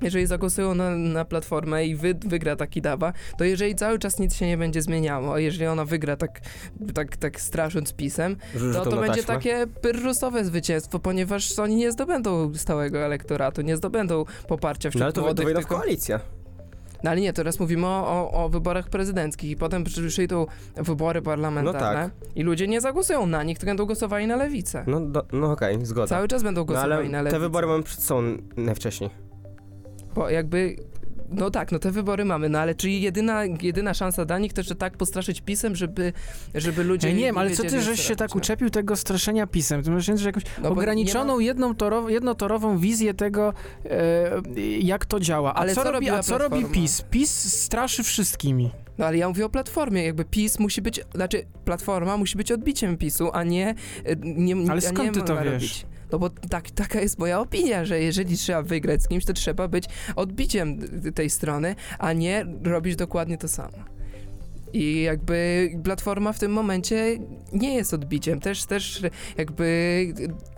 jeżeli 0.03 0.25
zagłosują 0.25 0.75
na, 0.75 0.89
na 0.89 1.25
platformę 1.25 1.85
i 1.85 1.95
wy, 1.95 2.13
wygra 2.25 2.55
taki 2.55 2.81
dawa, 2.81 3.13
to 3.37 3.43
jeżeli 3.43 3.75
cały 3.75 3.99
czas 3.99 4.19
nic 4.19 4.35
się 4.35 4.47
nie 4.47 4.57
będzie 4.57 4.81
zmieniało, 4.81 5.33
a 5.33 5.39
jeżeli 5.39 5.67
ona 5.67 5.85
wygra 5.85 6.15
tak, 6.15 6.41
tak, 6.93 7.17
tak 7.17 7.41
strasząc 7.41 7.93
pisem, 7.93 8.35
to 8.73 8.85
to 8.85 8.97
będzie 9.01 9.23
takie 9.23 9.67
pyrrusowe 9.81 10.45
zwycięstwo, 10.45 10.99
ponieważ 10.99 11.59
oni 11.59 11.75
nie 11.75 11.91
zdobędą 11.91 12.53
stałego 12.55 12.99
elektoratu, 12.99 13.61
nie 13.61 13.77
zdobędą 13.77 14.25
poparcia 14.47 14.89
wśród 14.89 14.99
No 14.99 15.05
ale 15.05 15.13
to, 15.13 15.21
młodych, 15.21 15.45
tylko... 15.45 15.75
koalicję. 15.75 16.19
No 17.03 17.11
ale 17.11 17.21
nie, 17.21 17.33
teraz 17.33 17.59
mówimy 17.59 17.87
o, 17.87 18.07
o, 18.31 18.43
o 18.45 18.49
wyborach 18.49 18.89
prezydenckich 18.89 19.49
i 19.49 19.55
potem 19.55 19.83
przy- 19.83 20.07
przyjdą 20.07 20.45
wybory 20.75 21.21
parlamentarne 21.21 22.09
No 22.21 22.27
i 22.35 22.43
ludzie 22.43 22.67
nie 22.67 22.81
zagłosują 22.81 23.25
na 23.25 23.43
nich, 23.43 23.57
tylko 23.57 23.69
będą 23.69 23.85
głosowali 23.85 24.27
na 24.27 24.35
lewicę. 24.35 24.83
No, 24.87 24.99
do, 25.01 25.25
no 25.31 25.51
okej, 25.51 25.85
zgoda. 25.85 26.07
Cały 26.07 26.27
czas 26.27 26.43
będą 26.43 26.61
no, 26.61 26.65
głosowali 26.65 26.93
ale 26.93 27.03
na 27.09 27.17
te 27.17 27.23
lewicę. 27.23 27.39
wybory 27.39 27.67
mamy 27.67 27.83
przed 27.83 27.99
sobą 28.03 28.21
najwcześniej. 28.57 29.09
Bo 30.15 30.29
jakby, 30.29 30.75
no 31.29 31.51
tak, 31.51 31.71
no 31.71 31.79
te 31.79 31.91
wybory 31.91 32.25
mamy, 32.25 32.49
no 32.49 32.59
ale 32.59 32.75
czy 32.75 32.89
jedyna, 32.89 33.43
jedyna 33.61 33.93
szansa 33.93 34.25
dla 34.25 34.39
nich 34.39 34.53
to, 34.53 34.63
że 34.63 34.75
tak 34.75 34.97
postraszyć 34.97 35.41
pisem, 35.41 35.75
żeby, 35.75 36.13
żeby 36.55 36.83
ludzie 36.83 37.07
Ja 37.09 37.15
nie 37.15 37.23
wiem, 37.23 37.37
ale 37.37 37.51
co 37.51 37.63
ty, 37.63 37.81
żeś 37.81 38.01
się 38.07 38.15
tak 38.15 38.29
no? 38.29 38.37
uczepił 38.37 38.69
tego 38.69 38.95
straszenia 38.95 39.47
pisem? 39.47 39.83
Ty 39.83 39.91
masz 39.91 40.07
jakąś 40.07 40.43
No 40.61 40.69
ograniczoną, 40.69 41.39
nie 41.39 41.45
jedną 41.45 41.75
torow, 41.75 42.11
jednotorową 42.11 42.77
wizję 42.77 43.13
tego, 43.13 43.53
e, 43.85 44.41
jak 44.79 45.05
to 45.05 45.19
działa. 45.19 45.53
A 45.53 45.57
Ale 45.57 45.75
co, 45.75 45.83
co 45.83 45.91
robi, 45.91 46.09
a 46.09 46.23
co 46.23 46.37
robi? 46.37 46.65
PiS? 46.65 47.01
PiS 47.11 47.53
straszy 47.63 48.03
wszystkimi. 48.03 48.71
No 48.97 49.05
ale 49.05 49.17
ja 49.17 49.29
mówię 49.29 49.45
o 49.45 49.49
Platformie, 49.49 50.03
jakby 50.05 50.25
PiS 50.25 50.59
musi 50.59 50.81
być, 50.81 51.01
znaczy 51.15 51.45
Platforma 51.65 52.17
musi 52.17 52.37
być 52.37 52.51
odbiciem 52.51 52.97
PiSu, 52.97 53.29
a 53.33 53.43
nie... 53.43 53.75
e, 54.05 54.15
nie 54.23 54.71
Ale 54.71 54.81
skąd 54.81 55.03
nie 55.03 55.11
ty 55.11 55.21
to 55.21 55.35
wiesz? 55.35 55.53
Robić. 55.53 55.85
No 56.13 56.19
bo 56.19 56.29
tak, 56.29 56.71
taka 56.71 57.01
jest 57.01 57.19
moja 57.19 57.39
opinia, 57.39 57.85
że 57.85 57.99
jeżeli 57.99 58.37
trzeba 58.37 58.61
wygrać 58.61 59.03
z 59.03 59.07
kimś, 59.07 59.25
to 59.25 59.33
trzeba 59.33 59.67
być 59.67 59.85
odbiciem 60.15 60.79
tej 61.15 61.29
strony, 61.29 61.75
a 61.99 62.13
nie 62.13 62.45
robić 62.63 62.95
dokładnie 62.95 63.37
to 63.37 63.47
samo. 63.47 63.77
I 64.73 65.01
jakby 65.01 65.69
Platforma 65.83 66.33
w 66.33 66.39
tym 66.39 66.51
momencie 66.51 67.17
nie 67.53 67.75
jest 67.75 67.93
odbiciem. 67.93 68.39
Też, 68.39 68.65
też 68.65 69.01
jakby 69.37 70.07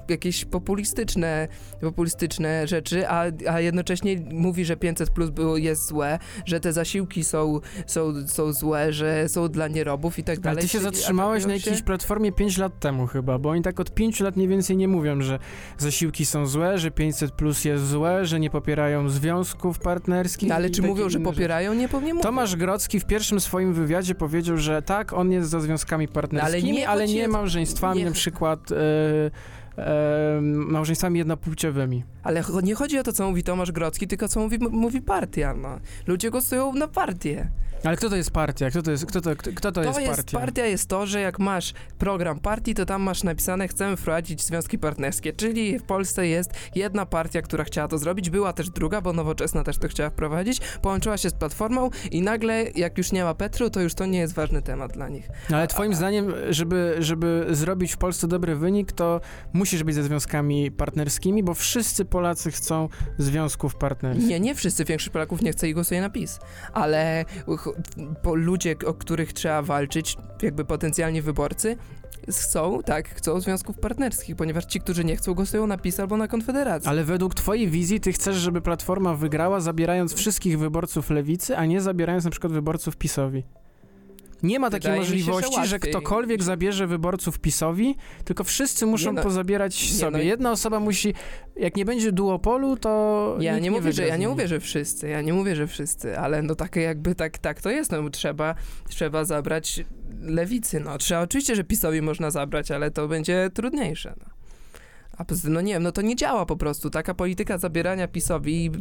jakieś 0.09 0.45
populistyczne, 0.45 1.47
populistyczne 1.81 2.67
rzeczy, 2.67 3.07
a, 3.09 3.23
a 3.49 3.59
jednocześnie 3.59 4.17
mówi, 4.31 4.65
że 4.65 4.75
500 4.77 5.09
plus 5.09 5.29
było, 5.29 5.57
jest 5.57 5.87
złe, 5.87 6.19
że 6.45 6.59
te 6.59 6.73
zasiłki 6.73 7.23
są, 7.23 7.59
są, 7.87 8.13
są 8.27 8.53
złe, 8.53 8.93
że 8.93 9.29
są 9.29 9.47
dla 9.49 9.67
nierobów 9.67 10.19
i 10.19 10.23
tak 10.23 10.35
Ale 10.35 10.41
dalej. 10.43 10.61
ty 10.61 10.67
się 10.67 10.79
zatrzymałeś 10.79 11.45
na 11.45 11.53
jakiejś 11.53 11.81
platformie 11.81 12.31
5 12.31 12.57
lat 12.57 12.79
temu 12.79 13.07
chyba, 13.07 13.37
bo 13.39 13.49
oni 13.49 13.61
tak 13.61 13.79
od 13.79 13.93
5 13.93 14.19
lat 14.19 14.35
mniej 14.35 14.47
więcej 14.47 14.77
nie 14.77 14.87
mówią, 14.87 15.21
że 15.21 15.39
zasiłki 15.77 16.25
są 16.25 16.45
złe, 16.45 16.77
że 16.77 16.91
500 16.91 17.31
plus 17.31 17.65
jest 17.65 17.87
złe, 17.87 18.25
że 18.25 18.39
nie 18.39 18.49
popierają 18.49 19.09
związków 19.09 19.79
partnerskich. 19.79 20.49
No, 20.49 20.55
ale 20.55 20.69
czy 20.69 20.81
mówią, 20.81 21.09
że 21.09 21.19
popierają? 21.19 21.73
Nie, 21.73 21.79
nie 21.79 21.87
mówią. 22.13 22.19
Tomasz 22.21 22.55
Grocki 22.55 22.99
w 22.99 23.05
pierwszym 23.05 23.39
swoim 23.39 23.73
wywiadzie 23.73 24.15
powiedział, 24.15 24.57
że 24.57 24.81
tak, 24.81 25.13
on 25.13 25.31
jest 25.31 25.49
za 25.49 25.59
związkami 25.59 26.07
partnerskimi, 26.07 26.71
nie 26.71 26.89
ale 26.89 27.07
nie, 27.07 27.13
chodzi 27.13 27.25
o- 27.25 27.31
małżeństwami, 27.33 27.99
nie- 27.99 28.05
na 28.05 28.11
przykład 28.11 28.71
e, 28.71 28.75
małżeństwami 30.41 31.19
jednopłciowymi. 31.19 32.03
Ale 32.25 32.43
nie 32.63 32.75
chodzi 32.75 32.99
o 32.99 33.03
to, 33.03 33.13
co 33.13 33.29
mówi 33.29 33.43
Tomasz 33.43 33.71
Grocki, 33.71 34.07
tylko 34.07 34.27
co 34.27 34.39
mówi, 34.39 34.57
mówi 34.59 35.01
partia. 35.01 35.53
No. 35.53 35.79
Ludzie 36.07 36.31
głosują 36.31 36.73
na 36.73 36.87
partię. 36.87 37.49
Ale 37.83 37.97
kto 37.97 38.09
to 38.09 38.15
jest 38.15 38.31
partia? 38.31 38.69
Kto 38.69 38.81
to 38.81 38.91
jest, 38.91 39.05
kto 39.05 39.21
to, 39.21 39.35
kto, 39.35 39.51
kto 39.55 39.71
to, 39.71 39.83
jest, 39.83 39.99
jest 39.99 40.15
partia? 40.15 40.39
partia 40.39 40.65
jest 40.65 40.89
to, 40.89 41.05
że 41.07 41.21
jak 41.21 41.39
masz 41.39 41.73
program 41.99 42.39
partii, 42.39 42.73
to 42.73 42.85
tam 42.85 43.01
masz 43.01 43.23
napisane 43.23 43.67
chcemy 43.67 43.97
wprowadzić 43.97 44.41
związki 44.41 44.79
partnerskie, 44.79 45.33
czyli 45.33 45.79
w 45.79 45.83
Polsce 45.83 46.27
jest 46.27 46.51
jedna 46.75 47.05
partia, 47.05 47.41
która 47.41 47.63
chciała 47.63 47.87
to 47.87 47.97
zrobić, 47.97 48.29
była 48.29 48.53
też 48.53 48.69
druga, 48.69 49.01
bo 49.01 49.13
Nowoczesna 49.13 49.63
też 49.63 49.77
to 49.77 49.87
chciała 49.87 50.09
wprowadzić, 50.09 50.59
połączyła 50.81 51.17
się 51.17 51.29
z 51.29 51.33
Platformą 51.33 51.89
i 52.11 52.21
nagle 52.21 52.65
jak 52.75 52.97
już 52.97 53.11
nie 53.11 53.23
ma 53.23 53.33
Petru, 53.33 53.69
to 53.69 53.81
już 53.81 53.93
to 53.93 54.05
nie 54.05 54.19
jest 54.19 54.33
ważny 54.33 54.61
temat 54.61 54.93
dla 54.93 55.09
nich. 55.09 55.29
No, 55.49 55.57
ale 55.57 55.67
twoim 55.67 55.95
zdaniem, 55.95 56.33
żeby, 56.49 56.95
żeby 56.99 57.45
zrobić 57.49 57.93
w 57.93 57.97
Polsce 57.97 58.27
dobry 58.27 58.55
wynik, 58.55 58.91
to 58.91 59.21
musisz 59.53 59.83
być 59.83 59.95
ze 59.95 60.03
związkami 60.03 60.71
partnerskimi, 60.71 61.43
bo 61.43 61.53
wszyscy 61.53 62.05
Polacy 62.15 62.51
chcą 62.51 62.89
związków 63.17 63.75
partnerskich. 63.75 64.27
Nie, 64.27 64.39
nie 64.39 64.55
wszyscy, 64.55 64.85
większość 64.85 65.09
Polaków 65.09 65.41
nie 65.41 65.51
chce 65.51 65.69
i 65.69 65.73
głosuje 65.73 66.01
na 66.01 66.09
PiS, 66.09 66.39
ale 66.73 67.25
ludzie, 68.33 68.75
o 68.85 68.93
których 68.93 69.33
trzeba 69.33 69.61
walczyć, 69.61 70.17
jakby 70.41 70.65
potencjalnie 70.65 71.21
wyborcy, 71.21 71.77
chcą, 72.29 72.79
tak, 72.85 73.09
chcą 73.09 73.39
związków 73.39 73.79
partnerskich, 73.79 74.35
ponieważ 74.35 74.65
ci, 74.65 74.79
którzy 74.79 75.05
nie 75.05 75.15
chcą, 75.15 75.33
głosują 75.33 75.67
na 75.67 75.77
PiS 75.77 75.99
albo 75.99 76.17
na 76.17 76.27
Konfederację. 76.27 76.89
Ale 76.89 77.03
według 77.03 77.35
twojej 77.35 77.69
wizji 77.69 77.99
ty 77.99 78.13
chcesz, 78.13 78.35
żeby 78.35 78.61
Platforma 78.61 79.13
wygrała, 79.13 79.59
zabierając 79.59 80.13
wszystkich 80.13 80.59
wyborców 80.59 81.09
lewicy, 81.09 81.57
a 81.57 81.65
nie 81.65 81.81
zabierając 81.81 82.25
na 82.25 82.31
przykład 82.31 82.53
wyborców 82.53 82.97
PiSowi. 82.97 83.43
Nie 84.43 84.59
ma 84.59 84.69
takiej 84.69 84.91
Wydaje 84.91 84.99
mi 84.99 85.05
się, 85.05 85.23
że 85.25 85.31
możliwości, 85.31 85.67
że, 85.67 85.79
ktokolwiek 85.79 86.43
zabierze 86.43 86.87
wyborców 86.87 87.39
PiSowi, 87.39 87.95
tylko 88.23 88.43
wszyscy 88.43 88.85
muszą 88.85 89.09
Nie 89.09 89.15
no, 89.15 89.23
pozabierać 89.23 89.91
nie 89.91 89.99
sobie. 89.99 90.11
no. 90.11 90.17
Jedna 90.17 90.51
osoba 90.51 90.79
musi, 90.79 91.13
jak 91.55 91.75
nie 91.75 91.85
będzie 91.85 92.11
duopolu, 92.11 92.77
to 92.77 93.35
Ja 93.39 93.53
nikt 93.53 93.63
nie 93.63 93.71
mówię, 93.71 93.81
wygra 93.81 94.03
że 94.03 94.07
ja 94.07 94.17
nie 94.17 94.27
mówię, 94.27 94.47
że 94.47 94.59
wszyscy, 94.59 95.09
ja 95.09 95.21
nie 95.21 95.33
mówię, 95.33 95.55
że 95.55 95.67
wszyscy, 95.67 96.19
ale 96.19 96.41
no 96.41 96.55
takie 96.55 96.81
jakby 96.81 97.15
tak, 97.15 97.37
tak 97.37 97.61
to 97.61 97.69
jest, 97.69 97.91
no 97.91 98.03
bo 98.03 98.09
trzeba, 98.09 98.55
trzeba 98.89 99.25
zabrać 99.25 99.83
lewicy, 100.21 100.79
no 100.79 100.97
trzeba, 100.97 101.21
oczywiście, 101.21 101.55
że 101.55 101.63
PiSowi 101.63 102.01
można 102.01 102.31
zabrać, 102.31 102.71
ale 102.71 102.91
to 102.91 103.07
będzie 103.07 103.49
trudniejsze, 103.53 104.13
no. 104.19 104.25
A 105.17 105.25
poza 105.25 105.41
tym, 105.41 105.53
no 105.53 105.61
nie 105.61 105.73
wiem, 105.73 105.83
no 105.83 105.91
to 105.91 106.01
nie 106.01 106.15
działa 106.15 106.45
po 106.45 106.57
prostu. 106.57 106.89
Taka 106.89 107.13
polityka 107.13 107.57
zabierania 107.57 108.07
PiSowi, 108.07 108.71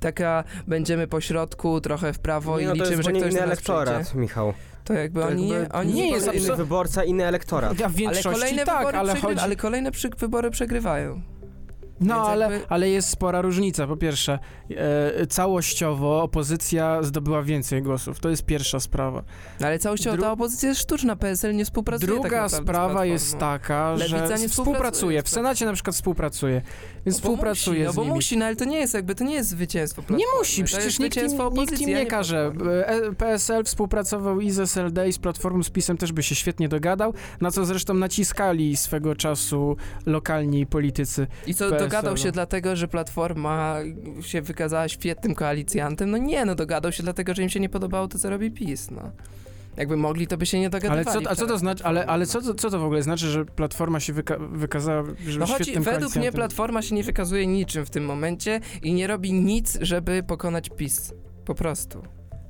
taka 0.00 0.44
będziemy 0.66 1.06
po 1.06 1.20
środku, 1.20 1.80
trochę 1.80 2.12
w 2.12 2.18
prawo 2.18 2.60
Nie, 2.60 2.66
no 2.66 2.74
i 2.74 2.78
to 2.78 2.84
liczymy, 2.84 3.02
że 3.02 3.10
ktoś 3.10 3.22
inny 3.22 3.32
nas 3.32 3.42
elektorat, 3.42 4.02
przyjdzie. 4.02 4.20
Michał. 4.20 4.52
To 4.84 4.92
jakby 4.92 5.20
To 5.20 5.26
oni, 5.26 5.48
jakby 5.48 5.64
nie, 5.66 5.72
oni 5.72 5.92
nie 5.94 6.10
jest 6.10 6.34
inny 6.34 6.56
wyborca, 6.56 7.04
inny 7.04 7.26
elektorat. 7.26 7.78
Ja 7.78 7.88
w 7.88 7.90
ale 7.90 7.98
większości 7.98 8.40
kolejne 8.40 8.64
tak, 8.64 8.78
wybory 8.78 8.98
ale 8.98 9.16
chodzi... 9.16 9.40
ale 9.40 9.56
kolejne 9.56 9.90
przy, 9.90 10.10
wybory 10.18 10.50
przegrywają. 10.50 11.22
No, 12.00 12.14
Więc 12.14 12.28
ale, 12.28 12.44
jakby- 12.52 12.68
ale 12.68 12.88
jest 12.88 13.08
spora 13.08 13.40
różnica. 13.42 13.86
Po 13.86 13.96
pierwsze, 13.96 14.38
e, 15.20 15.26
całościowo 15.26 16.22
opozycja 16.22 17.02
zdobyła 17.02 17.42
więcej 17.42 17.82
głosów. 17.82 18.20
To 18.20 18.28
jest 18.28 18.44
pierwsza 18.44 18.80
sprawa. 18.80 19.22
No, 19.60 19.66
Ale 19.66 19.78
całościowo 19.78 20.16
Dru- 20.16 20.20
ta 20.22 20.32
opozycja 20.32 20.68
jest 20.68 20.80
sztuczna, 20.80 21.16
PSL 21.16 21.54
nie 21.56 21.64
współpracuje 21.64 22.12
tak 22.12 22.20
Druga 22.20 22.48
z 22.48 22.52
sprawa 22.52 23.04
jest 23.04 23.38
taka, 23.38 23.90
Lewica 23.92 24.06
że 24.08 24.14
nie 24.16 24.26
współpracuje 24.26 24.48
współpracuje. 24.48 25.22
W 25.22 25.28
Senacie 25.28 25.64
na 25.66 25.72
przykład 25.72 25.96
współpracuje. 25.96 26.62
Więc 27.06 27.16
Bo 27.16 27.20
współpracuje 27.20 27.78
musi, 27.78 27.86
no 27.86 27.92
z 27.92 27.96
bo 27.96 28.02
nimi. 28.02 28.14
musi, 28.14 28.36
no 28.36 28.44
ale 28.46 28.56
to 28.56 28.64
nie 28.64 28.78
jest 28.78 28.94
jakby, 28.94 29.14
to 29.14 29.24
nie 29.24 29.34
jest 29.34 29.48
zwycięstwo 29.50 30.02
Nie 30.02 30.06
Platformy. 30.06 30.38
musi, 30.38 30.60
to 30.62 30.66
przecież 30.66 30.98
nikt 30.98 31.16
nikt 31.16 31.80
im 31.80 31.94
a 31.96 31.98
nie 31.98 32.06
każe. 32.06 32.52
Platformy. 32.52 32.86
E, 32.86 33.12
PSL 33.12 33.64
współpracował 33.64 34.40
i 34.40 34.50
z 34.50 34.58
SLD, 34.58 35.08
i 35.08 35.12
z 35.12 35.18
Platformą, 35.18 35.62
z 35.62 35.70
PiSem 35.70 35.96
też 35.96 36.12
by 36.12 36.22
się 36.22 36.34
świetnie 36.34 36.68
dogadał, 36.68 37.14
na 37.40 37.50
co 37.50 37.64
zresztą 37.64 37.94
naciskali 37.94 38.76
swego 38.76 39.14
czasu 39.14 39.76
lokalni 40.06 40.66
politycy. 40.66 41.26
I 41.46 41.54
co. 41.54 41.70
dogadał 41.84 42.16
się 42.16 42.32
dlatego, 42.32 42.76
że 42.76 42.88
Platforma 42.88 43.76
się 44.20 44.42
wykazała 44.42 44.88
świetnym 44.88 45.34
koalicjantem? 45.34 46.10
No 46.10 46.16
nie, 46.18 46.44
no 46.44 46.54
dogadał 46.54 46.92
się 46.92 47.02
dlatego, 47.02 47.34
że 47.34 47.42
im 47.42 47.48
się 47.48 47.60
nie 47.60 47.68
podobało 47.68 48.08
to, 48.08 48.18
co 48.18 48.30
robi 48.30 48.50
PiS, 48.50 48.90
no. 48.90 49.10
Jakby 49.76 49.96
mogli, 49.96 50.26
to 50.26 50.36
by 50.36 50.46
się 50.46 50.58
nie 50.60 50.66
Ale 50.66 50.80
dogadywali. 50.80 51.24
co, 51.24 51.30
a 51.30 51.34
co 51.34 51.46
to 51.46 51.58
znaczy, 51.58 51.84
ale, 51.84 52.06
ale 52.06 52.26
co, 52.26 52.42
to- 52.42 52.54
co 52.54 52.70
to 52.70 52.78
w 52.78 52.84
ogóle 52.84 53.02
znaczy, 53.02 53.26
że 53.26 53.44
Platforma 53.44 54.00
się 54.00 54.12
wyka 54.12 54.36
wykazała, 54.52 55.04
że 55.28 55.38
No 55.38 55.46
chodzi, 55.46 55.80
według 55.80 56.16
mnie? 56.16 56.32
Platforma 56.32 56.82
się 56.82 56.94
nie 56.94 57.02
wykazuje 57.02 57.46
niczym 57.46 57.86
w 57.86 57.90
tym 57.90 58.04
momencie 58.04 58.60
i 58.82 58.92
nie 58.94 59.06
robi 59.06 59.32
nic, 59.32 59.78
żeby 59.80 60.22
pokonać 60.22 60.70
PiS. 60.76 61.12
Po 61.44 61.54
prostu. 61.54 62.02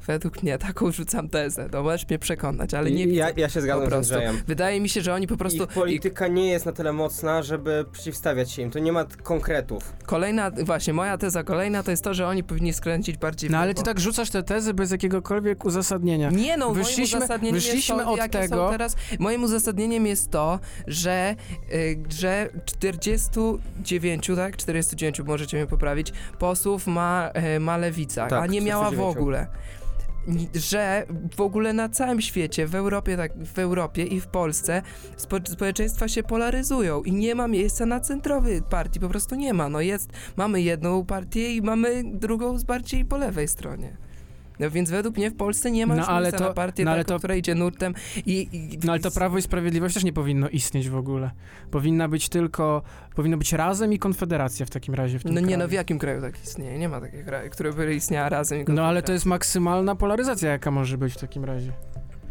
Według 0.06 0.42
mnie 0.42 0.58
taką 0.58 0.92
rzucam 0.92 1.28
tezę. 1.28 1.68
No 1.72 1.82
możesz 1.82 2.08
mnie 2.08 2.18
przekonać, 2.18 2.74
ale 2.74 2.90
nie 2.90 3.04
ja, 3.04 3.26
widzę. 3.26 3.40
ja 3.40 3.48
się 3.48 3.54
po 3.54 3.60
zgadzam 3.60 3.90
z. 3.90 3.92
Andrzejem. 3.92 4.42
Wydaje 4.46 4.80
mi 4.80 4.88
się, 4.88 5.00
że 5.00 5.14
oni 5.14 5.26
po 5.26 5.36
prostu... 5.36 5.64
Ich 5.64 5.68
polityka 5.70 6.28
nie 6.28 6.48
jest 6.48 6.66
na 6.66 6.72
tyle 6.72 6.92
mocna, 6.92 7.42
żeby 7.42 7.84
przeciwstawiać 7.92 8.50
się 8.52 8.62
im. 8.62 8.70
To 8.70 8.78
nie 8.78 8.92
ma 8.92 9.04
konkretów. 9.22 9.92
Kolejna, 10.06 10.50
właśnie 10.50 10.92
moja 10.92 11.18
teza 11.18 11.42
kolejna 11.42 11.82
to 11.82 11.90
jest 11.90 12.04
to, 12.04 12.14
że 12.14 12.26
oni 12.28 12.44
powinni 12.44 12.72
skręcić 12.72 13.16
bardziej 13.16 13.48
w 13.48 13.52
No 13.52 13.58
ale 13.58 13.74
ty 13.74 13.82
tak 13.82 14.00
rzucasz 14.00 14.30
te 14.30 14.42
tezy 14.42 14.74
bez 14.74 14.90
jakiegokolwiek 14.90 15.64
uzasadnienia. 15.64 16.30
Nie 16.30 16.56
no, 16.56 16.70
Wyszliśmy- 16.70 17.02
moim 17.02 17.22
uzasadnieniem 17.22 17.54
wyszliśmy 17.54 17.94
jest 17.94 18.04
to, 18.06 18.12
od 18.12 18.18
jakie 18.18 18.38
tego- 18.38 18.56
Są 18.66 18.70
teraz, 18.70 18.96
moim 19.18 19.42
uzasadnieniem 19.42 20.06
jest 20.06 20.30
to, 20.30 20.60
że, 20.86 21.34
y, 21.74 21.98
że 22.08 22.48
49, 22.64 24.30
tak? 24.36 24.56
49 24.56 25.20
możecie 25.20 25.56
mnie 25.56 25.66
poprawić, 25.66 26.12
posłów 26.38 26.86
ma, 26.86 27.30
y, 27.56 27.60
ma 27.60 27.76
lewica, 27.76 28.26
Tak, 28.26 28.42
a 28.42 28.46
nie 28.46 28.60
miała 28.60 28.84
w 28.84 28.86
49. 28.86 29.16
ogóle. 29.18 29.46
Że 30.54 31.06
w 31.36 31.40
ogóle 31.40 31.72
na 31.72 31.88
całym 31.88 32.20
świecie, 32.20 32.66
w 32.66 32.74
Europie, 32.74 33.16
tak, 33.16 33.32
w 33.44 33.58
Europie 33.58 34.04
i 34.04 34.20
w 34.20 34.26
Polsce 34.26 34.82
spo, 35.16 35.36
społeczeństwa 35.44 36.08
się 36.08 36.22
polaryzują 36.22 37.02
i 37.02 37.12
nie 37.12 37.34
ma 37.34 37.48
miejsca 37.48 37.86
na 37.86 38.00
centrowy 38.00 38.62
partii, 38.70 39.00
po 39.00 39.08
prostu 39.08 39.34
nie 39.34 39.54
ma. 39.54 39.68
No 39.68 39.80
jest, 39.80 40.10
mamy 40.36 40.62
jedną 40.62 41.06
partię 41.06 41.54
i 41.54 41.62
mamy 41.62 42.02
drugą 42.04 42.58
z 42.58 42.64
bardziej 42.64 43.04
po 43.04 43.16
lewej 43.16 43.48
stronie. 43.48 43.96
No 44.60 44.70
więc 44.70 44.90
według 44.90 45.16
mnie 45.16 45.30
w 45.30 45.36
Polsce 45.36 45.70
nie 45.70 45.86
ma 45.86 45.94
No, 45.94 46.00
już 46.00 46.08
ale 46.10 46.32
to- 46.32 46.44
na 46.44 46.52
partię 46.54 46.84
no, 46.84 46.90
ale 46.90 47.04
taką, 47.04 47.14
to- 47.14 47.18
która 47.18 47.34
idzie 47.34 47.54
nurtem 47.54 47.94
i... 48.26 48.48
i 48.52 48.78
No 48.84 48.92
ale 48.92 49.00
to 49.00 49.10
Prawo 49.10 49.38
i 49.38 49.42
Sprawiedliwość 49.42 49.94
też 49.94 50.04
nie 50.04 50.12
powinno 50.12 50.48
istnieć 50.48 50.88
w 50.88 50.96
ogóle. 50.96 51.30
Powinna 51.70 52.08
być 52.08 52.28
tylko, 52.28 52.82
powinno 53.14 53.36
być 53.36 53.52
razem 53.52 53.92
i 53.92 53.98
konfederacja 53.98 54.66
w 54.66 54.70
takim 54.70 54.94
razie 54.94 55.18
w 55.18 55.22
tym 55.22 55.34
No 55.34 55.40
nie, 55.40 55.46
no 55.46 55.52
kraju. 55.56 55.68
w 55.68 55.72
jakim 55.72 55.98
kraju 55.98 56.20
tak 56.20 56.42
istnieje? 56.44 56.78
Nie 56.78 56.88
ma 56.88 57.00
takiego 57.00 57.24
kraju, 57.24 57.50
który 57.50 57.72
by 57.72 57.94
istniała 57.94 58.28
razem 58.28 58.58
i 58.60 58.60
No 58.60 58.66
ale 58.66 58.72
to 58.72 58.76
konfederacja. 58.84 59.12
jest 59.14 59.26
maksymalna 59.26 59.94
polaryzacja, 59.94 60.50
jaka 60.50 60.70
może 60.70 60.98
być 60.98 61.12
w 61.14 61.16
takim 61.18 61.44
razie. 61.44 61.72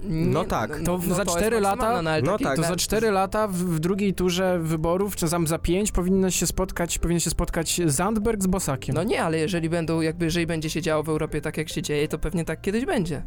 Nie, 0.09 0.25
No 0.25 0.43
tak. 0.45 0.79
To 0.85 0.99
za 0.99 1.23
jest 1.23 1.35
cztery 1.37 1.59
lata- 1.59 1.75
maksymalna, 1.75 2.15
no, 2.21 2.31
no 2.31 2.37
tak. 2.37 2.55
To 2.55 2.63
za 2.63 2.75
cztery 2.75 3.11
lata 3.11 3.47
w, 3.47 3.53
w 3.53 3.79
drugiej 3.79 4.13
turze 4.13 4.59
wyborów, 4.59 5.15
czy 5.15 5.29
tam 5.29 5.47
za 5.47 5.59
pięć, 5.59 5.91
powinno 5.91 6.29
się 6.31 6.47
spotkać, 6.47 6.99
powinien 6.99 7.19
się 7.19 7.29
spotkać 7.29 7.81
Zandberg 7.85 8.43
z 8.43 8.47
Bosakiem. 8.47 8.95
No 8.95 9.03
nie, 9.03 9.23
ale 9.23 9.37
jeżeli 9.37 9.69
będą, 9.69 10.01
jakby 10.01 10.25
jeżeli 10.25 10.47
będzie 10.47 10.69
się 10.69 10.81
działo 10.81 11.03
w 11.03 11.09
Europie 11.09 11.41
tak, 11.41 11.57
jak 11.57 11.69
się 11.69 11.81
dzieje, 11.81 12.07
to 12.07 12.19
pewnie 12.19 12.45
tak 12.45 12.61
kiedyś 12.61 12.85
będzie. 12.85 13.23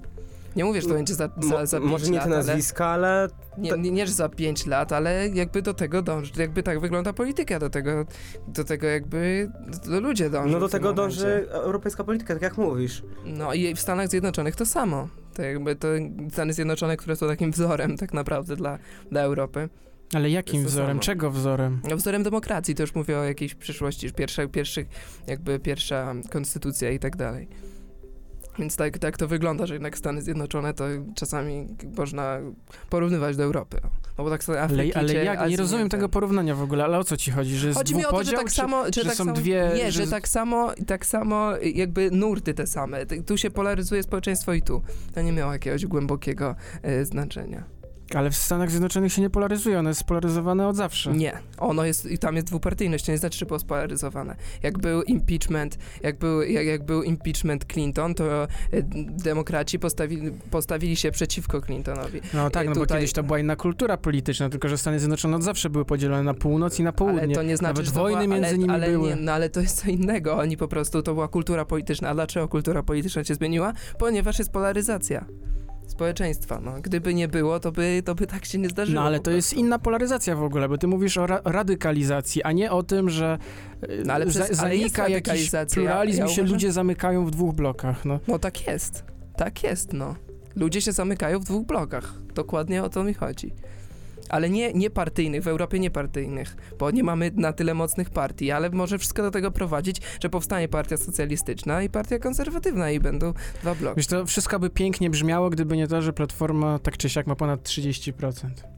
Nie 0.57 0.65
mówię, 0.65 0.83
że 0.83 0.89
to 0.89 0.95
będzie 0.95 1.15
za, 1.15 1.29
za, 1.41 1.67
za 1.67 1.81
Mo- 1.81 1.83
pięć 1.83 1.93
może 1.93 2.11
nie 2.11 2.19
lat, 2.19 2.25
te 2.25 2.31
nazwiska, 2.31 2.87
ale 2.87 3.07
ale... 3.07 3.29
Nie, 3.59 3.73
nie, 3.73 3.91
nie, 3.91 4.07
że 4.07 4.13
za 4.13 4.29
5 4.29 4.67
lat, 4.67 4.93
ale 4.93 5.29
jakby 5.29 5.63
do 5.63 5.75
tego 5.75 6.03
dąży, 6.03 6.33
jakby 6.39 6.63
tak 6.63 6.81
wygląda 6.81 7.13
polityka, 7.13 7.59
do 7.59 7.71
tego, 7.71 8.07
do 8.49 8.65
tego 8.65 8.87
jakby 8.87 9.51
do 9.87 10.01
ludzie 10.01 10.31
dążą. 10.31 10.53
no 10.53 10.61
do 10.61 10.69
tego 10.69 10.89
momencie. 10.89 11.21
dąży 11.21 11.49
europejska 11.51 12.05
polityka, 12.05 12.35
tak 12.35 12.43
jak 12.43 12.59
mówisz. 12.59 13.03
No 13.25 13.55
i 13.55 13.75
w 13.75 13.81
Stanach 13.81 14.09
Zjednoczonych 14.09 14.57
to 14.57 14.67
samo. 14.67 15.09
To 15.35 15.43
jakby 15.43 15.77
to 15.77 15.89
Stany 16.33 16.53
Zjednoczone, 16.53 16.97
które 16.97 17.17
są 17.17 17.27
takim 17.27 17.51
wzorem 17.51 17.97
tak 17.97 18.15
naprawdę 18.15 18.57
dla, 18.57 18.79
dla 19.11 19.21
Europy. 19.21 19.69
Ale 20.15 20.31
jakim 20.31 20.65
wzorem? 20.65 20.89
samo. 20.89 21.01
Czego 21.01 21.31
wzorem? 21.31 21.81
No, 21.91 21.97
wzorem 21.97 22.23
demokracji, 22.23 22.75
to 22.75 22.83
już 22.83 22.95
mówię 22.95 23.19
o 23.19 23.25
jakiejś 23.25 23.55
przyszłości, 23.55 24.13
pierwsza, 24.13 24.47
pierwszych, 24.47 24.87
jakby 25.27 25.59
pierwsza 25.59 26.15
konstytucja 26.31 26.91
i 26.91 26.99
tak 26.99 27.17
dalej. 27.17 27.49
Więc 28.59 28.77
tak, 28.77 28.99
tak 28.99 29.17
to 29.19 29.29
wygląda, 29.29 29.67
że 29.67 29.75
jednak 29.75 29.99
Stany 29.99 30.23
Zjednoczone 30.23 30.75
to 30.75 30.85
czasami 31.15 31.67
można 31.97 32.39
porównywać 32.91 33.37
do 33.37 33.43
Europy. 33.43 33.81
No 34.19 34.25
bo 34.25 34.31
tak 34.31 34.45
sobie 34.45 34.59
Ale, 34.63 34.67
Afryki 34.75 34.95
ale 34.95 35.09
czy 35.09 35.15
jak? 35.15 35.51
Nie 35.51 35.57
rozumiem 35.57 35.89
ten. 35.89 35.99
tego 36.01 36.09
porównania 36.09 36.55
w 36.55 36.63
ogóle, 36.63 36.85
ale 36.85 36.99
o 36.99 37.05
co 37.05 37.17
ci 37.17 37.31
chodzi? 37.31 37.57
Że 37.57 37.67
jest 37.67 37.79
Chodzi 37.79 37.95
mi 37.97 38.07
o 38.07 38.11
to, 38.11 38.25
że 38.25 38.33
tak 38.33 38.49
czy- 38.49 38.55
samo, 38.55 38.85
że, 38.85 38.91
że 38.93 39.05
tak 39.05 39.15
są 39.15 39.25
samo, 39.25 39.33
dwie- 39.37 39.71
Nie, 39.77 39.93
że, 39.93 40.05
że- 40.05 40.11
tak 40.11 40.29
samo, 40.29 40.73
tak 40.87 41.07
samo 41.07 41.51
jakby 41.75 42.11
nurty 42.11 42.55
te 42.55 42.67
same. 42.67 43.07
Tu 43.07 43.37
się 43.39 43.51
polaryzuje 43.51 44.03
społeczeństwo 44.03 44.53
i 44.53 44.63
tu. 44.63 44.83
To 45.15 45.23
nie 45.23 45.33
miało 45.33 45.53
jakiegoś 45.53 45.87
głębokiego 45.87 46.55
e, 46.83 47.05
znaczenia. 47.05 47.65
Ale 48.15 48.31
w 48.31 48.37
Stanach 48.37 48.71
Zjednoczonych 48.71 49.13
się 49.13 49.23
nie 49.23 49.31
polaryzuje, 49.31 49.79
ono 49.79 49.89
jest 49.89 50.01
spolaryzowane 50.01 50.69
od 50.69 50.77
zawsze. 50.77 51.13
Nie, 51.13 51.33
ono 51.59 51.85
jest, 51.85 52.11
i 52.11 52.19
tam 52.19 52.35
jest 52.35 52.47
dwupartyjność, 52.47 53.05
to 53.05 53.13
nie 53.13 53.19
znaczy, 53.19 53.39
że 53.39 53.47
było 53.47 53.59
spolaryzowane. 53.59 54.37
Jak 54.63 54.79
był 54.79 55.03
impeachment, 55.03 55.79
jak 56.03 56.19
był, 56.19 56.43
jak, 56.43 56.67
jak 56.67 56.85
był 56.85 57.03
impeachment 57.03 57.65
Clinton, 57.73 58.15
to 58.15 58.45
e, 58.45 58.49
demokraci 59.25 59.79
postawili, 59.79 60.31
postawili 60.51 60.97
się 60.97 61.11
przeciwko 61.11 61.61
Clintonowi. 61.63 62.21
No 62.35 62.51
tak, 62.51 62.69
no 62.69 62.75
bo 62.75 62.81
Tutaj- 62.81 62.99
kiedyś 62.99 63.13
to 63.13 63.23
była 63.23 63.39
inna 63.39 63.57
kultura 63.57 63.97
polityczna, 63.97 64.49
tylko 64.49 64.69
że 64.69 64.79
Stany 64.79 64.99
Zjednoczone 64.99 65.37
od 65.37 65.43
zawsze 65.43 65.71
były 65.71 65.85
podzielone 65.85 66.23
na 66.23 66.35
północ 66.35 66.79
i 66.79 66.83
na 66.83 66.89
Ale 66.89 66.97
południe. 66.97 67.35
to 67.35 67.43
nie 67.43 67.57
znaczy, 67.57 67.75
Nawet 67.75 67.87
że 67.87 67.93
wojny 67.93 68.23
była, 68.23 68.35
między 68.35 68.49
ale, 68.49 68.59
nimi 68.59 68.71
ale 68.71 68.91
były. 68.91 69.09
Nie, 69.09 69.17
no 69.17 69.33
ale 69.33 69.51
to 69.51 69.61
jest 69.61 69.83
co 69.83 69.91
innego. 69.91 70.37
Oni 70.37 70.57
po 70.57 70.69
prostu, 70.69 71.03
to 71.03 71.15
była 71.15 71.29
kultura 71.29 71.65
polityczna. 71.65 72.09
A 72.09 72.15
dlaczego 72.15 72.49
kultura 72.49 72.83
polityczna 72.83 73.25
się 73.25 73.35
zmieniła? 73.35 73.73
Ponieważ 73.99 74.39
jest 74.39 74.53
polaryzacja 74.53 75.25
społeczeństwa. 75.87 76.61
No. 76.61 76.73
Gdyby 76.83 77.15
nie 77.15 77.29
było, 77.29 77.61
to 77.61 77.73
by, 77.73 78.03
to 78.05 78.15
by 78.15 78.27
tak 78.27 78.45
się 78.45 78.59
nie 78.59 78.69
zdarzyło. 78.69 79.01
No 79.01 79.07
ale 79.07 79.21
to 79.21 79.31
jest 79.31 79.53
inna 79.55 79.79
polaryzacja 79.79 80.37
w 80.37 80.43
ogóle, 80.43 80.69
bo 80.69 80.79
ty 80.79 80.87
mówisz 80.87 81.17
o 81.19 81.27
ra 81.27 81.41
radykalizacji, 81.45 82.43
a 82.43 82.53
nie 82.53 82.73
o 82.73 82.83
tym, 82.83 83.11
że 83.11 83.39
e, 83.83 83.87
No, 84.05 84.13
ale 84.15 84.27
przez- 84.27 84.49
za 84.49 84.55
zanika 84.55 85.09
jakiś 85.09 85.51
pluralizm 85.75 86.19
Ja 86.21 86.27
i 86.27 86.29
się 86.29 86.33
uważam- 86.43 86.55
ludzie 86.55 86.73
zamykają 86.73 87.27
w 87.27 87.31
dwóch 87.31 87.55
blokach. 87.55 88.05
No. 88.05 88.21
No 88.29 88.39
tak 88.39 88.67
jest. 88.67 89.05
Tak 89.37 89.63
jest, 89.63 89.93
no. 89.93 90.15
Ludzie 90.57 90.81
się 90.81 90.93
zamykają 90.93 91.41
w 91.41 91.45
dwóch 91.45 91.67
blokach. 91.67 92.15
Dokładnie 92.35 92.83
o 92.83 92.89
to 92.89 93.05
mi 93.05 93.15
chodzi. 93.15 93.53
Ale 94.29 94.51
nie, 94.51 94.73
nie 94.73 94.91
partyjnych, 94.91 95.43
w 95.43 95.49
Europie 95.49 95.79
nie 95.79 95.91
partyjnych, 95.91 96.57
bo 96.79 96.91
nie 96.91 97.05
mamy 97.05 97.31
na 97.35 97.53
tyle 97.53 97.75
mocnych 97.75 98.11
partii, 98.11 98.51
ale 98.51 98.71
może 98.71 98.99
wszystko 98.99 99.23
do 99.23 99.31
tego 99.31 99.51
prowadzić, 99.51 100.01
że 100.23 100.29
powstanie 100.29 100.69
partia 100.69 100.97
socjalistyczna 100.97 101.83
i 101.83 101.89
partia 101.89 102.19
konserwatywna 102.19 102.91
i 102.91 103.01
będą 103.01 103.33
dwa 103.63 103.75
bloki. 103.75 103.97
Wiesz, 103.97 104.07
to 104.07 104.27
wszystko 104.27 104.59
by 104.59 104.71
pięknie 104.71 105.11
brzmiało, 105.11 105.51
gdyby 105.51 105.77
nie 105.77 105.87
to, 105.87 106.03
że 106.03 106.13
Platforma 106.13 106.79
tak 106.79 106.97
czy 106.97 107.09
siak 107.09 107.27
ma 107.27 107.37
ponad 107.37 107.63
30%. 107.63 108.76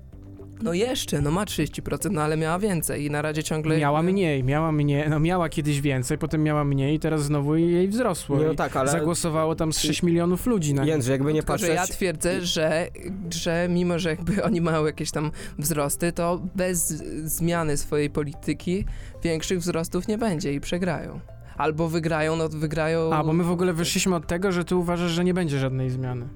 No 0.62 0.72
jeszcze, 0.72 1.22
no 1.22 1.30
ma 1.30 1.44
30%, 1.44 2.10
no 2.10 2.22
ale 2.22 2.36
miała 2.36 2.58
więcej 2.58 3.04
i 3.04 3.10
na 3.10 3.22
razie 3.22 3.42
ciągle... 3.42 3.78
Miała 3.78 4.02
mniej, 4.02 4.44
miała 4.44 4.72
mniej, 4.72 5.10
no 5.10 5.20
miała 5.20 5.48
kiedyś 5.48 5.80
więcej, 5.80 6.18
potem 6.18 6.42
miała 6.42 6.64
mniej 6.64 6.94
i 6.94 6.98
teraz 6.98 7.22
znowu 7.22 7.56
jej 7.56 7.88
wzrosło. 7.88 8.36
No 8.36 8.54
tak, 8.54 8.76
ale 8.76 8.90
Zagłosowało 8.90 9.54
tam 9.54 9.72
z 9.72 9.78
6 9.78 10.02
milionów 10.02 10.46
ludzi 10.46 10.74
na 10.74 10.84
Jędrzej, 10.84 11.12
jakby 11.12 11.32
nie 11.32 11.42
patrzeć... 11.42 11.70
ja 11.70 11.86
twierdzę, 11.86 12.46
że, 12.46 12.88
że 13.30 13.66
mimo, 13.70 13.98
że 13.98 14.10
jakby 14.10 14.42
oni 14.48 14.60
mają 14.60 14.86
jakieś 14.86 15.10
tam 15.10 15.30
wzrosty, 15.58 16.12
to 16.12 16.40
bez 16.54 16.88
zmiany 17.24 17.76
swojej 17.76 18.10
polityki 18.10 18.84
większych 19.22 19.58
wzrostów 19.58 20.08
nie 20.08 20.18
będzie 20.18 20.52
i 20.52 20.60
przegrają. 20.60 21.20
Albo 21.56 21.88
wygrają, 21.88 22.36
no 22.36 22.48
wygrają... 22.48 23.12
A, 23.12 23.24
bo 23.24 23.32
my 23.32 23.44
w 23.44 23.50
ogóle 23.50 23.72
wyszliśmy 23.72 24.16
od 24.16 24.26
tego, 24.26 24.52
że 24.52 24.64
ty 24.64 24.76
uważasz, 24.76 25.10
że 25.10 25.24
nie 25.24 25.34
będzie 25.34 25.58
żadnej 25.58 25.90
zmiany. 25.90 26.28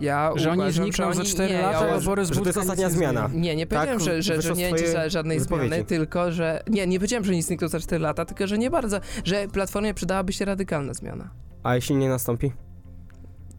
Ja 0.00 0.32
Że 0.36 0.50
oni 0.50 0.60
uważam, 0.60 0.84
znikną 0.84 1.06
że 1.08 1.14
za 1.14 1.20
oni, 1.20 1.30
4 1.30 1.54
nie, 1.54 1.62
lata, 1.62 1.80
ja 1.80 1.86
uważam, 1.86 2.04
Borys 2.04 2.28
że 2.28 2.34
to 2.34 2.40
jest 2.40 2.56
nic 2.56 2.56
ostatnia 2.56 2.90
zmiana. 2.90 3.30
Nie, 3.34 3.56
nie 3.56 3.66
powiedziałem, 3.66 3.98
Tak, 3.98 4.06
że, 4.06 4.22
że, 4.22 4.42
że 4.42 4.52
nie 4.52 4.70
będzie 4.70 4.92
za 4.92 5.08
żadnej 5.08 5.38
wypowiedzi. 5.40 5.68
zmiany, 5.68 5.84
tylko 5.84 6.32
że... 6.32 6.62
Nie, 6.70 6.86
nie 6.86 6.98
powiedziałem, 6.98 7.24
że 7.24 7.32
nie 7.32 7.42
znikną 7.42 7.68
za 7.68 7.80
4 7.80 8.02
lata, 8.02 8.24
tylko 8.24 8.46
że 8.46 8.58
nie 8.58 8.70
bardzo, 8.70 9.00
że 9.24 9.48
Platformie 9.48 9.94
przydałaby 9.94 10.32
się 10.32 10.44
radykalna 10.44 10.94
zmiana. 10.94 11.30
A 11.62 11.74
jeśli 11.74 11.96
nie 11.96 12.08
nastąpi? 12.08 12.52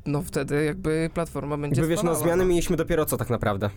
No 0.06 0.22
wtedy 0.22 0.66
jakby 0.66 1.10
Platforma 1.14 1.58
będzie 1.58 1.82
Jakby 1.82 1.96
wiesz, 1.96 2.04
no 2.04 2.16
zmiany 2.16 2.46
mieliśmy 2.46 2.78
dopiero 2.78 3.06
co 3.06 3.18
tak 3.18 3.30
naprawdę. 3.30 3.70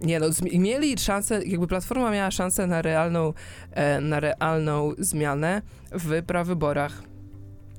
Nie 0.00 0.20
no, 0.20 0.26
mieli 0.52 0.98
szansę, 0.98 1.44
jakby 1.44 1.66
Platforma 1.66 2.10
miała 2.10 2.30
szansę 2.30 2.66
na 2.66 2.82
realną, 2.82 3.32
e, 3.70 4.00
na 4.00 4.20
realną 4.20 4.92
zmianę 4.98 5.62
w 5.92 6.22
prawyborach 6.22 7.02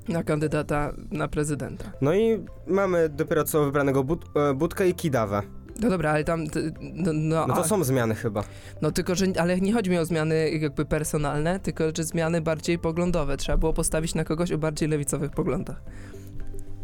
na 0.07 0.23
kandydata 0.23 0.93
na 1.11 1.27
prezydenta. 1.27 1.91
No 2.01 2.13
i 2.13 2.45
mamy 2.67 3.09
dopiero 3.09 3.43
co 3.43 3.65
wybranego 3.65 4.03
Bud 4.03 4.25
e, 4.35 4.53
Budkę 4.53 4.89
i 4.89 4.93
Kidawę. 4.93 5.41
No 5.81 5.89
dobra, 5.89 6.11
ale 6.11 6.23
tam, 6.23 6.43
no, 6.81 7.11
no, 7.13 7.47
No 7.47 7.53
to 7.55 7.61
a, 7.61 7.67
są 7.67 7.83
zmiany 7.83 8.15
chyba. 8.15 8.43
no 8.81 8.91
tylko, 8.91 9.15
że, 9.15 9.25
ale 9.39 9.59
nie 9.61 9.73
chodzi 9.73 9.89
mi 9.89 9.97
o 9.97 10.05
zmiany 10.05 10.49
jakby 10.49 10.85
personalne, 10.85 11.59
tylko, 11.59 11.83
że 11.97 12.03
zmiany 12.03 12.41
bardziej 12.41 12.79
poglądowe. 12.79 13.37
Trzeba 13.37 13.57
było 13.57 13.73
postawić 13.73 14.15
na 14.15 14.23
kogoś 14.23 14.51
o 14.51 14.57
bardziej 14.57 14.89
lewicowych 14.89 15.31
poglądach. 15.31 15.81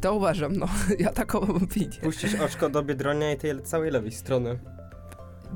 To 0.02 0.16
uważam, 0.16 0.56
no, 0.56 0.66
ja 1.00 1.12
taką 1.12 1.42
mam 1.42 1.64
opinię. 1.64 1.98
Puścisz 2.04 2.36
oczko 2.36 2.70
do 2.70 2.84
Biedronia 2.84 3.32
i 3.34 3.38
tej 3.38 3.62
całej 3.62 3.92
lewej 3.92 4.12
strony. 4.12 4.60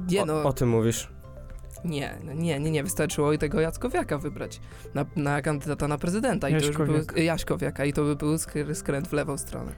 Nie 0.09 0.23
O, 0.23 0.25
no, 0.25 0.43
o 0.43 0.53
tym 0.53 0.69
mówisz. 0.69 1.09
Nie, 1.85 2.17
no 2.23 2.33
nie, 2.33 2.59
nie, 2.59 2.71
nie, 2.71 2.83
wystarczyło 2.83 3.33
i 3.33 3.37
tego 3.37 3.61
Jackowiaka 3.61 4.17
wybrać 4.17 4.59
na, 4.93 5.05
na 5.15 5.41
kandydata 5.41 5.87
na 5.87 5.97
prezydenta. 5.97 6.49
I 6.49 6.59
to 6.59 6.65
już 6.65 6.77
był, 6.77 6.95
Jaśkowiaka 7.23 7.85
i 7.85 7.93
to 7.93 8.03
by 8.03 8.15
był 8.15 8.35
sk- 8.35 8.75
skręt 8.75 9.07
w 9.07 9.13
lewą 9.13 9.37
stronę. 9.37 9.71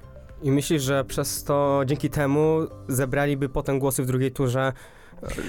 I 0.43 0.51
myślisz, 0.51 0.83
że 0.83 1.05
przez 1.05 1.43
to, 1.43 1.81
dzięki 1.85 2.09
temu 2.09 2.59
zebraliby 2.87 3.49
potem 3.49 3.79
głosy 3.79 4.03
w 4.03 4.05
drugiej 4.05 4.31
turze 4.31 4.73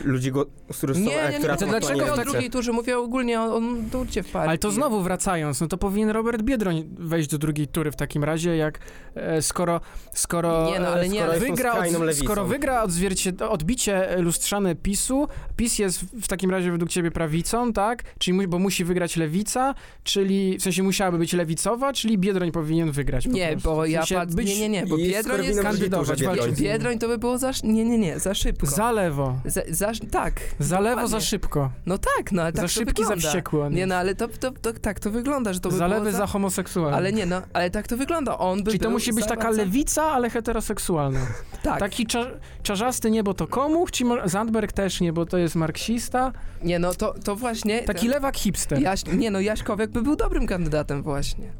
ludzi, 0.04 0.32
go, 0.32 0.46
z 0.72 0.76
których 0.76 0.96
są 0.96 1.02
Nie, 1.02 1.06
nie, 1.08 1.12
nie, 1.14 1.22
elektorat 1.22 1.58
to 1.58 1.64
nie, 1.64 1.70
dlaczego 1.70 2.04
nie 2.04 2.06
w 2.10 2.18
o 2.18 2.24
drugiej 2.24 2.50
turze, 2.50 2.72
mówię 2.72 2.98
ogólnie 2.98 3.40
o, 3.40 3.56
o 3.56 3.60
nurcie 3.60 4.22
w 4.22 4.30
partii. 4.30 4.48
Ale 4.48 4.58
to 4.58 4.70
znowu 4.70 5.02
wracając, 5.02 5.60
no 5.60 5.66
to 5.68 5.78
powinien 5.78 6.10
Robert 6.10 6.42
Biedroń 6.42 6.88
wejść 6.98 7.28
do 7.30 7.38
drugiej 7.38 7.68
tury 7.68 7.90
w 7.90 7.96
takim 7.96 8.24
razie, 8.24 8.56
jak 8.56 8.78
e, 9.14 9.42
skoro, 9.42 9.80
skoro, 10.12 10.70
Nie, 10.70 10.80
no, 10.80 10.86
ale 10.88 11.02
e, 11.02 11.08
nie, 11.08 11.18
skoro 11.20 11.30
ale- 11.32 11.40
wygra, 11.40 11.72
od, 12.08 12.14
skoro 12.16 12.44
wygra 12.44 12.82
odzwiercie- 12.84 13.48
odbicie 13.48 14.16
lustrzane 14.18 14.74
PiSu, 14.74 15.28
PiS 15.56 15.78
jest 15.78 16.00
w 16.00 16.28
takim 16.28 16.50
razie 16.50 16.70
według 16.72 16.90
ciebie 16.90 17.10
prawicą, 17.10 17.72
tak? 17.72 18.02
Czyli 18.18 18.34
mu, 18.34 18.48
bo 18.48 18.58
musi 18.58 18.84
wygrać 18.84 19.16
lewica, 19.16 19.74
czyli 20.04 20.58
w 20.58 20.62
sensie 20.62 20.82
musiałaby 20.82 21.18
być 21.18 21.32
lewicowa, 21.32 21.92
czyli 21.92 22.18
Biedroń 22.18 22.52
powinien 22.52 22.90
wygrać 22.92 23.24
po 23.26 23.32
Nie, 23.32 23.48
prostu. 23.48 23.68
bo 23.68 23.82
w 23.82 23.88
ja 23.88 23.98
sensie 24.00 24.14
patrzę, 24.14 24.36
być 24.36 24.48
nie, 24.48 24.60
nie, 24.60 24.68
nie, 24.68 24.86
bo 24.86 24.96
Biedroń 24.96 25.44
jest 25.44 25.62
kandydować, 25.62 26.20
Biedroń. 26.20 26.52
Biedroń 26.52 26.98
to 26.98 27.08
by 27.08 27.18
było 27.18 27.38
za, 27.38 27.50
nie, 27.64 27.84
nie, 27.84 27.98
nie, 27.98 28.18
za 28.18 28.34
szybko. 28.34 28.66
Za 28.66 28.92
lewo. 28.92 29.36
Za, 29.44 29.57
za, 29.68 29.92
tak. 30.10 30.40
Za 30.58 30.80
lewo, 30.80 30.88
dokładnie. 30.96 31.20
za 31.20 31.26
szybko. 31.26 31.70
No 31.86 31.98
tak, 31.98 32.32
no 32.32 32.42
ale 32.42 32.52
tak 32.52 32.56
za 32.60 32.62
to 32.62 32.68
szybki, 32.68 33.02
za 33.02 33.08
wygląda. 33.08 33.28
wściekły 33.28 33.62
on 33.62 33.72
Nie, 33.72 33.78
jest. 33.78 33.88
no 33.88 33.94
ale 33.96 34.14
to, 34.14 34.28
to, 34.28 34.50
to, 34.52 34.72
tak 34.72 35.00
to 35.00 35.10
wygląda, 35.10 35.52
że 35.52 35.60
to 35.60 35.68
by 35.68 35.76
za 35.76 35.88
było 35.88 35.98
lewy, 35.98 36.12
za 36.12 36.26
homoseksualny. 36.26 36.96
Ale 36.96 37.12
nie, 37.12 37.26
no, 37.26 37.42
ale 37.52 37.70
tak 37.70 37.86
to 37.86 37.96
wygląda. 37.96 38.38
On 38.38 38.58
by 38.62 38.70
Czyli 38.70 38.78
to 38.80 38.90
musi 38.90 39.12
być 39.12 39.24
za 39.24 39.30
taka 39.30 39.42
bardzo- 39.42 39.62
lewica, 39.62 40.02
ale 40.04 40.30
heteroseksualna. 40.30 41.20
Tak. 41.62 41.80
Taki 41.80 42.06
cza, 42.06 42.26
czarzasty 42.62 43.10
nie, 43.10 43.22
bo 43.22 43.34
to 43.34 43.46
komuch, 43.46 43.90
ci 43.90 44.04
Zandberg 44.24 44.72
też 44.72 45.00
nie, 45.00 45.12
bo 45.12 45.26
to 45.26 45.38
jest 45.38 45.54
marksista. 45.54 46.32
Nie, 46.62 46.78
no 46.78 46.94
to, 46.94 47.14
to 47.24 47.36
właśnie... 47.36 47.82
Taki 47.82 48.00
ten- 48.00 48.10
lewak 48.10 48.36
hipster. 48.36 48.80
Jaś, 48.80 49.06
nie, 49.06 49.30
no 49.30 49.40
Jaśkowiak 49.40 49.90
by 49.90 50.02
był 50.02 50.16
dobrym 50.16 50.46
kandydatem 50.46 51.02
właśnie. 51.02 51.52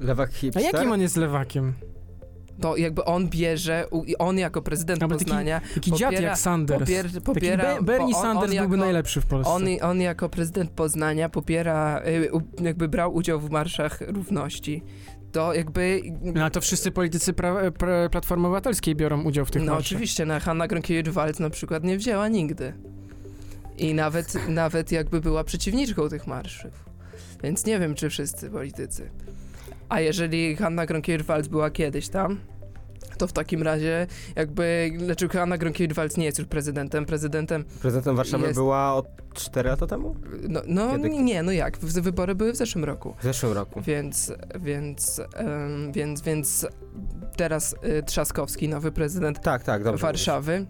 Lewak 0.00 0.30
A 0.30 0.32
hipster. 0.32 0.62
jakim 0.74 0.92
on 0.92 1.00
jest 1.00 1.16
lewakiem? 1.16 1.72
To 2.62 2.76
jakby 2.76 3.04
on 3.04 3.28
bierze, 3.28 3.86
on 4.18 4.38
jako 4.38 4.62
prezydent 4.62 5.00
taki 5.00 5.12
Poznania 5.12 5.60
Taki 5.74 5.92
dziad 5.92 6.12
Popiera- 6.12 6.22
jak 6.22 6.38
Sanders. 6.38 6.80
popier, 6.80 7.06
Taki 7.06 7.20
popiera... 7.20 7.74
Be- 7.76 7.82
Bernie 7.82 8.16
on, 8.16 8.22
Sanders 8.22 8.50
on 8.52 8.58
byłby 8.58 8.76
jako, 8.76 8.84
najlepszy 8.84 9.20
w 9.20 9.26
Polsce. 9.26 9.50
On, 9.52 9.64
on 9.82 10.00
jako 10.00 10.28
prezydent 10.28 10.70
Poznania 10.70 11.28
popiera, 11.28 12.02
y, 12.06 12.30
jakby 12.64 12.88
brał 12.88 13.14
udział 13.14 13.40
w 13.40 13.50
marszach 13.50 14.00
równości. 14.00 14.82
To 15.32 15.54
jakby... 15.54 16.00
No, 16.22 16.44
a 16.44 16.50
to 16.50 16.60
wszyscy 16.60 16.90
politycy 16.90 17.32
pra, 17.32 17.70
pra, 17.70 18.08
Platformy 18.08 18.46
Obywatelskiej 18.46 18.94
biorą 18.96 19.22
udział 19.22 19.44
w 19.44 19.50
tych 19.50 19.62
No 19.62 19.72
marszach. 19.72 19.86
oczywiście, 19.86 20.26
no, 20.26 20.40
Hanna 20.40 20.66
Gronkiewicz-Waltz 20.68 21.40
na 21.40 21.50
przykład 21.50 21.84
nie 21.84 21.96
wzięła 21.98 22.28
nigdy. 22.28 22.72
I 23.78 23.94
nawet, 23.94 24.48
nawet 24.48 24.92
jakby 24.92 25.20
była 25.20 25.44
przeciwniczką 25.44 26.08
tych 26.08 26.26
marszów. 26.26 26.70
Więc 27.42 27.66
nie 27.66 27.78
wiem, 27.78 27.94
czy 27.94 28.10
wszyscy 28.10 28.50
politycy. 28.50 29.10
A 29.92 30.00
jeżeli 30.00 30.56
Hanna 30.56 30.86
Gronkiewicz-Waltz 30.86 31.48
była 31.48 31.70
kiedyś 31.70 32.08
tam, 32.08 32.40
to 33.18 33.26
w 33.26 33.32
takim 33.32 33.62
razie 33.62 34.06
jakby, 34.36 34.90
znaczy 35.04 35.28
Hanna 35.28 35.58
Gronkiewicz-Waltz 35.58 36.18
nie 36.18 36.24
jest 36.24 36.38
już 36.38 36.48
prezydentem, 36.48 37.06
prezydentem, 37.06 37.64
Prezydentem 37.64 38.16
Warszawy 38.16 38.44
Jest- 38.46 38.58
była 38.58 38.94
od 38.94 39.06
4 39.34 39.68
lata 39.68 39.86
temu? 39.86 40.16
no, 40.48 40.60
no 40.66 40.90
Kiedy? 40.92 41.08
nie, 41.08 41.42
no 41.42 41.52
jak, 41.52 41.78
wybory 41.78 42.34
były 42.34 42.52
w 42.52 42.56
zeszłym 42.56 42.84
roku. 42.84 43.14
W 43.20 43.22
zeszłym 43.22 43.52
roku. 43.52 43.80
Więc, 43.80 44.32
więc, 44.60 45.20
em, 45.34 45.92
więc, 45.92 46.22
więc 46.22 46.66
teraz 47.36 47.74
y, 47.98 48.02
Trzaskowski, 48.02 48.68
nowy 48.68 48.92
prezydent 48.92 49.40
Tak, 49.40 49.62
tak. 49.62 49.96
Warszawy 49.96 50.66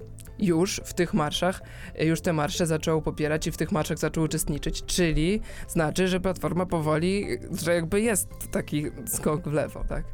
już 0.46 0.80
w 0.84 0.94
tych 0.94 1.14
marszach, 1.14 1.62
y, 2.00 2.04
już 2.04 2.20
te 2.20 2.32
marsze 2.32 2.66
zaczął 2.66 3.02
popierać 3.02 3.46
i 3.46 3.52
w 3.52 3.56
tych 3.56 3.72
marszach 3.72 3.98
zaczął 3.98 4.24
uczestniczyć, 4.24 4.84
czyli 4.84 5.40
znaczy, 5.68 6.08
że 6.08 6.20
Platforma 6.20 6.66
powoli, 6.66 7.26
że 7.62 7.74
jakby 7.74 8.00
jest 8.00 8.28
taki 8.50 8.86
skok 9.06 9.48
w 9.48 9.52
lewo, 9.52 9.84
tak? 9.88 10.04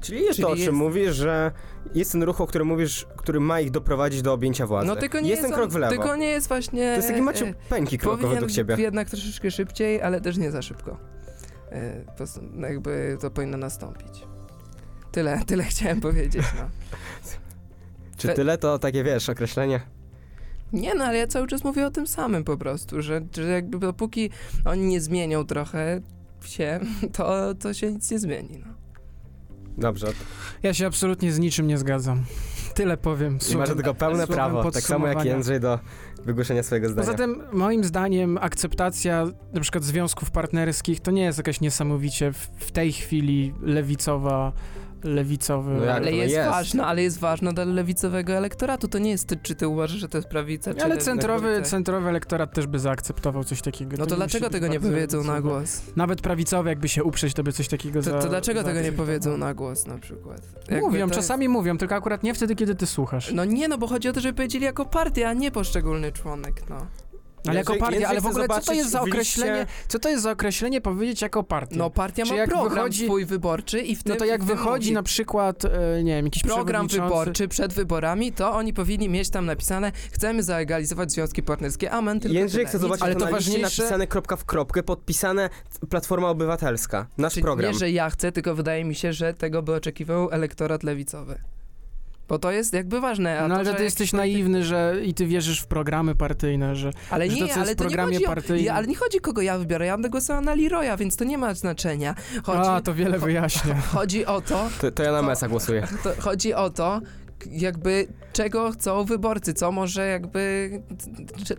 Czyli 0.00 0.22
jest 0.24 0.40
to, 0.40 0.48
o 0.48 0.50
Czyli 0.50 0.64
czym 0.64 0.74
jest- 0.74 0.84
mówisz, 0.84 1.14
że 1.14 1.52
jest 1.94 2.12
ten 2.12 2.22
ruch, 2.22 2.40
o 2.40 2.46
którym 2.46 2.68
mówisz, 2.68 3.06
który 3.16 3.40
ma 3.40 3.60
ich 3.60 3.70
doprowadzić 3.70 4.22
do 4.22 4.32
objęcia 4.32 4.66
władzy. 4.66 4.86
No 4.86 4.96
tylko 4.96 5.20
nie 5.20 5.30
jest 5.30 5.42
jest, 5.42 5.54
ten 5.54 5.60
krok 5.60 5.72
w 5.72 5.76
lewo. 5.76 5.94
Tylko 5.94 6.16
nie 6.16 6.26
jest 6.26 6.48
właśnie... 6.48 6.90
To 7.00 7.14
jest 7.14 7.32
taki 7.32 7.48
e, 7.48 7.54
pęki 7.68 7.98
krokowy 7.98 8.22
powinien 8.22 8.40
według 8.40 8.56
ciebie. 8.56 8.76
jednak 8.78 9.10
troszeczkę 9.10 9.50
szybciej, 9.50 10.02
ale 10.02 10.20
też 10.20 10.36
nie 10.36 10.50
za 10.50 10.62
szybko. 10.62 10.98
E, 11.72 12.04
jakby 12.60 13.18
to 13.20 13.30
powinno 13.30 13.58
nastąpić. 13.58 14.26
Tyle, 15.12 15.40
tyle 15.46 15.64
chciałem 15.64 16.00
powiedzieć, 16.00 16.44
no. 16.58 16.70
Czy 18.28 18.34
tyle 18.34 18.58
to 18.58 18.78
takie, 18.78 19.04
wiesz, 19.04 19.28
określenie? 19.28 19.80
Nie 20.72 20.94
no, 20.94 21.04
ale 21.04 21.18
ja 21.18 21.26
cały 21.26 21.46
czas 21.46 21.64
mówię 21.64 21.86
o 21.86 21.90
tym 21.90 22.06
samym 22.06 22.44
po 22.44 22.56
prostu, 22.56 23.02
że, 23.02 23.20
że 23.36 23.48
jakby 23.48 23.78
dopóki 23.78 24.30
oni 24.64 24.82
nie 24.82 25.00
zmienią 25.00 25.44
trochę 25.44 26.00
się, 26.44 26.80
to, 27.16 27.54
to 27.54 27.74
się 27.74 27.92
nic 27.92 28.10
nie 28.10 28.18
zmieni, 28.18 28.62
no. 28.66 28.74
Dobrze. 29.78 30.06
Ja 30.62 30.74
się 30.74 30.86
absolutnie 30.86 31.32
z 31.32 31.38
niczym 31.38 31.66
nie 31.66 31.78
zgadzam. 31.78 32.24
Tyle 32.74 32.96
powiem. 32.96 33.32
I 33.32 33.34
masz 33.34 33.42
słowem- 33.42 33.68
do 33.68 33.74
tego 33.74 33.94
pełne 33.94 34.16
słowem 34.16 34.34
prawo, 34.34 34.70
tak 34.70 34.82
samo 34.82 35.06
jak. 35.06 35.24
Jędrzej 35.24 35.60
do 35.60 35.78
wygłoszenia 36.24 36.62
swojego 36.62 36.88
zdania. 36.88 37.06
Poza 37.06 37.18
tym, 37.18 37.42
moim 37.52 37.84
zdaniem, 37.84 38.38
akceptacja 38.40 39.26
na 39.52 39.60
przykład 39.60 39.84
związków 39.84 40.30
partnerskich 40.30 41.00
to 41.00 41.10
nie 41.10 41.22
jest 41.22 41.38
jakaś 41.38 41.60
niesamowicie 41.60 42.32
w, 42.32 42.38
w 42.58 42.72
tej 42.72 42.92
chwili 42.92 43.54
lewicowa, 43.62 44.52
lewicowy... 45.04 45.72
No 45.86 45.92
Ale 45.92 46.10
to 46.10 46.16
jest, 46.16 46.34
jest? 46.34 46.50
ważna, 46.50 46.86
ale 46.86 47.02
jest 47.02 47.18
ważna 47.18 47.52
dla 47.52 47.64
lewicowego 47.64 48.32
elektoratu. 48.32 48.88
To 48.88 48.98
nie 48.98 49.10
jest, 49.10 49.26
ty, 49.28 49.36
czy 49.42 49.54
ty 49.54 49.68
uważasz, 49.68 50.00
że 50.00 50.08
to 50.08 50.18
jest 50.18 50.28
prawica, 50.28 50.74
czy 50.74 50.80
Ale 50.80 50.88
lewica. 50.88 51.04
centrowy, 51.04 51.62
centrowy 51.62 52.08
elektorat 52.08 52.52
też 52.54 52.66
by 52.66 52.78
zaakceptował 52.78 53.44
coś 53.44 53.62
takiego. 53.62 53.90
No 53.90 53.96
to 53.96 54.04
musi 54.04 54.16
dlaczego 54.16 54.50
tego 54.50 54.66
nie 54.66 54.80
powiedzą 54.80 55.24
na 55.24 55.40
głos? 55.40 55.82
Nawet 55.96 56.20
prawicowy 56.20 56.68
jakby 56.68 56.88
się 56.88 57.04
uprzeć, 57.04 57.34
to 57.34 57.42
by 57.42 57.52
coś 57.52 57.68
takiego 57.68 58.02
za, 58.02 58.10
To, 58.10 58.18
to 58.22 58.28
dlaczego 58.28 58.64
tego 58.64 58.80
nie 58.80 58.92
powiedzą 58.92 59.36
na 59.36 59.54
głos 59.54 59.86
na 59.86 59.98
przykład? 59.98 60.40
Jakby 60.70 60.86
Mówią, 60.86 61.08
to 61.08 61.14
czasami 61.14 61.48
mówią, 61.48 61.78
tylko 61.78 61.94
akurat 61.94 62.22
nie 62.22 62.34
wtedy, 62.34 62.54
kiedy 62.56 62.74
ty 62.74 62.86
słuchasz. 62.86 63.32
No 63.32 63.44
nie, 63.44 63.68
no 63.68 63.78
bo 63.78 63.86
chodzi 63.86 64.08
o 64.08 64.12
to, 64.12 64.20
żeby 64.20 64.34
powiedzieli 64.36 64.64
jako 64.64 64.84
partia, 64.84 65.28
a 65.28 65.32
nie 65.32 65.50
poszczególny 65.50 66.12
członek, 66.12 66.62
no. 66.70 66.86
Ale 67.48 67.58
jako 67.58 67.74
partia, 67.76 68.08
ale 68.08 68.20
w 68.20 68.26
ogóle 68.26 68.48
co 68.48 68.60
to 68.60 68.72
jest 68.72 68.90
za 68.90 69.00
określenie, 69.02 69.66
co 69.88 69.98
to 69.98 70.08
jest 70.08 70.22
za 70.22 70.30
określenie 70.30 70.80
powiedzieć 70.80 71.22
jako 71.22 71.42
partia? 71.42 71.76
No 71.78 71.90
partia 71.90 72.24
Czy 72.24 72.30
ma 72.30 72.36
jak 72.36 72.50
program 72.50 72.72
wychodzi- 72.84 73.04
swój 73.04 73.24
wyborczy 73.26 73.80
i 73.80 73.96
w 73.96 74.02
tym 74.02 74.12
no 74.12 74.18
to 74.18 74.24
jak 74.24 74.44
wychodzi 74.44 74.84
mówi. 74.88 74.94
na 74.94 75.02
przykład, 75.02 75.64
e, 75.64 76.02
nie 76.02 76.14
wiem, 76.16 76.24
jakiś 76.24 76.42
program 76.42 76.86
przewodniczący- 76.86 77.08
wyborczy 77.20 77.48
przed 77.48 77.72
wyborami, 77.72 78.32
to 78.32 78.52
oni 78.52 78.72
powinni 78.72 79.08
mieć 79.08 79.30
tam 79.30 79.46
napisane 79.46 79.92
chcemy 80.12 80.42
zalegalizować 80.42 81.12
związki 81.12 81.42
partnerskie, 81.42 81.90
amen, 81.90 82.20
tylko 82.20 82.34
Jędrzej 82.34 82.58
tyle. 82.58 82.68
chce 82.68 82.78
zobaczyć 82.78 83.02
Ale 83.02 83.14
to 83.14 83.20
to 83.20 83.24
na 83.26 83.30
ważniejsze- 83.30 83.82
napisane 83.82 84.06
kropka 84.06 84.36
w 84.36 84.44
kropkę, 84.44 84.82
podpisane 84.82 85.50
Platforma 85.90 86.28
Obywatelska. 86.28 87.06
Nasz 87.18 87.32
Czyli 87.32 87.42
program. 87.42 87.72
Nie, 87.72 87.78
że 87.78 87.90
ja 87.90 88.10
chcę, 88.10 88.32
tylko 88.32 88.54
wydaje 88.54 88.84
mi 88.84 88.94
się, 88.94 89.12
że 89.12 89.34
tego 89.34 89.62
by 89.62 89.74
oczekiwał 89.74 90.30
elektorat 90.30 90.82
lewicowy. 90.82 91.38
Bo 92.28 92.38
to 92.38 92.50
jest 92.50 92.72
jakby 92.72 93.00
ważne. 93.00 93.38
A 93.40 93.48
No 93.48 93.54
to, 93.54 93.60
ale 93.60 93.70
że 93.70 93.74
ty 93.76 93.84
jesteś 93.84 94.10
polityk- 94.10 94.16
naiwny, 94.16 94.64
że 94.64 94.94
i 95.04 95.14
ty 95.14 95.26
wierzysz 95.26 95.60
w 95.60 95.66
programy 95.66 96.14
partyjne, 96.14 96.76
że... 96.76 96.90
Ale 97.10 97.30
że 97.30 97.36
nie, 97.36 97.42
to, 97.42 97.48
co 97.48 97.54
ale 97.54 97.62
jest 97.66 97.78
to 97.78 97.84
nie 97.84 97.88
programie 97.90 98.14
chodzi 98.14 98.26
o, 98.26 98.28
partyjnym- 98.30 98.64
ja, 98.64 98.74
ale 98.74 98.86
nie 98.86 98.94
chodzi 98.96 99.20
kogo 99.20 99.42
ja 99.42 99.58
wybiorę. 99.58 99.86
Ja 99.86 99.94
będę 99.94 100.10
głosował 100.10 100.42
na 100.42 100.54
Leroya, 100.54 100.96
więc 100.98 101.16
to 101.16 101.24
nie 101.24 101.38
ma 101.38 101.54
znaczenia. 101.54 102.14
Chodzi, 102.44 102.68
A, 102.68 102.80
to 102.80 102.94
wiele 102.94 103.18
wyjaśnia. 103.18 103.74
chodzi 103.96 104.26
o 104.26 104.40
to, 104.40 104.68
To, 104.80 104.90
to 104.90 105.02
ja 105.02 105.12
na 105.12 105.22
Mesa 105.22 105.48
głosuję. 105.48 105.86
to, 106.02 106.10
chodzi 106.22 106.54
o 106.54 106.70
to, 106.70 107.00
jakby 107.50 108.06
czego 108.32 108.70
chcą 108.70 109.04
wyborcy, 109.04 109.54
co 109.54 109.72
może 109.72 110.06
jakby, 110.06 110.70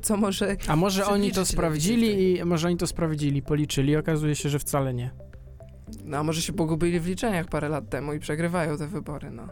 co 0.01 0.17
może... 0.17 0.55
A 0.67 0.75
może 0.75 1.05
oni 1.05 1.31
to 1.31 1.45
sprawdzili 1.45 2.37
i 2.39 2.45
może 2.45 2.67
oni 2.67 2.77
to 2.77 2.87
sprawdzili, 2.87 3.41
policzyli, 3.41 3.95
okazuje 3.97 4.35
się, 4.35 4.49
że 4.49 4.59
wcale 4.59 4.93
nie. 4.93 5.11
No, 6.05 6.17
a 6.17 6.23
może 6.23 6.41
się 6.41 6.53
pogubili 6.53 6.99
w 6.99 7.07
liczeniach 7.07 7.45
parę 7.45 7.69
lat 7.69 7.89
temu 7.89 8.13
i 8.13 8.19
przegrywają 8.19 8.77
te 8.77 8.87
wybory, 8.87 9.31
no. 9.31 9.47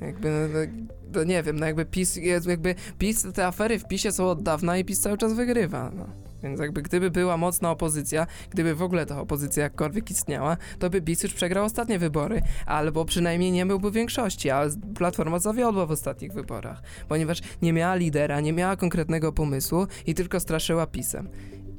Jakby, 0.00 0.30
no, 0.30 0.60
no, 0.60 0.84
no 1.14 1.24
nie 1.24 1.42
wiem, 1.42 1.58
no 1.58 1.66
jakby 1.66 1.84
PiS, 1.84 2.16
jest, 2.16 2.46
jakby 2.46 2.74
PiS, 2.98 3.26
te 3.34 3.46
afery 3.46 3.78
w 3.78 3.88
PiSie 3.88 4.12
są 4.12 4.28
od 4.28 4.42
dawna 4.42 4.78
i 4.78 4.84
PiS 4.84 5.00
cały 5.00 5.18
czas 5.18 5.32
wygrywa, 5.32 5.90
no. 5.96 6.06
Więc 6.42 6.60
jakby 6.60 6.82
gdyby 6.82 7.10
była 7.10 7.36
mocna 7.36 7.70
opozycja, 7.70 8.26
gdyby 8.50 8.74
w 8.74 8.82
ogóle 8.82 9.06
ta 9.06 9.20
opozycja 9.20 9.62
jakkolwiek 9.62 10.10
istniała, 10.10 10.56
to 10.78 10.90
by 10.90 11.02
PiS 11.02 11.22
już 11.22 11.34
przegrał 11.34 11.64
ostatnie 11.64 11.98
wybory, 11.98 12.42
albo 12.66 13.04
przynajmniej 13.04 13.52
nie 13.52 13.66
byłby 13.66 13.90
większości, 13.90 14.50
a 14.50 14.66
Platforma 14.96 15.38
zawiodła 15.38 15.86
w 15.86 15.90
ostatnich 15.90 16.32
wyborach, 16.32 16.82
ponieważ 17.08 17.40
nie 17.62 17.72
miała 17.72 17.94
lidera, 17.94 18.40
nie 18.40 18.52
miała 18.52 18.76
konkretnego 18.76 19.32
pomysłu 19.32 19.86
i 20.06 20.14
tylko 20.14 20.40
straszyła 20.40 20.86
PiSem. 20.86 21.28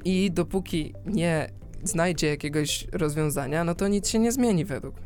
I 0.04 0.30
dopóki 0.30 0.94
nie 1.06 1.50
znajdzie 1.84 2.26
jakiegoś 2.28 2.86
rozwiązania, 2.92 3.64
no 3.64 3.74
to 3.74 3.88
nic 3.88 4.08
się 4.08 4.18
nie 4.18 4.32
zmieni 4.32 4.64
według 4.64 4.94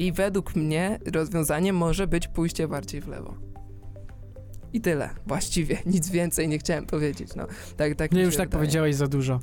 I 0.00 0.12
według 0.12 0.56
mnie 0.56 0.98
rozwiązaniem 1.14 1.76
może 1.76 2.06
być 2.06 2.28
pójście 2.28 2.68
bardziej 2.68 3.00
w 3.00 3.08
lewo. 3.08 3.34
I 4.72 4.80
tyle, 4.80 5.10
właściwie, 5.26 5.78
nic 5.86 6.10
więcej 6.10 6.48
nie 6.48 6.58
chciałem 6.58 6.86
powiedzieć, 6.86 7.34
no. 7.36 7.46
Tak, 7.76 7.94
tak 7.94 8.12
Nie, 8.12 8.22
już 8.22 8.36
tak 8.36 8.48
wydaje. 8.48 8.60
powiedziałeś 8.60 8.94
za 8.96 9.06
dużo. 9.06 9.40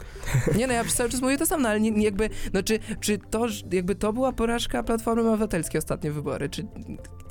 Nie 0.57 0.67
no, 0.67 0.73
ja 0.73 0.83
cały 0.85 1.09
czas 1.09 1.21
mówię 1.21 1.37
to 1.37 1.45
samo, 1.45 1.63
no, 1.63 1.69
ale 1.69 1.79
nie, 1.79 1.91
nie 1.91 2.03
jakby, 2.05 2.29
no 2.53 2.63
czy, 2.63 2.79
czy 2.99 3.17
to, 3.17 3.47
jakby 3.71 3.95
to 3.95 4.13
była 4.13 4.31
porażka 4.31 4.83
Platformy 4.83 5.29
Obywatelskiej 5.29 5.79
ostatnie 5.79 6.11
wybory, 6.11 6.49
czy, 6.49 6.67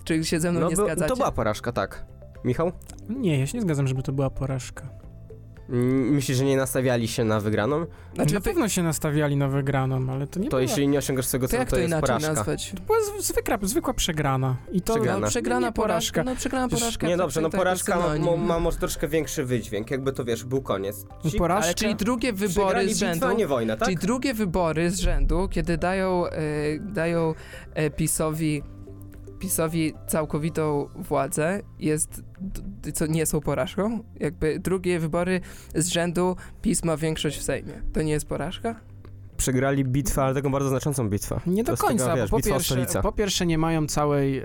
czy 0.05 0.24
się 0.24 0.41
ze 0.41 0.51
mną 0.51 0.61
No, 0.61 0.68
nie 0.70 0.77
by- 0.77 0.83
zgadzacie? 0.83 1.09
to 1.09 1.16
była 1.16 1.33
porażka, 1.33 1.72
tak. 1.72 2.07
Michał? 2.45 2.72
Nie, 3.09 3.39
ja 3.41 3.47
się 3.47 3.59
nie 3.59 3.62
zgadzam, 3.62 3.87
żeby 3.89 4.03
to 4.03 4.12
była 4.12 4.31
porażka. 4.31 4.89
Myślisz, 5.69 6.39
że 6.39 6.45
nie 6.45 6.57
nastawiali 6.57 7.09
się 7.09 7.25
na 7.25 7.41
wygraną? 7.41 7.87
Znaczy, 8.14 8.35
Na 8.35 8.41
pewno 8.41 8.69
się 8.69 8.83
nastawiali 8.83 9.37
na 9.37 9.49
wygraną, 9.49 10.12
ale 10.12 10.27
to 10.27 10.39
nie 10.41 10.45
To 10.47 10.51
była... 10.51 10.62
jeśli 10.62 10.89
nie 10.89 10.99
osiągasz 10.99 11.27
swojego 11.27 11.47
to 11.47 11.51
celu, 11.51 11.61
jak 11.61 11.69
to, 11.71 11.77
to 11.77 11.81
jest 11.81 11.89
inaczej 11.91 12.07
porażka. 12.07 12.33
nazwać? 12.35 12.73
była 12.87 12.99
z- 13.21 13.25
zwykła, 13.27 13.59
zwykła 13.62 13.95
przegrana. 13.95 14.57
I 14.73 14.81
to 14.81 14.95
Przegrana. 14.95 15.19
No, 15.21 15.27
przegrana 15.29 15.67
Nie 15.67 15.73
porażka, 15.73 16.25
no 16.25 16.37
przegrana 16.37 16.69
porażka. 16.69 17.07
Nie, 17.07 17.12
to- 17.17 17.23
dobrze, 17.23 17.41
no 17.41 17.49
to- 17.49 17.53
to 17.53 17.59
porażka 17.59 17.97
ma, 17.99 18.19
ma, 18.19 18.37
ma 18.37 18.59
może 18.61 18.79
troszkę 18.79 19.09
większy 19.09 19.45
wydźwięk, 19.45 19.91
jakby 19.91 20.12
to 20.12 20.25
wiesz, 20.25 20.45
był 20.45 20.62
koniec. 20.62 21.07
Ci 21.31 21.39
porażka. 21.39 21.64
Ale 21.64 21.75
czyli 21.75 21.95
drugie 21.95 22.33
wybory 22.33 22.95
z 22.95 22.99
rzędu, 22.99 23.33
nie 23.37 23.47
wojna, 23.47 23.77
tak? 23.77 23.85
czyli 23.89 23.97
drugie 23.97 24.35
wybory 24.35 24.91
z 24.91 25.01
rzędu, 25.01 25.49
kiedy 25.51 25.79
dają, 25.79 26.27
e, 26.27 26.33
dają 26.81 27.35
e, 27.75 27.91
PiSowi, 27.91 28.62
PiSowi 29.39 29.95
całkowitą 30.07 30.89
władzę, 30.95 31.61
jest, 31.78 32.22
co 32.95 33.07
nie 33.07 33.26
są 33.26 33.41
porażką? 33.41 34.03
Jakby 34.20 34.59
drugie 34.59 34.99
wybory 35.01 35.41
z 35.74 35.89
rzędu 35.89 36.37
PiS 36.62 36.84
ma 36.84 36.97
większość 36.97 37.39
w 37.39 37.43
Sejmie. 37.43 37.82
To 37.93 38.03
nie 38.03 38.12
jest 38.12 38.26
porażka? 38.26 38.80
Przegrali 39.37 39.84
bitwę, 39.84 40.22
ale 40.22 40.34
taką 40.34 40.53
bardzo 40.53 40.68
znaczącą 40.68 41.09
bitwę. 41.11 41.41
Nie 41.47 41.64
do 41.64 41.76
końca, 41.76 42.16
wiesz, 42.16 42.30
bo 42.30 42.37
po 42.37 42.43
pierwsze, 42.45 42.87
po 43.03 43.12
pierwsze 43.12 43.47
nie 43.47 43.59
mają 43.59 43.87
całej, 43.87 44.39
e, 44.39 44.45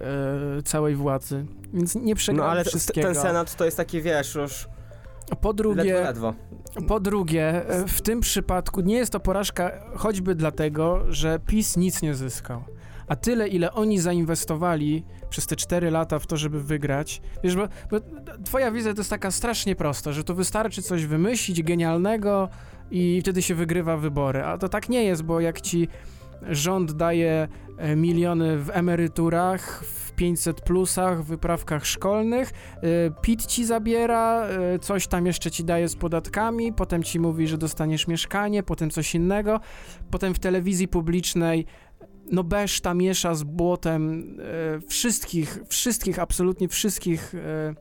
całej 0.65 0.95
władzy, 0.95 1.45
więc 1.73 1.95
nie 1.95 2.13
No 2.13 2.15
przegrali 2.15 2.51
ale 2.51 2.63
t- 2.63 2.69
wszystkiego. 2.69 3.07
ten 3.07 3.15
senat 3.15 3.55
to 3.55 3.65
jest 3.65 3.77
taki, 3.77 4.01
wiesz, 4.01 4.35
już 4.35 4.67
Po 5.41 5.53
drugie, 5.53 5.83
ledwo, 5.93 6.03
ledwo. 6.07 6.33
Po 6.87 6.99
drugie, 6.99 7.69
e, 7.69 7.87
w 7.87 8.01
tym 8.01 8.19
przypadku 8.19 8.81
nie 8.81 8.95
jest 8.95 9.11
to 9.11 9.19
porażka 9.19 9.71
choćby 9.95 10.35
dlatego, 10.35 11.05
że 11.09 11.39
PiS 11.47 11.77
nic 11.77 12.01
nie 12.01 12.15
zyskał. 12.15 12.63
A 13.11 13.15
tyle, 13.15 13.47
ile 13.47 13.73
oni 13.73 13.99
zainwestowali 13.99 15.03
przez 15.29 15.47
te 15.47 15.55
4 15.55 15.91
lata 15.91 16.19
w 16.19 16.27
to, 16.27 16.37
żeby 16.37 16.63
wygrać. 16.63 17.21
Wiesz, 17.43 17.55
bo, 17.55 17.67
bo 17.91 17.97
twoja 18.45 18.71
wizja 18.71 18.93
to 18.93 18.99
jest 18.99 19.09
taka 19.09 19.31
strasznie 19.31 19.75
prosta, 19.75 20.11
że 20.11 20.23
to 20.23 20.35
wystarczy 20.35 20.81
coś 20.81 21.05
wymyślić 21.05 21.63
genialnego 21.63 22.49
i 22.91 23.21
wtedy 23.21 23.41
się 23.41 23.55
wygrywa 23.55 23.97
wybory. 23.97 24.43
A 24.43 24.57
to 24.57 24.69
tak 24.69 24.89
nie 24.89 25.03
jest, 25.03 25.23
bo 25.23 25.39
jak 25.39 25.61
ci 25.61 25.87
rząd 26.41 26.91
daje 26.91 27.47
e, 27.77 27.95
miliony 27.95 28.57
w 28.57 28.69
emeryturach, 28.69 29.83
w 29.85 30.11
500 30.11 30.61
plusach, 30.61 31.23
wyprawkach 31.23 31.85
szkolnych. 31.85 32.51
Y, 32.83 33.11
PIT 33.21 33.45
ci 33.45 33.65
zabiera, 33.65 34.47
y, 34.75 34.79
coś 34.79 35.07
tam 35.07 35.25
jeszcze 35.25 35.51
ci 35.51 35.63
daje 35.63 35.89
z 35.89 35.95
podatkami, 35.95 36.73
potem 36.73 37.03
ci 37.03 37.19
mówi, 37.19 37.47
że 37.47 37.57
dostaniesz 37.57 38.07
mieszkanie, 38.07 38.63
potem 38.63 38.89
coś 38.89 39.15
innego. 39.15 39.59
Potem 40.11 40.33
w 40.33 40.39
telewizji 40.39 40.87
publicznej 40.87 41.65
no 42.31 42.43
beszta 42.43 42.93
miesza 42.93 43.35
z 43.35 43.43
błotem 43.43 44.35
e, 44.39 44.79
wszystkich, 44.87 45.59
wszystkich, 45.69 46.19
absolutnie 46.19 46.67
wszystkich 46.67 47.35
e, 47.35 47.75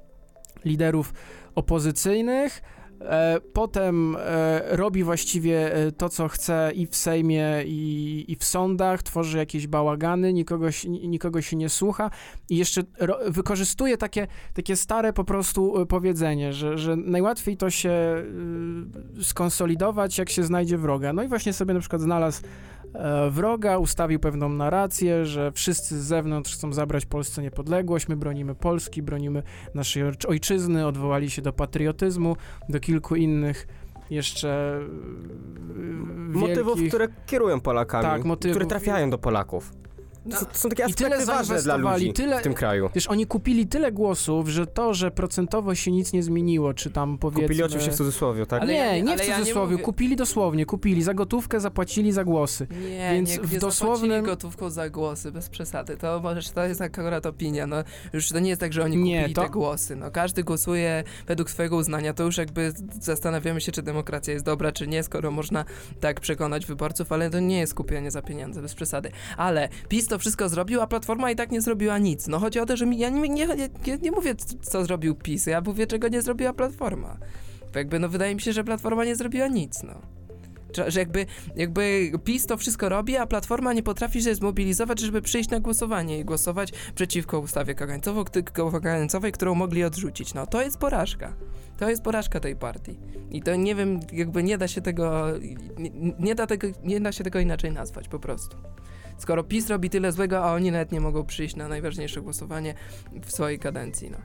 liderów 0.64 1.12
opozycyjnych. 1.54 2.62
E, 3.00 3.40
potem 3.52 4.16
e, 4.18 4.76
robi 4.76 5.04
właściwie 5.04 5.74
e, 5.74 5.92
to, 5.92 6.08
co 6.08 6.28
chce 6.28 6.72
i 6.74 6.86
w 6.86 6.96
Sejmie, 6.96 7.46
i, 7.66 8.24
i 8.28 8.36
w 8.36 8.44
sądach, 8.44 9.02
tworzy 9.02 9.38
jakieś 9.38 9.66
bałagany, 9.66 10.32
nikogo, 10.32 10.66
nikogo 10.88 11.42
się 11.42 11.56
nie 11.56 11.68
słucha 11.68 12.10
i 12.48 12.56
jeszcze 12.56 12.82
ro, 12.98 13.18
wykorzystuje 13.26 13.96
takie, 13.96 14.26
takie 14.54 14.76
stare 14.76 15.12
po 15.12 15.24
prostu 15.24 15.80
e, 15.80 15.86
powiedzenie, 15.86 16.52
że, 16.52 16.78
że 16.78 16.96
najłatwiej 16.96 17.56
to 17.56 17.70
się 17.70 18.24
skonsolidować, 19.22 20.18
jak 20.18 20.30
się 20.30 20.42
znajdzie 20.42 20.78
wroga. 20.78 21.12
No 21.12 21.22
i 21.22 21.28
właśnie 21.28 21.52
sobie 21.52 21.74
na 21.74 21.80
przykład 21.80 22.02
znalazł 22.02 22.42
wroga, 23.30 23.78
ustawił 23.78 24.18
pewną 24.20 24.48
narrację, 24.48 25.26
że 25.26 25.52
wszyscy 25.52 26.00
z 26.00 26.04
zewnątrz 26.04 26.54
chcą 26.54 26.72
zabrać 26.72 27.06
Polsce 27.06 27.42
niepodległość, 27.42 28.08
my 28.08 28.16
bronimy 28.16 28.54
Polski, 28.54 29.02
bronimy 29.02 29.42
naszej 29.74 30.02
ojczy- 30.02 30.28
ojczyzny, 30.28 30.86
odwołali 30.86 31.30
się 31.30 31.42
do 31.42 31.52
patriotyzmu, 31.52 32.36
do 32.68 32.80
kilku 32.80 33.16
innych 33.16 33.66
jeszcze 34.10 34.80
e, 34.80 36.38
Motywów, 36.38 36.74
wielkich... 36.74 36.88
które 36.88 37.08
kierują 37.26 37.60
Polakami, 37.60 38.04
Tak, 38.04 38.24
motywów. 38.24 38.54
które 38.56 38.66
trafiają 38.66 39.10
do 39.10 39.18
Polaków. 39.18 39.72
No, 40.26 40.38
To, 40.40 40.46
to 40.46 40.54
są 40.58 40.68
takie 40.68 40.84
I 40.90 40.94
tyle 40.94 41.08
aspekty 41.16 41.32
ważne 41.32 41.62
dla 41.62 41.76
ludzi 41.76 42.12
tyle- 42.12 42.40
w 42.40 42.42
tym 42.42 42.54
kraju. 42.54 42.90
Wiesz, 42.94 43.06
oni 43.08 43.26
kupili 43.26 43.66
tyle 43.66 43.92
głosów, 43.92 44.48
że 44.48 44.66
to, 44.66 44.94
że 44.94 45.10
procentowo 45.10 45.74
się 45.74 45.90
nic 45.92 46.12
nie 46.12 46.22
zmieniło, 46.22 46.74
czy 46.74 46.90
tam 46.90 47.18
powiedzmy... 47.18 47.42
Kupili 47.42 47.62
oczywiście 47.62 47.90
w 47.92 47.94
cudzysłowie, 47.96 48.46
tak? 48.46 48.62
Ale 48.62 48.72
nie, 48.72 48.78
ja 48.78 48.92
nie, 48.94 49.02
nie- 49.02 49.08
w 49.08 49.20
ale 49.20 49.26
ja 49.26 49.34
nie 49.34 49.38
cudzysłowie, 49.40 49.78
kupili 49.78 50.16
dosłownie, 50.16 50.66
kupili 50.66 51.02
za 51.02 51.14
gotówkę, 51.14 51.60
zapłacili 51.60 52.12
za 52.12 52.24
głosy. 52.24 52.66
Nie, 52.70 53.10
Więc 53.12 53.30
nie, 53.30 53.40
w 53.42 53.52
nie 53.52 53.58
dosłownym- 53.58 54.10
zapłacili 54.10 54.22
gotówką 54.26 54.70
za 54.70 54.90
głosy, 54.90 55.32
bez 55.32 55.48
przesady. 55.48 55.96
To 55.96 56.20
możesz, 56.22 56.50
to 56.50 56.64
jest 56.64 56.80
akurat 56.80 57.26
opinia, 57.26 57.66
no 57.66 57.76
już 58.12 58.28
to 58.28 58.38
nie 58.38 58.48
jest 58.48 58.60
tak, 58.60 58.72
że 58.72 58.84
oni 58.84 58.96
Nie, 58.96 59.16
kupili 59.18 59.34
to- 59.34 59.42
te 59.42 59.50
głosy, 59.50 59.96
no 59.96 60.10
każdy 60.10 60.44
głosuje 60.44 61.04
według 61.26 61.50
swojego 61.50 61.76
uznania, 61.76 62.14
to 62.14 62.22
już 62.24 62.36
jakby 62.36 62.72
zastanawiamy 63.00 63.60
się, 63.60 63.72
czy 63.72 63.82
demokracja 63.82 64.32
jest 64.34 64.44
dobra, 64.46 64.72
czy 64.72 64.86
nie, 64.88 65.02
skoro 65.02 65.30
można 65.30 65.64
tak 66.00 66.20
przekonać 66.20 66.66
wyborców, 66.66 67.12
ale 67.12 67.30
to 67.30 67.40
nie 67.40 67.58
jest 67.58 67.74
kupienie 67.74 68.10
za 68.10 68.22
pieniądze, 68.22 68.62
bez 68.62 68.74
przesady. 68.74 69.10
Ale 69.36 69.68
PiS 69.88 70.09
to 70.10 70.18
wszystko 70.18 70.48
zrobił, 70.48 70.80
a 70.80 70.86
Platforma 70.86 71.30
i 71.30 71.36
tak 71.36 71.52
nie 71.52 71.60
zrobiła 71.60 71.98
nic. 71.98 72.28
No 72.28 72.38
chodzi 72.38 72.60
o 72.60 72.66
to, 72.66 72.76
że 72.76 72.86
mi, 72.86 72.98
ja 72.98 73.08
nie, 73.10 73.28
nie, 73.28 73.46
nie, 73.86 73.98
nie 74.02 74.10
mówię, 74.10 74.34
co 74.62 74.84
zrobił 74.84 75.14
PiS, 75.14 75.46
ja 75.46 75.60
mówię, 75.60 75.86
czego 75.86 76.08
nie 76.08 76.22
zrobiła 76.22 76.52
Platforma. 76.52 77.16
Bo 77.72 77.78
jakby, 77.78 77.98
no 77.98 78.08
wydaje 78.08 78.34
mi 78.34 78.40
się, 78.40 78.52
że 78.52 78.64
Platforma 78.64 79.04
nie 79.04 79.16
zrobiła 79.16 79.48
nic, 79.48 79.82
no. 79.82 79.94
Że, 80.88 81.00
jakby, 81.00 81.26
jakby 81.56 82.12
PiS 82.24 82.46
to 82.46 82.56
wszystko 82.56 82.88
robi, 82.88 83.16
a 83.16 83.26
Platforma 83.26 83.72
nie 83.72 83.82
potrafi 83.82 84.22
się 84.22 84.34
zmobilizować, 84.34 85.00
żeby 85.00 85.22
przyjść 85.22 85.50
na 85.50 85.60
głosowanie 85.60 86.18
i 86.18 86.24
głosować 86.24 86.72
przeciwko 86.94 87.40
ustawie 87.40 87.74
kagańcowej, 87.74 89.32
którą 89.32 89.54
mogli 89.54 89.84
odrzucić. 89.84 90.34
No 90.34 90.46
to 90.46 90.62
jest 90.62 90.78
porażka. 90.78 91.36
To 91.78 91.90
jest 91.90 92.02
porażka 92.02 92.40
tej 92.40 92.56
partii. 92.56 92.98
I 93.30 93.42
to 93.42 93.56
nie 93.56 93.74
wiem, 93.74 94.00
jakby 94.12 94.42
nie 94.42 94.58
da 94.58 94.68
się 94.68 94.80
tego, 94.80 95.26
nie, 95.78 95.90
nie, 96.18 96.34
da, 96.34 96.46
tego, 96.46 96.68
nie 96.84 97.00
da 97.00 97.12
się 97.12 97.24
tego 97.24 97.40
inaczej 97.40 97.72
nazwać 97.72 98.08
po 98.08 98.18
prostu. 98.18 98.56
Skoro 99.20 99.44
PiS 99.44 99.68
robi 99.70 99.90
tyle 99.90 100.12
złego, 100.12 100.44
a 100.44 100.52
oni 100.54 100.70
nawet 100.70 100.92
nie 100.92 101.00
mogą 101.00 101.24
przyjść 101.26 101.56
na 101.56 101.68
najważniejsze 101.68 102.20
głosowanie 102.22 102.74
w 103.22 103.32
swojej 103.32 103.58
kadencji, 103.58 104.10
no. 104.10 104.18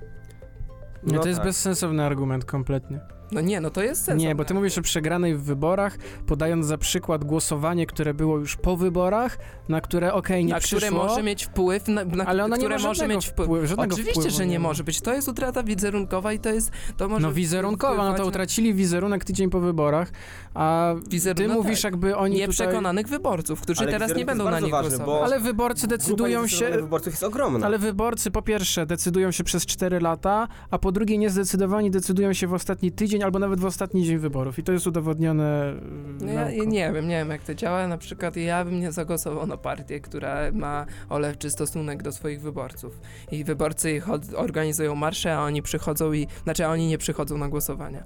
Nie, 1.04 1.14
No 1.14 1.20
to 1.22 1.28
jest 1.28 1.40
tak. 1.40 1.48
bezsensowny 1.48 2.04
argument 2.04 2.46
kompletnie. 2.46 3.00
No 3.32 3.42
nie, 3.42 3.62
no 3.62 3.70
to 3.70 3.84
jest 3.84 4.04
sens. 4.04 4.22
Nie, 4.22 4.36
bo 4.36 4.46
ty 4.46 4.54
mówisz 4.54 4.78
o 4.78 4.82
przegranej 4.82 5.36
w 5.36 5.44
wyborach, 5.44 5.98
podając 6.28 6.66
za 6.66 6.78
przykład 6.78 7.24
głosowanie, 7.24 7.86
które 7.86 8.14
było 8.14 8.38
już 8.38 8.56
po 8.56 8.78
wyborach, 8.78 9.38
na 9.70 9.82
które 9.82 10.14
okej, 10.14 10.46
nie 10.46 10.54
na 10.54 10.60
przyszło, 10.60 10.78
które 10.78 10.92
może 10.92 11.24
mieć 11.24 11.46
wpływ, 11.46 11.88
na, 11.88 12.06
na 12.06 12.26
ale 12.26 12.44
ona 12.46 12.56
nie 12.56 12.62
które 12.64 12.78
ma 12.78 12.84
może 12.88 13.08
mieć 13.08 13.26
wpływ. 13.28 13.48
wpływu, 13.48 13.68
żadnego 13.68 13.94
Oczywiście, 13.96 14.22
wpływu 14.22 14.38
że 14.38 14.46
nie 14.46 14.60
ma. 14.60 14.68
może 14.70 14.84
być. 14.84 15.02
To 15.02 15.14
jest 15.14 15.28
utrata 15.28 15.64
wizerunkowa 15.64 16.34
i 16.34 16.40
to 16.40 16.50
jest. 16.50 16.72
To 16.98 17.08
może 17.10 17.28
No 17.28 17.34
wizerunkowa, 17.34 18.10
no 18.12 18.14
to 18.18 18.26
utracili 18.26 18.74
wizerunek 18.74 19.24
tydzień 19.26 19.50
po 19.50 19.60
wyborach, 19.60 20.12
a 20.54 20.94
Wizerunek, 21.10 21.48
ty 21.50 21.56
no 21.56 21.64
mówisz 21.64 21.82
tak. 21.82 21.92
jakby 21.92 22.16
oni 22.16 22.36
tutaj... 22.36 22.48
Nieprzekonanych 22.48 23.08
wyborców, 23.08 23.62
którzy 23.62 23.82
Ale 23.82 23.92
teraz 23.92 24.16
nie 24.16 24.26
będą 24.26 24.44
na 24.52 24.60
nich 24.60 24.72
ważny, 24.72 24.90
głosować. 24.90 25.06
bo- 25.20 25.24
Ale 25.26 25.40
wyborcy 25.40 25.88
decydują 25.88 26.40
Grupa 26.40 26.56
się... 26.56 26.70
wyborców 26.70 27.14
jest 27.14 27.24
ogromna. 27.24 27.66
Ale 27.66 27.80
wyborcy 27.80 28.32
po 28.32 28.42
pierwsze 28.42 28.86
decydują 28.86 29.32
się 29.32 29.44
przez 29.44 29.66
4 29.66 30.00
lata, 30.00 30.48
a 30.72 30.78
po 30.80 30.92
drugie 30.92 31.18
niezdecydowani 31.18 31.92
decydują 31.92 32.34
się 32.34 32.48
w 32.48 32.54
ostatni 32.54 32.92
tydzień 32.92 33.15
albo 33.24 33.40
nawet 33.40 33.60
w 33.60 33.66
ostatni 33.66 34.04
dzień 34.04 34.18
wyborów. 34.18 34.60
I 34.60 34.64
to 34.64 34.72
jest 34.72 34.88
udowodnione. 34.88 35.74
No 36.20 36.28
yy, 36.28 36.34
ja, 36.34 36.52
ja 36.52 36.64
nie 36.64 36.92
wiem, 36.94 37.08
nie 37.08 37.18
wiem 37.18 37.30
jak 37.30 37.44
to 37.44 37.56
działa. 37.56 37.88
Na 37.88 37.98
przykład 37.98 38.36
ja 38.36 38.66
bym 38.66 38.80
nie 38.80 38.92
zagłosował 38.92 39.48
na 39.48 39.58
partię, 39.58 40.00
która 40.00 40.52
ma 40.54 40.86
olewczy 41.10 41.50
stosunek 41.50 42.04
do 42.04 42.12
swoich 42.12 42.42
wyborców. 42.42 43.00
I 43.32 43.44
wyborcy 43.44 43.92
ich 43.92 44.10
od, 44.10 44.34
organizują 44.34 44.96
marsze, 44.96 45.38
a 45.38 45.44
oni 45.44 45.62
przychodzą 45.62 46.14
i... 46.14 46.28
Znaczy, 46.44 46.66
a 46.66 46.70
oni 46.70 46.88
nie 46.88 46.98
przychodzą 46.98 47.38
na 47.38 47.50
głosowania. 47.50 48.04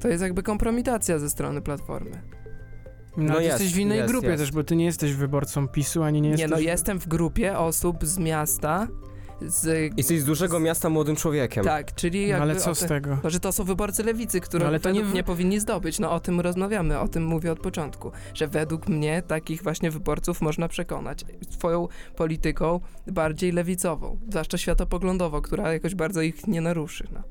To 0.00 0.08
jest 0.08 0.22
jakby 0.22 0.42
kompromitacja 0.42 1.18
ze 1.18 1.30
strony 1.30 1.60
Platformy. 1.62 2.22
No, 3.16 3.24
No 3.24 3.34
ty 3.36 3.42
jest, 3.42 3.60
jesteś 3.60 3.74
w 3.74 3.78
innej 3.78 3.98
jest, 3.98 4.12
grupie 4.12 4.28
jest. 4.28 4.42
też, 4.42 4.52
bo 4.52 4.64
ty 4.64 4.76
nie 4.76 4.84
jesteś 4.84 5.12
wyborcą 5.14 5.68
PiSu, 5.68 6.02
ani 6.02 6.20
nie 6.20 6.28
Nie, 6.28 6.32
jesteś... 6.32 6.50
no 6.50 6.58
jestem 6.58 7.00
w 7.00 7.08
grupie 7.08 7.58
osób 7.58 8.04
z 8.04 8.18
miasta, 8.18 8.88
z... 9.40 9.92
Jesteś 9.96 10.20
z 10.20 10.24
dużego 10.24 10.60
miasta 10.60 10.90
młodym 10.90 11.16
człowiekiem. 11.16 11.64
Tak, 11.64 11.94
czyli 11.94 12.20
No, 12.22 12.26
jakby... 12.28 12.42
ale 12.42 12.52
o 12.56 12.56
co 12.56 12.68
te- 12.70 12.74
z 12.74 12.88
tego? 12.88 13.18
No, 13.24 13.30
że 13.30 13.40
to 13.40 13.52
są 13.52 13.64
wyborcy 13.64 14.02
lewicy, 14.02 14.40
które 14.40 14.62
No, 14.64 14.68
ale 14.68 14.80
to 14.80 14.90
nie 14.90 15.04
mnie 15.04 15.22
powinni 15.24 15.60
zdobyć. 15.60 15.98
No 15.98 16.10
o 16.12 16.20
tym 16.20 16.40
rozmawiamy, 16.40 16.98
o 16.98 17.08
tym 17.08 17.24
mówię 17.24 17.52
od 17.52 17.60
początku. 17.60 18.12
Że 18.34 18.48
według 18.48 18.88
mnie 18.88 19.22
takich 19.22 19.62
właśnie 19.62 19.90
wyborców 19.90 20.40
można 20.40 20.68
przekonać 20.68 21.24
swoją 21.50 21.88
polityką 22.16 22.80
bardziej 23.06 23.52
lewicową, 23.52 24.18
zwłaszcza 24.30 24.58
światopoglądowo, 24.58 25.42
która 25.42 25.72
jakoś 25.72 25.94
bardzo 25.94 26.22
ich 26.22 26.46
nie 26.46 26.60
naruszy. 26.60 27.08
No. 27.12 27.22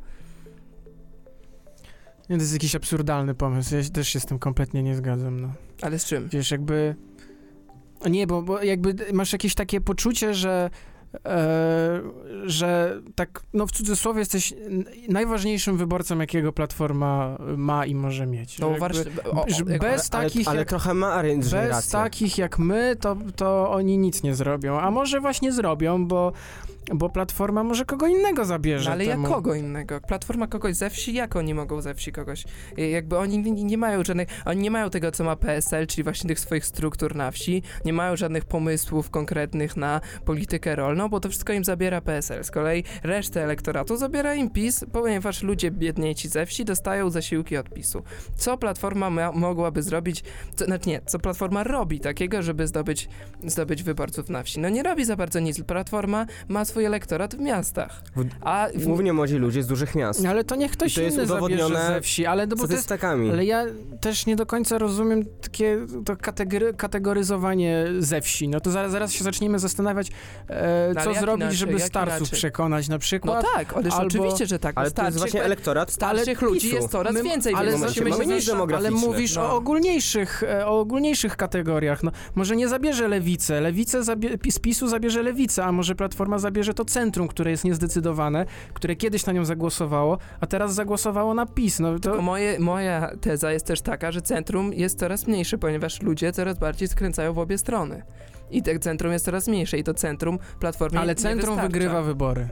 Nie, 2.30 2.36
to 2.38 2.41
jest 2.41 2.53
jakiś 2.53 2.76
absurdalny 2.76 3.36
pomysł. 3.36 3.76
Ja 3.76 3.84
się- 3.84 3.89
też 3.89 4.08
się 4.10 4.20
z 4.20 4.26
tym 4.26 4.39
kompletnie 4.39 4.84
nie 4.84 4.95
zgadzam. 4.95 5.39
No. 5.41 5.53
Ale 5.82 5.99
z 5.99 6.06
czym? 6.06 6.30
Wiesz, 6.30 6.51
jakby... 6.51 6.95
Nie, 8.10 8.28
bo, 8.28 8.41
bo 8.41 8.64
jakby 8.64 8.95
masz 9.14 9.34
jakieś 9.34 9.56
takie 9.56 9.82
poczucie, 9.82 10.34
że 10.34 10.70
że 12.45 13.01
tak, 13.16 13.41
no 13.53 13.68
w 13.68 13.72
cudzysłowie 13.72 14.20
jesteś 14.20 14.53
najważniejszym 15.09 15.78
wyborcą, 15.78 16.20
jakiego 16.20 16.53
Platforma 16.53 17.38
ma 17.57 17.86
i 17.86 17.95
może 17.95 18.26
mieć. 18.28 18.59
No, 18.59 18.70
jak- 18.72 19.80
bez 19.80 20.13
ale, 20.13 20.24
takich 20.24 20.47
ale 20.47 20.59
jak- 20.59 20.70
trochę 20.70 20.93
ma 20.93 21.13
Arendt 21.13 21.43
Bez 21.43 21.53
rację. 21.53 21.91
takich 21.91 22.38
jak 22.38 22.59
my, 22.59 22.95
to, 22.99 23.18
to 23.36 23.72
oni 23.72 23.97
nic 23.97 24.24
nie 24.24 24.36
zrobią. 24.36 24.80
A 24.80 24.91
może 24.91 25.20
właśnie 25.22 25.51
zrobią, 25.51 26.05
bo, 26.07 26.32
bo 26.93 27.09
Platforma 27.09 27.63
może 27.63 27.86
kogo 27.86 28.07
innego 28.07 28.45
zabierze 28.45 28.89
No, 28.89 28.93
ale 28.93 29.05
jak 29.05 29.13
temu. 29.16 29.28
kogo 29.28 29.55
innego? 29.55 29.99
Platforma 30.07 30.47
kogoś 30.47 30.76
ze 30.76 30.89
wsi? 30.89 31.13
Jak 31.13 31.36
oni 31.36 31.53
mogą 31.53 31.82
ze 31.82 31.93
wsi 31.95 32.11
kogoś? 32.11 32.43
I 32.78 32.91
Jakby 32.91 33.18
oni 33.18 33.38
nie, 33.38 33.51
nie 33.63 33.78
mają 33.78 34.03
żadnych, 34.03 34.28
oni 34.45 34.61
nie 34.61 34.72
mają 34.72 34.89
tego, 34.89 35.11
co 35.11 35.24
ma 35.24 35.36
PSL, 35.36 35.88
czyli 35.88 36.03
właśnie 36.03 36.28
tych 36.28 36.39
swoich 36.39 36.66
struktur 36.66 37.16
na 37.16 37.32
wsi, 37.32 37.63
nie 37.86 37.93
mają 37.93 38.16
żadnych 38.16 38.45
pomysłów 38.45 39.09
konkretnych 39.09 39.78
na 39.78 40.01
politykę 40.26 40.76
rolną, 40.76 41.05
bo 41.10 41.20
to 41.20 41.30
wszystko 41.30 41.53
im 41.53 41.64
zabiera 41.64 42.01
PSL. 42.01 42.43
Z 42.43 42.51
kolei 42.51 42.84
resztę 43.03 43.43
elektoratu 43.43 43.97
zabiera 43.97 44.36
im 44.36 44.49
PiS, 44.49 44.86
ponieważ 44.91 45.43
ludzie 45.43 45.72
biedniejsi 45.72 46.28
ze 46.30 46.45
wsi 46.45 46.66
dostają 46.66 47.10
zasiłki 47.10 47.58
od 47.58 47.70
PiSu. 47.70 48.03
Co 48.36 48.58
Platforma 48.58 49.10
ma, 49.10 49.32
mogłaby 49.32 49.84
zrobić, 49.84 50.24
co, 50.56 50.66
znaczy 50.66 50.89
nie, 50.89 51.01
co 51.06 51.20
Platforma 51.20 51.64
robi 51.64 51.99
takiego, 51.99 52.41
żeby 52.41 52.68
zdobyć, 52.68 53.10
zdobyć 53.43 53.84
wyborców 53.84 54.30
na 54.30 54.43
wsi? 54.43 54.60
No 54.60 54.70
nie 54.70 54.84
robi 54.84 55.06
za 55.06 55.16
bardzo 55.16 55.39
nic. 55.39 55.64
Platforma 55.64 56.26
ma 56.47 56.66
swój 56.66 56.86
elektorat 56.86 57.36
w 57.36 57.39
miastach. 57.39 58.01
W- 58.16 58.26
A 58.41 58.68
w, 58.76 58.84
Głównie 58.86 59.14
młodzi 59.14 59.36
ludzie 59.38 59.64
z 59.64 59.68
dużych 59.68 59.95
miast. 59.95 60.24
No, 60.24 60.30
Ale 60.30 60.43
to 60.43 60.56
niech 60.56 60.72
ktoś 60.72 60.91
I 60.91 60.95
to 60.95 61.01
jest 61.01 61.18
inny 61.18 61.26
zabierze 61.28 61.45
udowodnione 61.45 61.88
ze 61.95 62.01
wsi, 62.01 62.26
ale 62.26 62.47
no 62.47 62.56
bo 62.56 62.68
to 62.68 62.74
jest 62.74 62.84
Statystykami. 62.86 63.32
Ale 63.32 63.45
ja 63.45 63.66
też 64.01 64.26
nie 64.26 64.36
do 64.36 64.45
końca 64.45 64.78
rozumiem 64.78 65.24
takie 65.41 65.78
to 66.06 66.16
kategory, 66.18 66.74
kategoryzowanie 66.74 67.86
ze 67.99 68.22
wsi. 68.22 68.47
No 68.47 68.60
to 68.60 68.72
zaraz, 68.72 68.91
zaraz 68.91 69.12
się 69.12 69.24
zaczniemy 69.24 69.60
zastanawiać, 69.60 70.12
e, 70.49 70.93
No, 70.96 71.02
co 71.04 71.10
ale 71.10 71.20
zrobić, 71.20 71.41
inaczej, 71.41 71.58
żeby 71.58 71.80
starców 71.80 72.18
inaczej? 72.20 72.38
przekonać 72.38 72.88
na 72.89 72.96
No 72.96 73.00
przykład. 73.00 73.46
tak, 73.56 73.74
ależ 73.74 73.93
albo- 73.93 74.06
oczywiście, 74.08 74.46
że 74.46 74.60
tak. 74.60 74.74
Ale 74.78 74.91
to 74.91 75.02
jest 75.04 75.18
Starszych- 75.18 75.20
właśnie 75.20 75.43
elektorat 75.43 75.91
starszych 75.91 76.43
ale 76.43 76.52
ludzi 76.52 76.70
jest 76.74 76.89
coraz 76.89 77.14
My- 77.14 77.24
więcej, 77.24 77.54
ale 77.56 77.78
musimy 77.78 78.10
mamy 78.10 78.41
się. 78.41 78.54
Ale 78.76 78.91
mówisz 78.91 79.36
No. 79.36 79.41
o 79.41 79.56
ogólniejszych, 79.56 80.43
e, 80.43 80.68
o 80.68 80.80
ogólniejszych 80.80 81.38
kategoriach. 81.38 82.04
No, 82.04 82.12
może 82.36 82.56
nie 82.56 82.68
zabierze 82.68 83.08
lewicę. 83.08 83.62
Lewicę 83.62 84.04
zabie, 84.04 84.30
z 84.52 84.60
PiSu 84.60 84.88
zabierze 84.88 85.24
lewicę, 85.24 85.66
a 85.66 85.72
może 85.72 85.96
Platforma 85.96 86.38
zabierze 86.39 86.74
to 86.74 86.86
centrum, 86.86 87.28
które 87.28 87.52
jest 87.52 87.64
niezdecydowane, 87.64 88.46
które 88.74 88.96
kiedyś 88.96 89.26
na 89.26 89.34
nią 89.34 89.46
zagłosowało, 89.46 90.18
a 90.41 90.48
teraz 90.48 90.74
zagłosowało 90.74 91.34
na 91.34 91.46
PiS. 91.46 91.80
No 91.80 92.00
Tylko 92.00 92.16
to 92.18 92.22
moje, 92.22 92.60
moja 92.60 93.12
teza 93.22 93.52
jest 93.52 93.66
też 93.66 93.82
taka, 93.82 94.12
że 94.12 94.22
centrum 94.22 94.74
jest 94.74 95.00
coraz 95.00 95.28
mniejsze, 95.28 95.58
ponieważ 95.58 96.02
ludzie 96.02 96.32
coraz 96.32 96.60
bardziej 96.60 96.88
skręcają 96.88 97.34
w 97.34 97.39
obie 97.39 97.58
strony. 97.58 98.04
I 98.52 98.64
te 98.64 98.80
centrum 98.80 99.12
jest 99.14 99.26
coraz 99.26 99.48
mniejsze 99.48 99.78
i 99.78 99.84
to 99.84 99.93
centrum 99.93 100.39
Platformie 100.60 101.00
Ale 101.00 101.16
centrum 101.16 101.62
wygrywa 101.62 102.02
wybory. 102.02 102.50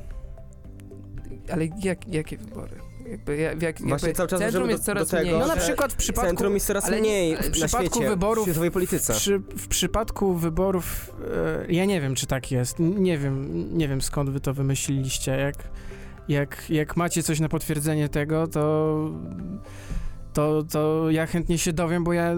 Ale 1.52 1.66
jak, 1.84 2.08
jakie 2.08 2.38
wybory? 2.38 2.76
Jakby, 3.10 3.38
jak, 3.38 3.62
jak, 3.62 3.82
Właśnie 3.82 4.14
cały 4.14 4.30
czas 4.30 4.40
centrum 4.40 4.70
jest 4.70 4.82
do- 4.82 4.86
coraz 4.86 5.10
do 5.10 5.18
tego, 5.18 5.32
No 5.32 5.38
mniejsze. 5.38 5.56
na 5.56 5.62
przykład 5.62 5.94
w 5.94 5.96
przypadku, 5.96 6.28
Centrum 6.28 6.54
jest 6.54 6.66
coraz 6.66 6.86
ale 6.86 7.00
mniej 7.00 7.36
w 7.38 7.46
na 7.46 7.52
przypadku 7.52 7.96
świecie, 7.96 8.10
wyborów- 8.10 8.44
w 8.44 8.46
światowej 8.48 8.72
polityce. 8.72 9.14
przy, 9.14 9.40
w 9.40 9.68
przypadku 9.68 10.34
wyborów, 10.34 11.16
e, 11.68 11.72
ja 11.74 11.86
nie 11.86 12.02
wiem, 12.02 12.16
czy 12.16 12.28
tak 12.28 12.52
jest. 12.52 12.80
Nie 12.80 13.18
wiem, 13.18 13.68
nie 13.78 13.88
wiem 13.88 14.02
skąd 14.02 14.30
wy 14.30 14.40
to 14.40 14.54
wymyśliliście. 14.54 15.32
Jak, 15.32 15.56
jak, 16.28 16.70
jak 16.70 16.98
macie 16.98 17.24
coś 17.24 17.40
na 17.40 17.50
potwierdzenie 17.50 18.10
tego, 18.10 18.48
to, 18.48 18.98
to, 20.34 20.64
to 20.64 21.12
ja 21.12 21.26
chętnie 21.26 21.58
się 21.58 21.74
dowiem, 21.74 22.04
bo 22.04 22.14
ja 22.14 22.36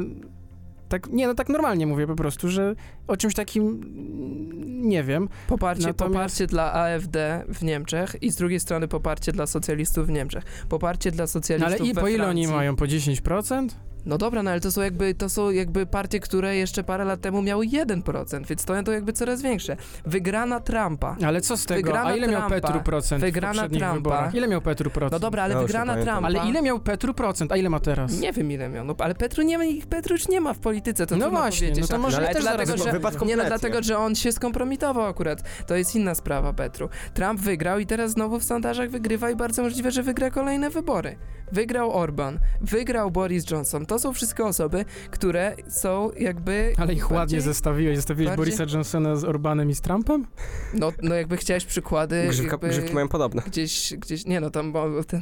tak, 1.00 1.14
nie 1.14 1.28
no 1.28 1.34
tak 1.36 1.50
normalnie 1.50 1.88
mówię 1.88 2.08
po 2.08 2.16
prostu, 2.16 2.50
że 2.50 2.76
o 3.08 3.18
czymś 3.18 3.34
takim 3.34 3.64
mm, 3.68 4.89
nie 4.89 5.04
wiem. 5.04 5.30
Poparcie, 5.48 5.88
Natomiast- 5.88 6.14
poparcie 6.14 6.48
dla 6.48 6.74
AfD 6.74 7.43
w 7.50 7.64
Niemczech 7.64 8.16
i 8.22 8.32
z 8.32 8.36
drugiej 8.36 8.60
strony 8.60 8.88
poparcie 8.88 9.32
dla 9.32 9.48
socjalistów 9.48 10.08
w 10.08 10.10
Niemczech. 10.10 10.43
Poparcie 10.70 11.12
dla 11.12 11.24
No 11.24 11.28
socjalistów 11.28 11.82
ale 11.82 11.89
i 11.89 11.93
po 11.93 12.08
ile 12.08 12.28
oni 12.28 12.41
Francji. 12.43 12.56
mają? 12.58 12.76
Po 12.76 12.86
10%? 12.86 13.68
No 14.06 14.18
dobra, 14.18 14.43
no 14.43 14.51
ale 14.51 14.60
to 14.60 14.72
są 14.72 14.82
jakby, 14.82 15.14
to 15.16 15.30
są 15.30 15.49
jakby 15.51 15.86
partie, 15.86 16.20
które 16.20 16.56
jeszcze 16.56 16.84
parę 16.84 17.06
lat 17.06 17.22
temu 17.22 17.41
miały 17.41 17.66
1%, 17.68 18.45
więc 18.45 18.66
to, 18.66 18.84
to 18.84 18.91
jakby 18.91 19.14
coraz 19.14 19.41
większe. 19.41 19.78
Wygrana 20.06 20.60
Trumpa. 20.60 21.16
Ale 21.26 21.41
co 21.41 21.58
z 21.58 21.66
tego? 21.66 21.78
Wygrana 21.78 22.10
A 22.10 22.16
ile 22.16 22.28
miał 22.28 22.41
Trumpa. 22.41 22.68
Petru 22.68 22.82
procent 22.84 23.22
Wygrana 23.22 23.53
w 23.53 23.56
poprzednich 23.56 23.80
Trumpa. 23.82 23.95
wyborach? 23.95 24.36
Ile 24.36 24.47
miał 24.47 24.62
Petru 24.62 24.89
procent? 24.89 25.12
No 25.12 25.20
dobra, 25.20 25.43
ale 25.43 25.56
wygrana. 25.62 25.93
Trumpa... 25.93 26.22
Ale 26.28 26.49
ile 26.49 26.62
miał 26.62 26.80
Petru 26.80 27.14
procent, 27.14 27.51
a 27.51 27.56
ile 27.58 27.70
ma 27.70 27.80
teraz? 27.80 28.20
Nie 28.20 28.34
wiem 28.34 28.51
ile 28.51 28.70
miał, 28.70 28.86
no 28.86 28.95
ale 28.99 29.16
Petru 29.16 29.43
nie 29.43 29.58
ma, 29.58 29.64
Petru 29.89 30.14
już 30.16 30.28
nie 30.28 30.41
ma 30.41 30.53
w 30.53 30.60
polityce, 30.60 31.06
to 31.06 31.18
No 31.18 31.30
właśnie, 31.30 31.68
powiedzieć. 31.68 31.89
no 31.89 31.95
to 31.97 32.01
może 32.03 32.18
ale 32.18 32.34
też 32.34 32.43
dlatego, 32.43 32.78
że, 32.78 33.26
Nie 33.26 33.36
no, 33.36 33.45
dlatego, 33.45 33.84
że 33.84 33.97
on 33.97 34.16
się 34.16 34.32
skompromitował 34.32 35.06
akurat. 35.06 35.66
To 35.68 35.76
jest 35.76 35.95
inna 35.95 36.16
sprawa, 36.16 36.53
Petru. 36.53 36.89
Trump 37.14 37.39
wygrał 37.39 37.80
i 37.80 37.86
teraz 37.86 38.12
znowu 38.12 38.39
w 38.39 38.43
sondażach 38.43 38.89
wygrywa 38.89 39.30
i 39.30 39.36
bardzo 39.36 39.64
możliwe, 39.64 39.91
że 39.91 40.03
wygra 40.03 40.30
kolejne 40.30 40.70
wybory. 40.70 41.16
Wygrał 41.52 41.93
Orban, 41.93 42.39
wygrał 42.62 43.12
Boris 43.12 43.52
Johnson. 43.52 43.86
To 43.86 44.00
są 44.00 44.14
wszystko 44.14 44.48
osoby, 44.48 44.86
które 45.12 45.56
są 45.68 46.12
jakby... 46.20 46.74
Ale 46.78 46.93
ich 46.93 47.12
ładnie 47.12 47.41
zestawiłeś. 47.41 47.96
Zestawiłeś 47.96 48.38
bardziej- 48.38 48.58
Borisa 48.58 48.76
Johnsona 48.76 49.16
z 49.16 49.24
Orbanem 49.24 49.70
i 49.70 49.76
z 49.76 49.82
Trumpem? 49.82 50.26
No, 50.74 50.91
no 51.02 51.16
jakby 51.16 51.38
chciałeś 51.38 51.66
przykłady... 51.66 52.28
Grzywka, 52.28 52.52
jakby 52.52 52.70
grzywki 52.70 52.93
mają 52.93 53.08
podobne. 53.08 53.41
Gdzieś, 53.48 53.93
gdzieś, 53.98 54.26
nie 54.26 54.39
no, 54.39 54.50
tam 54.50 54.74
ten, 55.08 55.22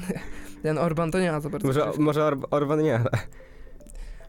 ten 0.64 0.78
Orban 0.78 1.12
to 1.12 1.20
nie 1.20 1.32
ma 1.32 1.40
za 1.40 1.50
bardzo. 1.50 1.68
Może, 1.68 1.82
grzywki. 1.82 2.02
może 2.02 2.26
Or 2.26 2.38
Orban 2.52 2.82
nie, 2.82 2.96
ale... 2.96 3.10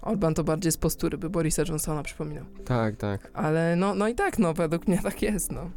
Orban 0.03 0.35
to 0.35 0.45
bardziej 0.45 0.73
z 0.73 0.77
postury, 0.77 1.19
by 1.19 1.31
Borisa 1.31 1.63
Johnsona 1.69 2.03
przypominał. 2.03 2.45
Tak, 2.65 2.97
tak. 2.97 3.31
Ale 3.35 3.77
no, 3.77 3.95
no 3.95 4.09
i 4.09 4.15
tak, 4.15 4.39
no 4.39 4.55
według 4.55 4.89
mnie 4.89 4.99
tak 5.03 5.23
jest, 5.23 5.53
no. 5.53 5.71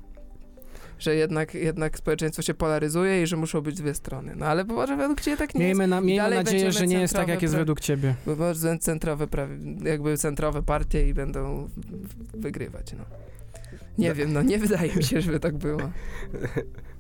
Że 1.00 1.16
jednak, 1.16 1.54
jednak 1.54 1.98
społeczeństwo 1.98 2.42
się 2.42 2.54
polaryzuje 2.54 3.24
i 3.24 3.28
że 3.28 3.38
muszą 3.38 3.62
być 3.62 3.76
dwie 3.76 3.94
strony. 3.94 4.36
No 4.36 4.46
ale 4.46 4.64
może 4.64 4.98
według 4.98 5.22
ciebie 5.22 5.38
tak 5.38 5.56
nie 5.56 5.66
Miejmy, 5.66 5.88
na, 5.88 6.02
miejmy 6.02 6.24
dalej 6.24 6.38
nadzieję, 6.38 6.72
że 6.72 6.88
nie 6.88 7.00
jest 7.00 7.14
tak, 7.14 7.28
jak 7.28 7.42
jest 7.42 7.56
według 7.56 7.80
ciebie. 7.80 8.16
jest. 8.28 8.40
Bo 8.40 8.78
centrowe, 8.80 9.28
jakby 9.84 10.18
centrowe 10.18 10.64
partie 10.64 11.10
i 11.10 11.14
będą 11.14 11.70
wygrywać, 12.34 12.94
no. 12.94 13.04
Nie 13.98 14.10
No. 14.10 14.16
wiem, 14.16 14.34
no 14.34 14.42
nie 14.42 14.58
wydaje 14.58 14.96
mi 14.96 15.04
się, 15.04 15.22
żeby 15.22 15.40
tak 15.40 15.58
było. 15.58 15.80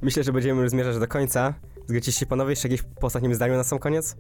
Myślę, 0.02 0.24
że 0.24 0.34
będziemy 0.34 0.62
już 0.62 0.72
zmierzać 0.72 1.00
do 1.00 1.08
końca. 1.08 1.54
Zgodzicie 1.88 2.12
się 2.12 2.26
panowie 2.26 2.50
jeszcze 2.50 2.68
jakieś 2.68 2.82
po 3.00 3.08
ostatnim 3.08 3.36
zdaniu 3.36 3.54
na 3.54 3.64
sam 3.64 3.80
koniec? 3.80 4.16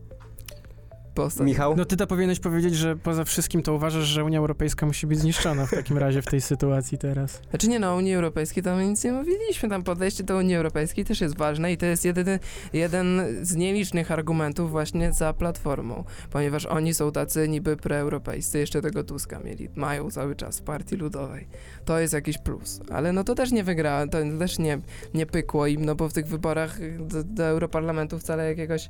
Po 1.17 1.23
ostatnim- 1.23 1.47
Michał? 1.47 1.75
No 1.77 1.85
ty 1.85 1.97
to 1.97 2.07
powinieneś 2.07 2.39
powiedzieć, 2.39 2.75
że 2.75 2.95
poza 2.95 3.23
wszystkim 3.23 3.63
to 3.63 3.73
uważasz, 3.73 4.03
że 4.03 4.23
Unia 4.23 4.39
Europejska 4.39 4.85
musi 4.85 5.07
być 5.07 5.19
zniszczona 5.19 5.65
w 5.65 5.69
takim 5.71 5.97
razie 5.97 6.21
w 6.21 6.25
tej 6.25 6.41
sytuacji 6.41 6.97
teraz. 6.97 7.41
Znaczy 7.49 7.67
nie 7.67 7.79
no, 7.79 7.93
o 7.93 7.95
Unii 7.95 8.13
Europejskiej 8.13 8.63
to 8.63 8.75
my 8.75 8.87
nic 8.87 9.03
nie 9.03 9.11
mówiliśmy, 9.11 9.69
tam 9.69 9.83
podejście 9.83 10.23
do 10.23 10.37
Unii 10.37 10.55
Europejskiej 10.55 11.05
też 11.05 11.21
jest 11.21 11.37
ważne 11.37 11.71
i 11.71 11.77
to 11.77 11.85
jest 11.85 12.05
jedyny, 12.05 12.39
jeden 12.73 13.21
z 13.41 13.55
nielicznych 13.55 14.11
argumentów 14.11 14.71
właśnie 14.71 15.13
za 15.13 15.33
Platformą, 15.33 16.03
ponieważ 16.31 16.65
oni 16.65 16.93
są 16.93 17.11
tacy 17.11 17.49
niby 17.49 17.77
preeuropejscy, 17.77 18.59
jeszcze 18.59 18.81
tego 18.81 19.03
Tuska 19.03 19.39
mieli, 19.39 19.69
mają 19.75 20.11
cały 20.11 20.35
czas 20.35 20.59
w 20.59 20.61
Partii 20.61 20.95
Ludowej. 20.95 21.47
To 21.85 21.99
jest 21.99 22.13
jakiś 22.13 22.37
plus, 22.37 22.79
ale 22.91 23.13
no 23.13 23.23
to 23.23 23.35
też 23.35 23.51
nie 23.51 23.63
wygrała, 23.63 24.07
to 24.07 24.17
też 24.39 24.59
nie, 24.59 24.79
nie 25.13 25.25
pykło 25.25 25.67
im, 25.67 25.85
no 25.85 25.95
bo 25.95 26.09
w 26.09 26.13
tych 26.13 26.27
wyborach 26.27 26.79
do, 26.99 27.23
do 27.23 27.43
Europarlamentu 27.43 28.19
wcale 28.19 28.47
jakiegoś, 28.49 28.89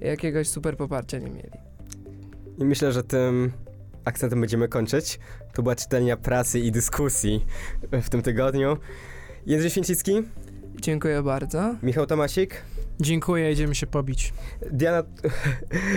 jakiegoś 0.00 0.48
super 0.48 0.76
poparcia 0.76 1.18
nie 1.18 1.30
mieli. 1.30 1.67
I 2.58 2.64
myślę, 2.64 2.92
że 2.92 3.02
tym 3.02 3.52
akcentem 4.04 4.40
będziemy 4.40 4.68
kończyć. 4.68 5.18
To 5.54 5.62
była 5.62 5.76
czytelnia 5.76 6.16
prasy 6.16 6.60
i 6.60 6.72
dyskusji 6.72 7.46
w 8.02 8.08
tym 8.08 8.22
tygodniu. 8.22 8.76
Jędrzej 9.46 9.70
Święcicki, 9.70 10.22
Dziękuję 10.80 11.22
bardzo. 11.22 11.74
Michał 11.82 12.06
Tomasik, 12.06 12.62
Dziękuję, 13.00 13.52
idziemy 13.52 13.74
się 13.74 13.86
pobić. 13.86 14.32
Diana 14.72 15.02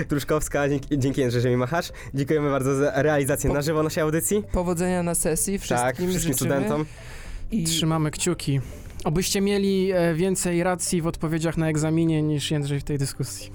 Truszkowska, 0.09 0.69
dzięki, 0.69 0.99
dzięki 0.99 1.21
Jędrzej, 1.21 1.41
że 1.41 1.49
mi 1.49 1.57
machasz. 1.57 1.91
Dziękujemy 2.13 2.49
bardzo 2.49 2.75
za 2.75 3.01
realizację 3.01 3.47
Po- 3.49 3.53
na 3.53 3.61
żywo 3.61 3.83
naszej 3.83 4.03
audycji. 4.03 4.43
Powodzenia 4.51 5.03
na 5.03 5.15
sesji 5.15 5.59
wszystkim, 5.59 5.87
tak, 5.87 6.09
wszystkim 6.09 6.33
studentom. 6.33 6.85
I 7.51 7.63
Trzymamy 7.63 8.11
kciuki. 8.11 8.59
Obyście 9.03 9.41
mieli 9.41 9.91
e, 9.91 10.13
więcej 10.13 10.63
racji 10.63 11.01
w 11.01 11.07
odpowiedziach 11.07 11.57
na 11.57 11.69
egzaminie 11.69 12.21
niż 12.21 12.51
Jędrzej 12.51 12.79
w 12.79 12.83
tej 12.83 12.97
dyskusji. 12.97 13.51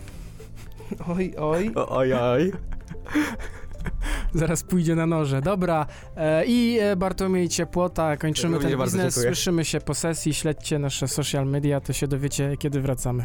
oj, 1.08 1.34
oj. 1.38 1.72
O, 1.74 1.88
oj, 1.88 2.12
oj. 2.12 2.52
Zaraz 4.34 4.62
pójdzie 4.62 4.94
na 4.94 5.06
noże. 5.06 5.42
Dobra. 5.42 5.86
E, 6.16 6.44
I 6.46 6.78
e, 6.80 6.96
Bartłomiej 6.96 7.48
Ciepłota, 7.48 8.16
kończymy 8.16 8.58
ten 8.58 8.78
biznes. 8.82 9.14
Słyszymy 9.14 9.64
się 9.64 9.80
po 9.80 9.94
sesji. 9.94 10.34
Śledźcie 10.34 10.78
nasze 10.78 11.08
social 11.08 11.46
media, 11.46 11.80
to 11.80 11.92
się 11.92 12.08
dowiecie, 12.08 12.56
kiedy 12.56 12.80
wracamy. 12.80 13.24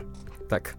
Tak. 0.50 0.76